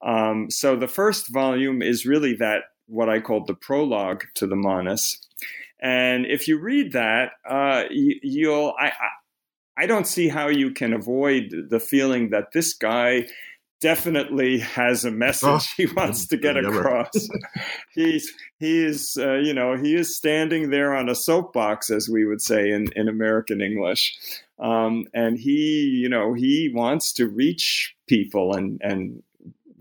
Um, 0.04 0.50
so 0.50 0.74
the 0.74 0.88
first 0.88 1.28
volume 1.28 1.82
is 1.82 2.06
really 2.06 2.34
that 2.36 2.62
what 2.86 3.08
I 3.08 3.20
call 3.20 3.44
the 3.44 3.54
prologue 3.54 4.24
to 4.34 4.46
the 4.46 4.56
Manas, 4.56 5.18
And 5.82 6.26
if 6.26 6.46
you 6.46 6.58
read 6.58 6.92
that, 6.92 7.32
uh, 7.44 7.82
you, 7.90 8.48
will 8.48 8.74
I, 8.78 8.92
I 9.76 9.86
don't 9.86 10.06
see 10.06 10.28
how 10.28 10.46
you 10.46 10.70
can 10.70 10.92
avoid 10.92 11.52
the 11.68 11.80
feeling 11.80 12.30
that 12.30 12.52
this 12.52 12.72
guy 12.72 13.26
definitely 13.80 14.60
has 14.60 15.04
a 15.04 15.10
message 15.10 15.48
oh, 15.48 15.60
he 15.76 15.86
wants 15.86 16.26
to 16.28 16.36
get 16.36 16.56
across. 16.56 17.28
He's 17.94 18.32
he 18.60 18.84
is 18.84 19.18
uh, 19.20 19.34
you 19.34 19.52
know 19.52 19.76
he 19.76 19.96
is 19.96 20.16
standing 20.16 20.70
there 20.70 20.94
on 20.94 21.08
a 21.08 21.16
soapbox, 21.16 21.90
as 21.90 22.08
we 22.08 22.24
would 22.24 22.40
say 22.40 22.70
in 22.70 22.86
in 22.94 23.08
American 23.08 23.60
English, 23.60 24.16
um, 24.60 25.06
and 25.12 25.36
he 25.36 25.98
you 26.00 26.08
know 26.08 26.32
he 26.32 26.70
wants 26.72 27.12
to 27.14 27.26
reach 27.26 27.96
people 28.06 28.54
and 28.54 28.80
and 28.82 29.22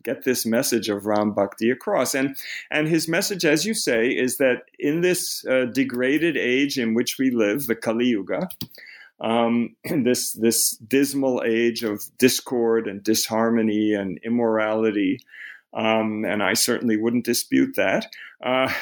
get 0.04 0.24
this 0.24 0.46
message 0.46 0.90
of 0.90 1.06
Ram 1.06 1.34
Bhakti 1.34 1.70
across. 1.70 2.14
And 2.14 2.36
and 2.70 2.88
his 2.88 3.08
message, 3.08 3.46
as 3.46 3.66
you 3.66 3.74
say, 3.74 4.10
is 4.10 4.38
that 4.38 4.64
in 4.80 5.02
this 5.02 5.46
uh, 5.46 5.66
degraded 5.66 6.38
age 6.38 6.78
in 6.78 6.94
which 6.94 7.18
we 7.18 7.32
live, 7.32 7.68
the 7.68 7.76
Kali 7.76 8.08
Yuga, 8.08 8.50
um, 9.20 9.76
this 10.04 10.34
this 10.34 10.72
dismal 10.78 11.44
age 11.46 11.84
of 11.84 12.04
discord 12.18 12.88
and 12.88 13.04
disharmony 13.04 13.94
and 13.94 14.20
immorality. 14.24 15.20
Um, 15.74 16.26
and 16.26 16.44
I 16.44 16.54
certainly 16.54 16.98
wouldn't 16.98 17.24
dispute 17.24 17.78
that. 17.78 18.08
Uh, 18.44 18.74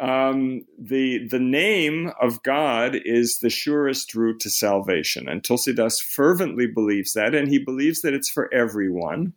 um, 0.00 0.64
the 0.78 1.26
the 1.28 1.38
name 1.38 2.12
of 2.20 2.42
God 2.42 2.96
is 3.04 3.38
the 3.38 3.50
surest 3.50 4.14
route 4.14 4.40
to 4.40 4.50
salvation, 4.50 5.28
and 5.28 5.42
Tulsidas 5.42 6.00
fervently 6.00 6.66
believes 6.66 7.12
that, 7.12 7.34
and 7.34 7.48
he 7.48 7.58
believes 7.58 8.02
that 8.02 8.14
it's 8.14 8.30
for 8.30 8.52
everyone. 8.52 9.32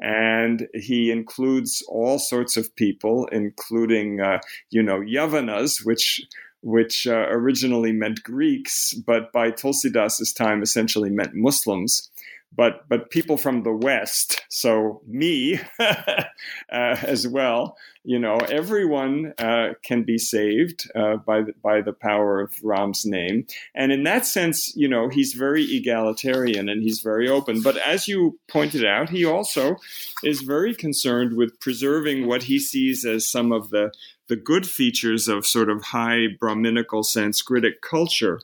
And 0.00 0.68
he 0.74 1.10
includes 1.10 1.82
all 1.88 2.18
sorts 2.18 2.56
of 2.56 2.74
people, 2.76 3.26
including, 3.32 4.20
uh, 4.20 4.38
you 4.70 4.82
know, 4.82 5.00
Yavanas, 5.00 5.84
which 5.84 6.20
which 6.60 7.06
uh, 7.06 7.26
originally 7.28 7.92
meant 7.92 8.22
Greeks, 8.24 8.92
but 8.92 9.32
by 9.32 9.50
Tulsidas's 9.50 10.32
time 10.32 10.62
essentially 10.62 11.10
meant 11.10 11.34
Muslims. 11.34 12.10
But 12.54 12.88
but 12.88 13.10
people 13.10 13.36
from 13.36 13.62
the 13.62 13.72
West, 13.72 14.42
so 14.48 15.02
me 15.06 15.60
uh, 15.78 16.24
as 16.70 17.28
well, 17.28 17.76
you 18.04 18.18
know, 18.18 18.38
everyone 18.38 19.34
uh, 19.38 19.74
can 19.82 20.02
be 20.02 20.18
saved 20.18 20.90
uh, 20.94 21.16
by 21.16 21.42
the, 21.42 21.52
by 21.62 21.82
the 21.82 21.92
power 21.92 22.40
of 22.40 22.52
Ram's 22.62 23.04
name, 23.04 23.46
and 23.74 23.92
in 23.92 24.02
that 24.04 24.26
sense, 24.26 24.74
you 24.74 24.88
know, 24.88 25.08
he's 25.08 25.34
very 25.34 25.62
egalitarian 25.62 26.68
and 26.68 26.82
he's 26.82 27.00
very 27.00 27.28
open. 27.28 27.62
But 27.62 27.76
as 27.76 28.08
you 28.08 28.38
pointed 28.48 28.84
out, 28.84 29.10
he 29.10 29.24
also 29.24 29.76
is 30.24 30.40
very 30.40 30.74
concerned 30.74 31.34
with 31.34 31.60
preserving 31.60 32.26
what 32.26 32.44
he 32.44 32.58
sees 32.58 33.04
as 33.04 33.30
some 33.30 33.52
of 33.52 33.70
the 33.70 33.92
the 34.28 34.36
good 34.36 34.66
features 34.66 35.26
of 35.26 35.46
sort 35.46 35.70
of 35.70 35.82
high 35.82 36.26
Brahminical 36.38 37.02
Sanskritic 37.02 37.80
culture. 37.82 38.40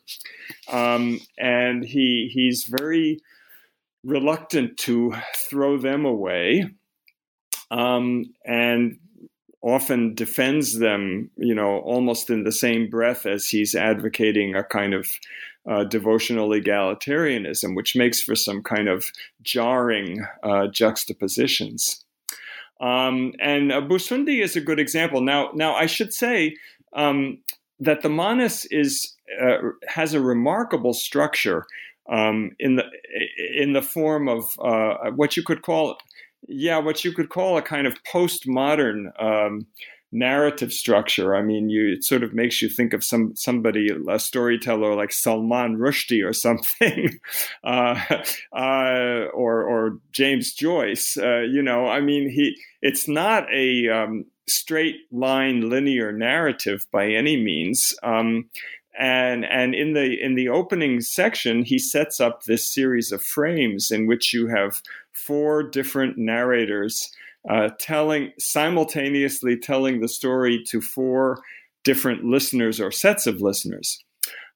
Um, 0.70 1.20
and 1.38 1.84
he 1.84 2.30
he's 2.32 2.64
very 2.64 3.20
reluctant 4.04 4.76
to 4.76 5.14
throw 5.48 5.78
them 5.78 6.04
away 6.04 6.68
um, 7.70 8.24
and 8.44 8.98
often 9.62 10.14
defends 10.14 10.78
them, 10.78 11.30
you 11.36 11.54
know, 11.54 11.78
almost 11.78 12.28
in 12.28 12.44
the 12.44 12.52
same 12.52 12.88
breath 12.90 13.24
as 13.24 13.46
he's 13.48 13.74
advocating 13.74 14.54
a 14.54 14.62
kind 14.62 14.92
of 14.92 15.08
uh, 15.66 15.84
devotional 15.84 16.50
egalitarianism, 16.50 17.74
which 17.74 17.96
makes 17.96 18.22
for 18.22 18.34
some 18.34 18.62
kind 18.62 18.88
of 18.88 19.06
jarring 19.42 20.24
uh, 20.42 20.66
juxtapositions. 20.66 22.04
Um, 22.80 23.32
and 23.40 23.72
uh, 23.72 23.80
Bhusundi 23.80 24.42
is 24.42 24.56
a 24.56 24.60
good 24.60 24.78
example. 24.78 25.22
Now, 25.22 25.50
now 25.54 25.74
I 25.74 25.86
should 25.86 26.12
say 26.12 26.56
um, 26.92 27.38
that 27.80 28.02
the 28.02 28.10
Manas 28.10 28.66
is 28.66 29.14
uh, 29.42 29.56
has 29.88 30.12
a 30.12 30.20
remarkable 30.20 30.92
structure 30.92 31.66
um, 32.08 32.50
in 32.58 32.76
the 32.76 32.84
in 33.54 33.72
the 33.72 33.82
form 33.82 34.28
of 34.28 34.44
uh, 34.58 35.10
what 35.10 35.36
you 35.36 35.42
could 35.42 35.62
call, 35.62 35.98
yeah, 36.46 36.78
what 36.78 37.04
you 37.04 37.12
could 37.12 37.30
call 37.30 37.56
a 37.56 37.62
kind 37.62 37.86
of 37.86 38.02
postmodern 38.04 39.10
um, 39.22 39.66
narrative 40.14 40.72
structure. 40.72 41.34
I 41.34 41.42
mean, 41.42 41.68
you 41.68 41.94
it 41.94 42.04
sort 42.04 42.22
of 42.22 42.32
makes 42.32 42.62
you 42.62 42.68
think 42.68 42.94
of 42.94 43.04
some 43.04 43.34
somebody, 43.34 43.88
a 44.08 44.18
storyteller 44.18 44.94
like 44.94 45.12
Salman 45.12 45.76
Rushdie 45.76 46.24
or 46.24 46.32
something, 46.46 47.18
uh, 47.64 48.22
uh, 48.56 49.26
or 49.34 49.62
or 49.62 49.98
James 50.12 50.54
Joyce. 50.54 51.16
Uh, 51.16 51.40
you 51.40 51.62
know, 51.62 51.86
I 51.86 52.00
mean, 52.00 52.30
he 52.30 52.56
it's 52.80 53.08
not 53.08 53.52
a 53.52 53.88
um, 53.88 54.26
straight 54.48 54.96
line 55.10 55.68
linear 55.68 56.12
narrative 56.12 56.86
by 56.92 57.08
any 57.08 57.36
means. 57.36 57.94
Um, 58.02 58.48
and 58.98 59.44
and 59.44 59.74
in 59.74 59.92
the 59.94 60.20
in 60.22 60.34
the 60.34 60.48
opening 60.48 61.00
section 61.00 61.64
he 61.64 61.78
sets 61.78 62.20
up 62.20 62.44
this 62.44 62.72
series 62.72 63.12
of 63.12 63.22
frames 63.22 63.90
in 63.90 64.06
which 64.06 64.32
you 64.32 64.46
have 64.46 64.80
four 65.12 65.62
different 65.62 66.16
narrators 66.16 67.12
uh, 67.48 67.68
telling 67.78 68.32
simultaneously 68.38 69.56
telling 69.56 70.00
the 70.00 70.08
story 70.08 70.62
to 70.68 70.80
four 70.80 71.42
different 71.82 72.24
listeners 72.24 72.80
or 72.80 72.90
sets 72.90 73.26
of 73.26 73.40
listeners. 73.40 74.02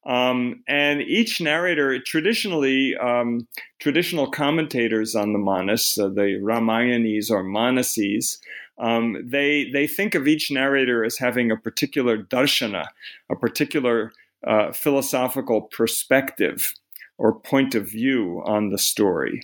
Um, 0.05 0.63
and 0.67 1.01
each 1.01 1.39
narrator, 1.39 1.99
traditionally, 1.99 2.95
um, 2.95 3.47
traditional 3.79 4.31
commentators 4.31 5.13
on 5.13 5.33
the 5.33 5.39
Manas, 5.39 5.97
uh, 6.01 6.07
the 6.07 6.39
Ramayanis 6.41 7.29
or 7.29 7.43
Manasis, 7.43 8.39
um, 8.79 9.17
they 9.23 9.69
they 9.71 9.87
think 9.87 10.15
of 10.15 10.27
each 10.27 10.49
narrator 10.49 11.03
as 11.03 11.17
having 11.17 11.51
a 11.51 11.57
particular 11.57 12.17
darshana, 12.17 12.87
a 13.29 13.35
particular 13.35 14.11
uh, 14.45 14.71
philosophical 14.71 15.63
perspective 15.63 16.73
or 17.17 17.39
point 17.39 17.75
of 17.75 17.89
view 17.89 18.41
on 18.45 18.69
the 18.69 18.77
story. 18.77 19.41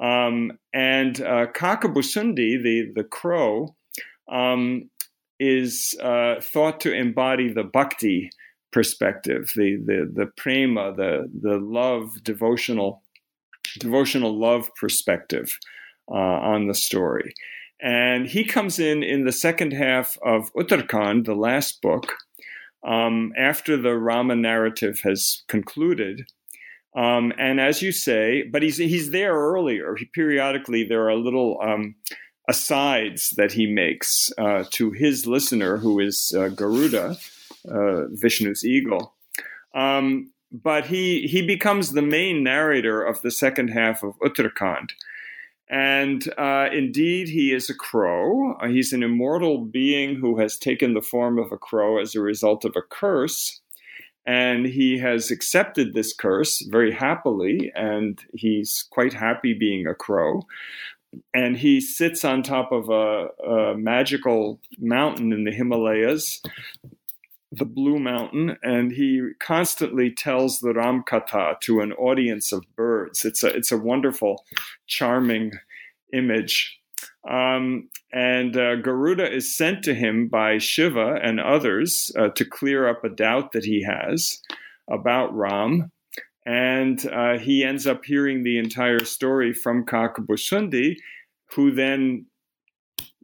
Um, 0.00 0.52
and 0.72 1.20
uh, 1.20 1.46
Kakabhusundi, 1.54 2.62
the, 2.62 2.92
the 2.94 3.04
crow, 3.04 3.76
um, 4.30 4.90
is 5.38 5.94
uh, 6.02 6.36
thought 6.40 6.80
to 6.80 6.94
embody 6.94 7.52
the 7.52 7.64
bhakti 7.64 8.30
perspective, 8.72 9.52
the, 9.54 9.76
the, 9.84 10.10
the 10.12 10.26
prema, 10.36 10.94
the, 10.94 11.28
the 11.42 11.58
love, 11.58 12.22
devotional, 12.22 13.02
devotional 13.78 14.38
love 14.38 14.70
perspective 14.80 15.58
uh, 16.10 16.14
on 16.14 16.68
the 16.68 16.74
story. 16.74 17.34
And 17.82 18.28
he 18.28 18.44
comes 18.44 18.78
in 18.78 19.02
in 19.02 19.24
the 19.24 19.32
second 19.32 19.72
half 19.72 20.16
of 20.24 20.52
Uttarkand, 20.54 21.26
the 21.26 21.34
last 21.34 21.82
book, 21.82 22.14
um, 22.84 23.32
after 23.36 23.76
the 23.76 23.94
Rama 23.94 24.36
narrative 24.36 25.00
has 25.04 25.42
concluded. 25.48 26.22
Um, 26.94 27.32
and 27.38 27.60
as 27.60 27.80
you 27.80 27.92
say, 27.92 28.42
but 28.42 28.62
he's 28.62 28.76
he's 28.76 29.10
there 29.10 29.34
earlier. 29.34 29.96
He, 29.96 30.04
periodically, 30.06 30.84
there 30.84 31.08
are 31.08 31.14
little 31.14 31.58
um, 31.62 31.94
asides 32.48 33.30
that 33.30 33.52
he 33.52 33.66
makes 33.66 34.30
uh, 34.36 34.64
to 34.72 34.90
his 34.90 35.26
listener, 35.26 35.78
who 35.78 36.00
is 36.00 36.34
uh, 36.36 36.48
Garuda, 36.48 37.16
uh, 37.68 38.04
Vishnu's 38.10 38.64
eagle. 38.64 39.14
Um, 39.74 40.32
but 40.50 40.86
he 40.86 41.26
he 41.28 41.40
becomes 41.46 41.92
the 41.92 42.02
main 42.02 42.42
narrator 42.42 43.02
of 43.02 43.22
the 43.22 43.30
second 43.30 43.68
half 43.68 44.02
of 44.02 44.18
Uttarakand. 44.18 44.90
And 45.72 46.22
uh, 46.36 46.68
indeed, 46.72 47.28
he 47.28 47.52
is 47.52 47.68
a 47.68 47.74
crow. 47.74 48.56
He's 48.68 48.92
an 48.92 49.02
immortal 49.02 49.64
being 49.64 50.16
who 50.16 50.38
has 50.38 50.56
taken 50.56 50.94
the 50.94 51.00
form 51.00 51.38
of 51.38 51.50
a 51.50 51.56
crow 51.56 51.98
as 51.98 52.14
a 52.14 52.20
result 52.20 52.64
of 52.64 52.76
a 52.76 52.82
curse 52.82 53.62
and 54.24 54.66
he 54.66 54.98
has 54.98 55.30
accepted 55.30 55.94
this 55.94 56.12
curse 56.12 56.64
very 56.70 56.92
happily, 56.92 57.72
and 57.74 58.20
he's 58.34 58.86
quite 58.90 59.12
happy 59.12 59.52
being 59.52 59.86
a 59.86 59.94
crow. 59.94 60.42
And 61.34 61.56
he 61.56 61.80
sits 61.80 62.24
on 62.24 62.42
top 62.42 62.72
of 62.72 62.88
a, 62.88 63.28
a 63.44 63.76
magical 63.76 64.60
mountain 64.78 65.32
in 65.32 65.44
the 65.44 65.50
Himalayas, 65.50 66.40
the 67.52 67.66
Blue 67.66 67.98
Mountain, 67.98 68.56
and 68.62 68.92
he 68.92 69.32
constantly 69.38 70.10
tells 70.10 70.60
the 70.60 70.72
Ramkatha 70.72 71.60
to 71.60 71.80
an 71.80 71.92
audience 71.92 72.50
of 72.50 72.64
birds. 72.74 73.24
It's 73.24 73.44
a 73.44 73.48
it's 73.48 73.70
a 73.70 73.76
wonderful, 73.76 74.44
charming 74.86 75.52
image. 76.12 76.78
Um, 77.28 77.88
and 78.12 78.56
uh, 78.56 78.76
Garuda 78.76 79.30
is 79.30 79.54
sent 79.54 79.84
to 79.84 79.94
him 79.94 80.28
by 80.28 80.58
Shiva 80.58 81.20
and 81.22 81.38
others 81.38 82.10
uh, 82.18 82.28
to 82.30 82.44
clear 82.44 82.88
up 82.88 83.04
a 83.04 83.08
doubt 83.08 83.52
that 83.52 83.64
he 83.64 83.84
has 83.84 84.40
about 84.90 85.34
Ram. 85.36 85.92
And 86.44 87.06
uh, 87.06 87.38
he 87.38 87.62
ends 87.62 87.86
up 87.86 88.04
hearing 88.04 88.42
the 88.42 88.58
entire 88.58 89.04
story 89.04 89.52
from 89.52 89.86
Kakabhusundi, 89.86 90.96
who 91.52 91.70
then 91.70 92.26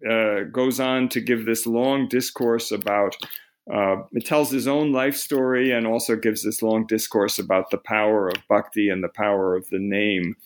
uh, 0.09 0.43
goes 0.53 0.79
on 0.79 1.09
to 1.09 1.21
give 1.21 1.45
this 1.45 1.67
long 1.67 2.07
discourse 2.09 2.71
about. 2.71 3.17
Uh, 3.73 4.03
it 4.13 4.25
tells 4.25 4.51
his 4.51 4.67
own 4.67 4.93
life 4.93 5.17
story 5.17 5.71
and 5.71 5.87
also 5.87 6.17
gives 6.17 6.43
this 6.43 6.63
long 6.63 6.87
discourse 6.87 7.39
about 7.39 7.71
the 7.71 7.79
power 7.79 8.29
of 8.29 8.37
bhakti 8.49 8.89
and 8.89 9.05
the 9.05 9.09
power 9.09 9.55
of 9.57 9.69
the 9.71 9.79
name 9.79 10.37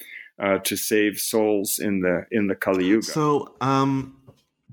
uh, 0.42 0.58
to 0.58 0.76
save 0.76 1.18
souls 1.18 1.78
in 1.78 2.00
the 2.00 2.26
in 2.30 2.48
the 2.48 2.54
Kali 2.56 2.86
Yuga. 2.86 3.06
So, 3.06 3.54
um, 3.60 4.16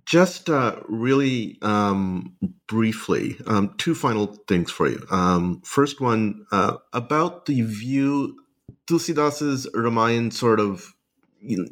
Just 0.06 0.50
uh, 0.50 0.78
really 0.88 1.60
um, 1.62 2.36
briefly, 2.68 3.38
um, 3.46 3.76
two 3.78 3.94
final 3.94 4.26
things 4.48 4.72
for 4.72 4.90
you. 4.90 5.06
Um, 5.12 5.62
first 5.64 6.02
one 6.02 6.48
uh, 6.52 6.78
about 6.94 7.46
the 7.46 7.62
view, 7.62 8.36
Tulsidas's 8.88 9.68
Ramayan 9.76 10.34
sort 10.34 10.60
of, 10.60 10.96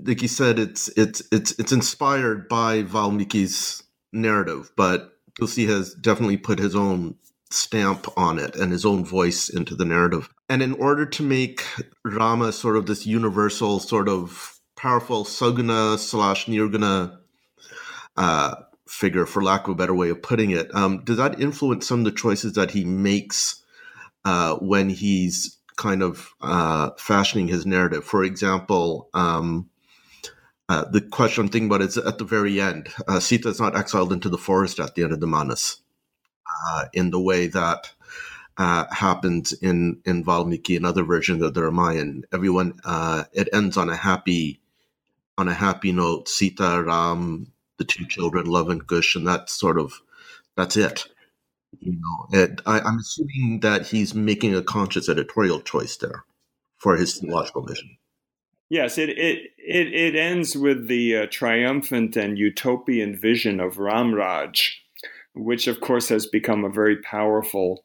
like 0.05 0.21
you 0.21 0.27
said, 0.27 0.59
it's 0.59 0.87
it's 0.89 1.23
it's 1.31 1.57
it's 1.57 1.71
inspired 1.71 2.47
by 2.47 2.83
Valmiki's 2.83 3.81
narrative, 4.13 4.71
but 4.75 5.16
Tulsi 5.39 5.65
has 5.65 5.93
definitely 5.93 6.37
put 6.37 6.59
his 6.59 6.75
own 6.75 7.15
stamp 7.49 8.07
on 8.17 8.39
it 8.39 8.55
and 8.55 8.71
his 8.71 8.85
own 8.85 9.05
voice 9.05 9.49
into 9.49 9.75
the 9.75 9.85
narrative. 9.85 10.29
And 10.49 10.61
in 10.61 10.73
order 10.73 11.05
to 11.05 11.23
make 11.23 11.63
Rama 12.03 12.51
sort 12.51 12.77
of 12.77 12.85
this 12.85 13.05
universal, 13.05 13.79
sort 13.79 14.09
of 14.09 14.59
powerful 14.75 15.25
Saguna 15.25 15.97
slash 15.97 16.45
Nirguna 16.45 17.17
uh, 18.15 18.55
figure, 18.87 19.25
for 19.25 19.43
lack 19.43 19.65
of 19.65 19.71
a 19.71 19.75
better 19.75 19.95
way 19.95 20.09
of 20.09 20.21
putting 20.21 20.51
it, 20.51 20.73
um, 20.73 21.03
does 21.03 21.17
that 21.17 21.39
influence 21.39 21.87
some 21.87 21.99
of 21.99 22.05
the 22.05 22.11
choices 22.11 22.53
that 22.53 22.71
he 22.71 22.83
makes 22.85 23.63
uh, 24.25 24.55
when 24.55 24.89
he's 24.89 25.57
kind 25.75 26.01
of 26.01 26.29
uh, 26.41 26.91
fashioning 26.97 27.47
his 27.47 27.65
narrative? 27.65 28.03
For 28.03 28.23
example, 28.23 29.09
um, 29.13 29.69
uh, 30.69 30.85
the 30.91 31.01
question 31.01 31.45
I'm 31.45 31.49
thinking 31.49 31.69
about 31.69 31.81
is 31.81 31.97
at 31.97 32.17
the 32.17 32.25
very 32.25 32.59
end. 32.59 32.89
Uh, 33.07 33.19
Sita 33.19 33.49
is 33.49 33.59
not 33.61 33.77
exiled 33.77 34.13
into 34.13 34.29
the 34.29 34.37
forest 34.37 34.79
at 34.79 34.95
the 34.95 35.03
end 35.03 35.13
of 35.13 35.19
the 35.19 35.27
Manas 35.27 35.81
uh, 36.71 36.85
in 36.93 37.11
the 37.11 37.19
way 37.19 37.47
that 37.47 37.91
uh, 38.57 38.85
happens 38.91 39.53
in 39.53 40.01
in 40.05 40.23
Valmiki 40.23 40.75
and 40.75 40.85
other 40.85 41.03
versions 41.03 41.41
of 41.43 41.53
the 41.53 41.63
Ramayana. 41.63 42.21
Everyone 42.33 42.79
uh, 42.85 43.25
it 43.33 43.49
ends 43.53 43.77
on 43.77 43.89
a 43.89 43.95
happy 43.95 44.59
on 45.37 45.47
a 45.47 45.53
happy 45.53 45.91
note. 45.91 46.27
Sita, 46.27 46.83
Ram, 46.85 47.51
the 47.77 47.85
two 47.85 48.05
children, 48.05 48.47
Love 48.47 48.69
and 48.69 48.85
Kush, 48.87 49.15
and 49.15 49.27
that's 49.27 49.53
sort 49.53 49.79
of 49.79 50.01
that's 50.55 50.77
it. 50.77 51.07
You 51.79 51.93
know, 51.93 52.39
it, 52.39 52.61
I, 52.65 52.79
I'm 52.79 52.99
assuming 52.99 53.59
that 53.61 53.87
he's 53.87 54.15
making 54.15 54.55
a 54.55 54.63
conscious 54.63 55.09
editorial 55.09 55.61
choice 55.61 55.97
there 55.97 56.23
for 56.77 56.97
his 56.97 57.19
theological 57.19 57.65
vision. 57.65 57.97
Yes, 58.69 58.97
it 58.97 59.09
it 59.09 59.51
it, 59.57 59.93
it 59.93 60.15
ends 60.15 60.55
with 60.55 60.87
the 60.87 61.17
uh, 61.17 61.27
triumphant 61.31 62.17
and 62.17 62.37
utopian 62.37 63.17
vision 63.17 63.59
of 63.59 63.75
Ramraj, 63.77 64.71
which 65.33 65.67
of 65.67 65.79
course 65.79 66.09
has 66.09 66.27
become 66.27 66.65
a 66.65 66.69
very 66.69 66.97
powerful 66.97 67.83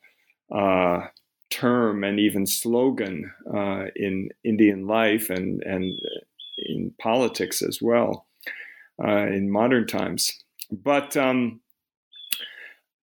uh, 0.55 1.07
term 1.51 2.03
and 2.03 2.18
even 2.18 2.47
slogan 2.47 3.33
uh, 3.55 3.85
in 3.95 4.30
Indian 4.45 4.87
life 4.87 5.30
and 5.30 5.62
and 5.62 5.99
in 6.59 6.93
politics 7.01 7.62
as 7.62 7.80
well 7.80 8.26
uh, 9.03 9.26
in 9.26 9.51
modern 9.51 9.87
times. 9.87 10.43
But 10.70 11.16
um, 11.16 11.61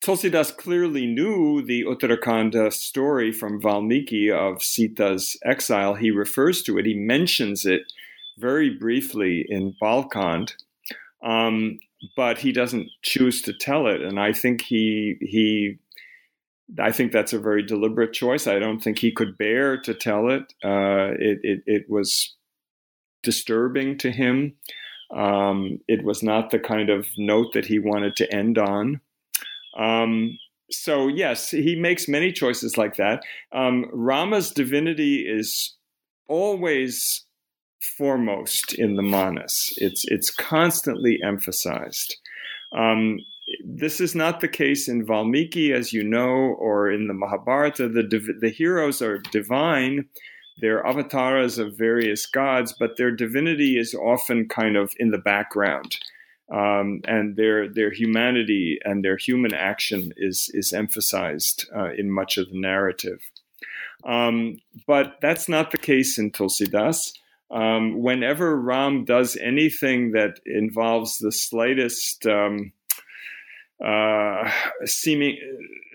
Tulsidas 0.08 0.55
clearly 0.55 1.05
knew 1.05 1.62
the 1.62 1.84
Uttarakhanda 1.84 2.72
story 2.72 3.34
from 3.34 3.62
Valmiki 3.62 4.32
of 4.32 4.64
Sita's 4.64 5.38
exile. 5.43 5.95
He 5.95 6.12
refers 6.12 6.62
to 6.64 6.78
it, 6.78 6.86
he 6.86 6.93
mentions 6.93 7.66
it 7.66 7.82
very 8.38 8.70
briefly 8.70 9.45
in 9.49 9.76
Balkand, 9.82 10.53
um, 11.22 11.80
but 12.16 12.38
he 12.38 12.53
doesn't 12.53 12.88
choose 13.01 13.41
to 13.41 13.53
tell 13.53 13.86
it. 13.88 14.01
And 14.01 14.18
I 14.18 14.32
think 14.32 14.62
he 14.62 15.18
he 15.20 15.78
I 16.80 16.93
think 16.93 17.12
that's 17.12 17.34
a 17.34 17.39
very 17.39 17.62
deliberate 17.62 18.14
choice. 18.14 18.47
I 18.47 18.60
don't 18.60 18.80
think 18.80 18.99
he 18.99 19.12
could 19.12 19.38
bear 19.38 19.78
to 19.82 19.93
tell 19.93 20.30
it. 20.30 20.53
Uh, 20.64 21.16
it, 21.20 21.39
it, 21.43 21.64
it 21.66 21.89
was 21.89 22.34
disturbing 23.24 23.97
to 23.97 24.12
him. 24.12 24.53
Um, 25.14 25.80
it 25.89 26.05
was 26.05 26.24
not 26.24 26.49
the 26.49 26.60
kind 26.60 26.89
of 26.89 27.08
note 27.18 27.51
that 27.53 27.66
he 27.66 27.78
wanted 27.78 28.16
to 28.18 28.34
end 28.34 28.58
on. 28.58 29.01
Um, 29.78 30.38
so 30.69 31.07
yes, 31.07 31.49
he 31.51 31.75
makes 31.75 32.07
many 32.07 32.32
choices 32.32 32.78
like 32.78 32.95
that. 32.97 33.23
Um, 33.53 33.86
Rama's 33.93 34.51
divinity 34.51 35.25
is 35.28 35.75
always 36.28 37.25
foremost 37.97 38.73
in 38.73 38.95
the 38.95 39.01
manas. 39.01 39.73
It's 39.78 40.03
it's 40.07 40.30
constantly 40.30 41.19
emphasized. 41.23 42.17
Um, 42.73 43.19
this 43.65 44.01
is 44.01 44.13
not 44.13 44.41
the 44.41 44.49
case 44.49 44.89
in 44.89 45.05
Valmiki, 45.05 45.71
as 45.71 45.93
you 45.93 46.03
know, 46.03 46.55
or 46.59 46.91
in 46.91 47.07
the 47.07 47.13
Mahabharata. 47.13 47.88
The 47.88 48.36
the 48.41 48.49
heroes 48.49 49.01
are 49.01 49.19
divine. 49.19 50.09
They're 50.59 50.86
avatars 50.86 51.59
of 51.59 51.78
various 51.78 52.25
gods, 52.25 52.73
but 52.78 52.97
their 52.97 53.11
divinity 53.11 53.78
is 53.78 53.93
often 53.93 54.49
kind 54.49 54.75
of 54.75 54.91
in 54.97 55.11
the 55.11 55.19
background 55.19 55.97
um, 56.51 57.01
and 57.05 57.35
their 57.35 57.67
their 57.67 57.91
humanity 57.91 58.79
and 58.83 59.03
their 59.03 59.17
human 59.17 59.53
action 59.53 60.13
is 60.17 60.49
is 60.53 60.73
emphasized 60.73 61.67
uh, 61.75 61.91
in 61.91 62.11
much 62.11 62.37
of 62.37 62.49
the 62.49 62.59
narrative. 62.59 63.19
Um, 64.05 64.61
but 64.85 65.17
that's 65.21 65.49
not 65.49 65.71
the 65.71 65.77
case 65.77 66.17
in 66.17 66.31
Tulsidas. 66.31 67.11
Um, 67.49 68.01
whenever 68.01 68.59
Ram 68.59 69.05
does 69.05 69.37
anything 69.37 70.11
that 70.11 70.39
involves 70.45 71.17
the 71.17 71.31
slightest 71.31 72.25
um, 72.25 72.73
uh, 73.83 74.51
seeming, 74.85 75.37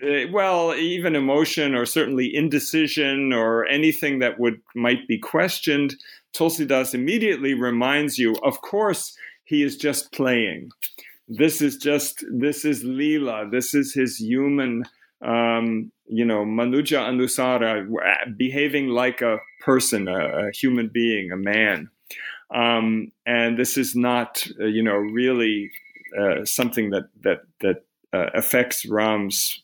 uh, 0.03 0.31
well, 0.31 0.73
even 0.73 1.15
emotion 1.15 1.75
or 1.75 1.85
certainly 1.85 2.33
indecision 2.33 3.33
or 3.33 3.65
anything 3.65 4.19
that 4.19 4.39
would 4.39 4.61
might 4.75 5.07
be 5.07 5.19
questioned, 5.19 5.95
Tulsidas 6.33 6.93
immediately 6.95 7.53
reminds 7.53 8.17
you, 8.17 8.35
of 8.43 8.61
course, 8.61 9.15
he 9.43 9.63
is 9.63 9.77
just 9.77 10.11
playing. 10.11 10.69
This 11.27 11.61
is 11.61 11.77
just 11.77 12.23
this 12.31 12.65
is 12.65 12.83
lila. 12.83 13.49
This 13.49 13.73
is 13.73 13.93
his 13.93 14.17
human, 14.19 14.83
um, 15.21 15.91
you 16.05 16.25
know, 16.25 16.45
Manuja 16.45 17.07
Anusara, 17.07 17.87
behaving 18.37 18.89
like 18.89 19.21
a 19.21 19.37
person, 19.61 20.07
a, 20.07 20.47
a 20.47 20.51
human 20.51 20.89
being, 20.93 21.31
a 21.31 21.37
man. 21.37 21.89
Um, 22.53 23.11
and 23.25 23.57
this 23.57 23.77
is 23.77 23.95
not, 23.95 24.45
uh, 24.59 24.65
you 24.65 24.83
know, 24.83 24.95
really 24.95 25.71
uh, 26.17 26.45
something 26.45 26.91
that 26.91 27.09
that 27.21 27.41
that 27.61 27.85
uh, 28.13 28.29
affects 28.35 28.85
Ram's 28.85 29.61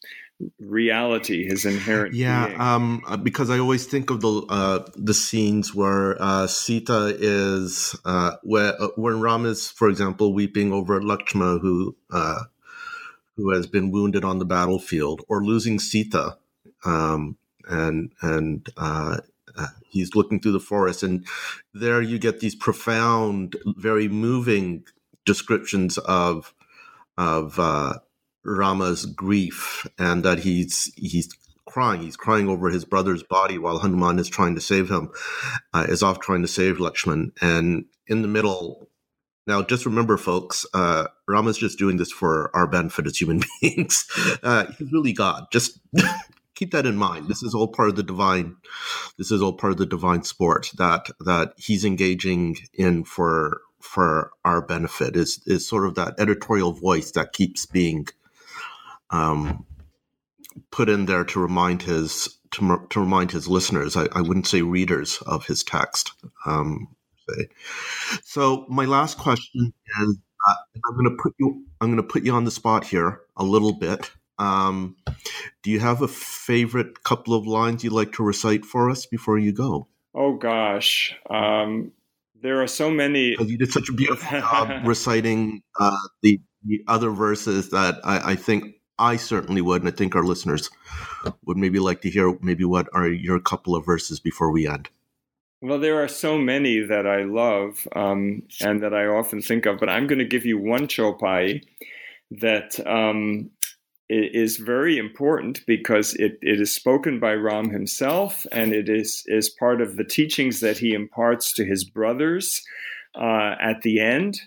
reality, 0.60 1.48
his 1.48 1.66
inherent. 1.66 2.14
Yeah, 2.14 2.54
um, 2.58 3.02
uh, 3.08 3.18
because 3.18 3.50
I 3.50 3.60
always 3.60 3.86
think 3.86 4.10
of 4.10 4.22
the 4.22 4.46
uh, 4.50 4.88
the 4.96 5.14
scenes 5.14 5.74
where 5.76 6.22
uh, 6.22 6.48
Sita 6.48 7.16
is 7.20 7.96
uh, 8.06 8.36
where 8.44 8.82
uh, 8.82 8.90
when 8.96 9.22
Ram 9.22 9.46
is, 9.46 9.70
for 9.70 9.90
example, 9.90 10.34
weeping 10.34 10.72
over 10.72 11.02
Lakshman, 11.02 11.62
who 11.62 11.96
uh, 12.12 12.44
who 13.36 13.52
has 13.52 13.68
been 13.68 13.92
wounded 13.92 14.24
on 14.24 14.40
the 14.40 14.46
battlefield, 14.46 15.22
or 15.28 15.44
losing 15.44 15.80
Sita, 15.80 16.38
um, 16.86 17.38
and 17.68 18.12
and 18.22 18.70
he's 19.90 20.16
looking 20.16 20.40
through 20.40 20.54
the 20.54 20.60
forest, 20.60 21.04
and 21.04 21.26
there 21.74 22.02
you 22.02 22.20
get 22.20 22.40
these 22.40 22.56
profound, 22.56 23.56
very 23.78 24.08
moving 24.08 24.86
descriptions 25.26 25.98
of 26.00 26.54
of 27.18 27.60
Rama's 28.44 29.06
grief 29.06 29.86
and 29.98 30.24
that 30.24 30.40
he's 30.40 30.92
he's 30.96 31.30
crying. 31.66 32.02
He's 32.02 32.18
crying 32.18 32.50
over 32.50 32.70
his 32.70 32.84
brother's 32.84 33.24
body 33.24 33.58
while 33.58 33.80
Hanuman 33.80 34.20
is 34.20 34.28
trying 34.28 34.56
to 34.56 34.62
save 34.62 34.90
him, 34.90 35.12
uh, 35.74 35.86
is 35.88 36.02
off 36.04 36.20
trying 36.20 36.42
to 36.42 36.48
save 36.48 36.78
Lakshman. 36.78 37.32
And 37.42 37.86
in 38.08 38.24
the 38.24 38.28
middle, 38.28 38.90
now 39.46 39.62
just 39.62 39.86
remember, 39.86 40.18
folks, 40.18 40.66
uh, 40.74 41.08
Rama's 41.28 41.58
just 41.58 41.78
doing 41.78 41.98
this 41.98 42.12
for 42.12 42.56
our 42.56 42.68
benefit 42.68 43.06
as 43.08 43.18
human 43.18 43.44
beings. 43.62 44.06
Uh, 44.44 44.66
he's 44.78 44.92
really 44.92 45.14
God. 45.14 45.46
Just 45.52 45.80
keep 46.56 46.72
that 46.72 46.86
in 46.86 46.96
mind. 46.96 47.28
This 47.28 47.44
is 47.44 47.54
all 47.54 47.68
part 47.68 47.90
of 47.90 47.96
the 47.96 48.04
divine. 48.04 48.56
This 49.18 49.32
is 49.32 49.42
all 49.42 49.54
part 49.54 49.72
of 49.72 49.78
the 49.78 49.86
divine 49.86 50.24
sport 50.24 50.72
that 50.78 51.08
that 51.22 51.54
he's 51.58 51.86
engaging 51.86 52.58
in 52.74 53.04
for 53.04 53.62
for 53.80 54.32
our 54.44 54.62
benefit. 54.62 55.16
Is 55.16 55.42
is 55.46 55.68
sort 55.68 55.86
of 55.86 55.96
that 55.96 56.20
editorial 56.20 56.74
voice 56.74 57.12
that 57.12 57.34
keeps 57.34 57.66
being 57.66 58.08
um, 59.12 59.66
put 60.72 60.90
in 60.90 61.06
there 61.06 61.24
to 61.26 61.40
remind 61.40 61.82
his 61.82 62.40
to, 62.52 62.88
to 62.90 63.00
remind 63.00 63.32
his 63.32 63.48
listeners. 63.48 63.96
I, 63.96 64.08
I, 64.12 64.22
wouldn't 64.22 64.48
say 64.48 64.62
readers 64.62 65.22
of 65.28 65.46
his 65.46 65.64
text. 65.64 66.14
Um, 66.46 66.88
so 68.24 68.66
my 68.70 68.86
last 68.86 69.18
question 69.18 69.74
is, 70.02 70.18
uh, 70.50 70.54
I'm 70.88 70.96
going 70.96 71.16
to 71.16 71.22
put 71.22 71.36
you 71.40 71.64
I'm 71.82 71.90
going 71.90 71.98
to 71.98 72.04
put 72.04 72.26
you 72.26 72.34
on 72.34 72.46
the 72.46 72.52
spot 72.52 72.86
here 72.86 73.22
a 73.38 73.44
little 73.44 73.74
bit. 73.74 74.12
Um, 74.38 74.96
do 75.64 75.72
you 75.72 75.80
have 75.80 76.02
a 76.02 76.08
favorite 76.08 77.04
couple 77.04 77.34
of 77.34 77.46
lines 77.46 77.84
you'd 77.84 77.94
like 77.94 78.14
to 78.14 78.24
recite 78.24 78.66
for 78.66 78.90
us 78.90 79.06
before 79.06 79.38
you 79.38 79.52
go? 79.52 79.88
Oh 80.16 80.38
gosh, 80.38 81.14
um, 81.30 81.92
there 82.42 82.62
are 82.62 82.68
so 82.68 82.90
many. 82.90 83.36
You 83.40 83.58
did 83.58 83.72
such 83.72 83.90
a 83.90 83.94
beautiful 83.94 84.40
job 84.40 84.88
reciting 84.88 85.62
uh, 85.80 85.98
the 86.22 86.40
the 86.66 86.84
other 86.88 87.12
verses 87.12 87.70
that 87.70 88.00
I, 88.04 88.32
I 88.32 88.36
think 88.36 88.76
I 89.00 89.16
certainly 89.16 89.62
would, 89.62 89.82
and 89.82 89.92
I 89.92 89.96
think 89.96 90.16
our 90.16 90.24
listeners 90.24 90.70
would 91.46 91.58
maybe 91.58 91.80
like 91.80 92.02
to 92.02 92.10
hear 92.10 92.38
maybe 92.42 92.66
what 92.66 92.88
are 92.94 93.08
your 93.08 93.40
couple 93.40 93.76
of 93.76 93.86
verses 93.86 94.20
before 94.20 94.52
we 94.52 94.68
end. 94.68 94.90
Well, 95.62 95.80
there 95.80 96.02
are 96.02 96.08
so 96.08 96.38
many 96.38 96.80
that 96.82 97.06
I 97.06 97.24
love 97.24 97.86
um, 97.96 98.44
and 98.62 98.82
that 98.84 98.94
I 98.94 99.08
often 99.08 99.42
think 99.42 99.66
of, 99.66 99.80
but 99.80 99.90
I'm 99.90 100.08
going 100.08 100.20
to 100.20 100.26
give 100.26 100.46
you 100.46 100.58
one 100.58 100.88
chopai 100.88 101.64
that 102.32 102.80
um, 102.88 103.50
is 104.10 104.58
very 104.58 104.98
important 104.98 105.66
because 105.68 106.14
it, 106.16 106.38
it 106.42 106.62
is 106.62 106.74
spoken 106.74 107.20
by 107.20 107.34
Ram 107.34 107.70
himself 107.70 108.46
and 108.52 108.74
it 108.74 108.88
is, 108.88 109.24
is 109.28 109.50
part 109.50 109.82
of 109.82 109.98
the 109.98 110.06
teachings 110.06 110.62
that 110.62 110.78
he 110.78 110.94
imparts 110.94 111.54
to 111.54 111.66
his 111.66 111.84
brothers 111.84 112.64
uh, 113.16 113.56
at 113.62 113.82
the 113.82 114.00
end. 114.00 114.40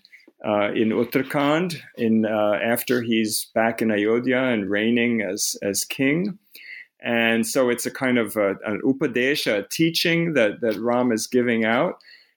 Uh, 0.44 0.72
in 0.72 0.88
Uttarakand, 0.88 1.80
in 1.96 2.26
uh, 2.26 2.58
after 2.60 3.00
he's 3.00 3.46
back 3.54 3.80
in 3.80 3.92
Ayodhya 3.92 4.42
and 4.42 4.68
reigning 4.68 5.22
as 5.22 5.56
as 5.62 5.84
king, 5.84 6.36
and 7.00 7.46
so 7.46 7.68
it's 7.68 7.86
a 7.86 7.90
kind 7.90 8.18
of 8.18 8.36
a, 8.36 8.56
an 8.64 8.80
upadesha, 8.84 9.58
a 9.58 9.68
teaching 9.68 10.34
that 10.34 10.60
that 10.60 10.78
Ram 10.80 11.12
is 11.12 11.26
giving 11.26 11.64
out. 11.64 11.94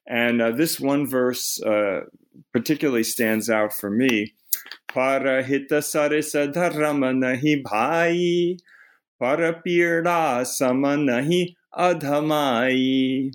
And 0.07 0.41
uh, 0.41 0.51
this 0.51 0.79
one 0.79 1.07
verse 1.07 1.59
uh, 1.61 2.01
particularly 2.53 3.03
stands 3.03 3.49
out 3.49 3.73
for 3.73 3.89
me. 3.89 4.33
Parahita 4.87 5.81
sarisa 5.81 6.51
dharma 6.51 7.11
nahi 7.11 7.63
bhai, 7.63 8.57
parapida 9.21 10.45
sama 10.45 10.95
nahi 10.95 11.55
adhamai. 11.75 13.33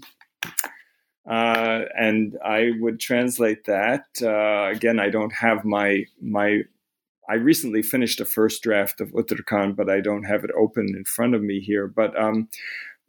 Uh, 1.30 1.84
and 1.96 2.36
I 2.44 2.72
would 2.80 2.98
translate 2.98 3.64
that. 3.66 4.04
Uh, 4.20 4.68
again, 4.74 4.98
I 4.98 5.10
don't 5.10 5.32
have 5.32 5.64
my 5.64 6.04
my. 6.20 6.62
I 7.28 7.34
recently 7.34 7.82
finished 7.82 8.20
a 8.20 8.24
first 8.24 8.64
draft 8.64 9.00
of 9.00 9.12
Uttarakand, 9.12 9.76
but 9.76 9.88
I 9.88 10.00
don't 10.00 10.24
have 10.24 10.42
it 10.42 10.50
open 10.58 10.88
in 10.88 11.04
front 11.04 11.36
of 11.36 11.42
me 11.42 11.60
here. 11.60 11.86
But 11.86 12.20
um, 12.20 12.48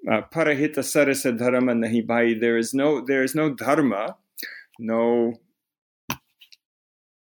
uh, 0.08 0.22
parahita 0.32 0.80
sarasa 0.80 1.36
dharma 1.36 1.74
nahi. 1.74 2.40
There 2.40 2.58
is 2.58 2.76
no 2.76 3.04
there 3.04 3.24
is 3.24 3.34
no 3.34 3.56
dharma, 3.56 4.18
no 4.78 5.34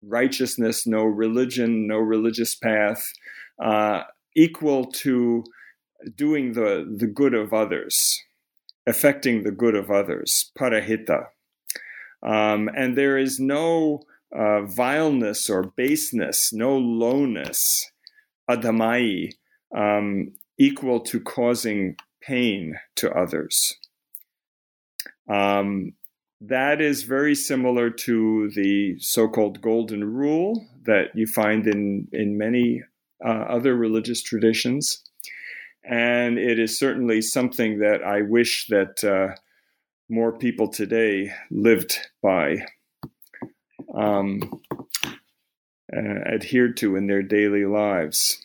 righteousness, 0.03 0.87
no 0.87 1.03
religion, 1.03 1.89
no 1.89 1.99
religious 1.99 2.55
path 2.55 3.12
uh, 3.61 4.03
equal 4.37 4.84
to 5.03 5.43
doing 6.14 6.53
the 6.53 6.87
the 6.97 7.09
good 7.09 7.34
of 7.34 7.53
others 7.53 8.22
affecting 8.87 9.43
the 9.43 9.51
good 9.51 9.74
of 9.74 9.91
others, 9.91 10.51
parahita. 10.59 11.26
Um, 12.22 12.68
and 12.76 12.97
there 12.97 13.18
is 13.18 13.39
no 13.41 14.03
uh, 14.34 14.62
vileness 14.62 15.51
or 15.51 15.72
baseness, 15.76 16.53
no 16.53 16.76
lowness, 16.76 17.91
adamai, 18.51 19.32
um, 19.76 20.32
equal 20.59 21.01
to 21.01 21.20
causing 21.20 21.97
pain 22.22 22.78
to 22.97 23.11
others. 23.11 23.76
Um, 25.28 25.93
that 26.41 26.80
is 26.80 27.03
very 27.03 27.34
similar 27.34 27.91
to 27.91 28.51
the 28.55 28.99
so 28.99 29.28
called 29.28 29.61
golden 29.61 30.05
rule 30.05 30.66
that 30.84 31.07
you 31.14 31.26
find 31.26 31.66
in, 31.66 32.09
in 32.12 32.39
many 32.39 32.82
uh, 33.24 33.28
other 33.28 33.74
religious 33.74 34.22
traditions 34.22 35.05
and 35.89 36.39
it 36.39 36.59
is 36.59 36.78
certainly 36.78 37.22
something 37.22 37.78
that 37.78 38.03
I 38.03 38.22
wish 38.22 38.66
that 38.68 39.05
uh, 39.05 39.37
more 40.09 40.37
people 40.37 40.68
today 40.68 41.32
lived 41.51 41.99
by, 42.22 42.66
um, 43.95 44.61
uh, 45.95 46.20
adhered 46.26 46.76
to 46.78 46.97
in 46.97 47.07
their 47.07 47.22
daily 47.22 47.64
lives. 47.64 48.45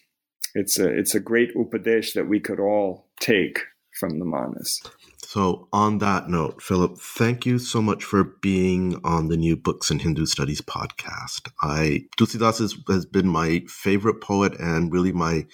It's 0.53 0.77
a 0.79 0.87
it's 0.87 1.15
a 1.15 1.19
great 1.19 1.55
upadesh 1.55 2.13
that 2.13 2.27
we 2.27 2.39
could 2.39 2.59
all 2.59 3.07
take 3.19 3.61
from 3.99 4.19
the 4.19 4.25
manas. 4.25 4.81
So, 5.23 5.69
on 5.71 5.99
that 5.99 6.29
note, 6.29 6.61
Philip, 6.61 6.97
thank 6.97 7.45
you 7.45 7.57
so 7.57 7.81
much 7.81 8.03
for 8.03 8.23
being 8.41 8.99
on 9.03 9.29
the 9.29 9.37
New 9.37 9.55
Books 9.55 9.89
in 9.89 9.99
Hindu 9.99 10.25
Studies 10.25 10.59
podcast. 10.59 11.49
I 11.61 12.05
Tulsidas 12.17 12.59
has, 12.59 12.75
has 12.89 13.05
been 13.05 13.29
my 13.29 13.63
favorite 13.67 14.19
poet 14.19 14.59
and 14.59 14.91
really 14.91 15.13
my 15.13 15.45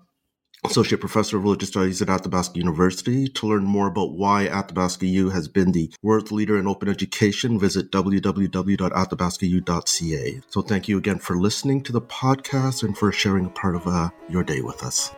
Associate 0.65 0.99
Professor 0.99 1.37
of 1.37 1.43
Religious 1.43 1.69
Studies 1.69 2.01
at 2.01 2.09
Athabasca 2.09 2.57
University. 2.57 3.27
To 3.27 3.47
learn 3.47 3.63
more 3.63 3.85
about 3.87 4.13
why 4.13 4.47
Athabasca 4.47 5.05
U 5.05 5.29
has 5.29 5.47
been 5.47 5.71
the 5.71 5.93
world 6.01 6.31
leader 6.31 6.57
in 6.57 6.65
open 6.67 6.89
education, 6.89 7.59
visit 7.59 7.91
www.athabascau.ca. 7.91 10.41
So 10.49 10.61
thank 10.61 10.87
you 10.87 10.97
again 10.97 11.19
for 11.19 11.37
listening 11.37 11.83
to 11.83 11.91
the 11.91 12.01
podcast 12.01 12.81
and 12.83 12.97
for 12.97 13.11
sharing 13.11 13.45
a 13.45 13.49
part 13.49 13.75
of 13.75 13.85
uh, 13.87 14.09
your 14.29 14.43
day 14.43 14.61
with 14.61 14.81
us. 14.83 15.13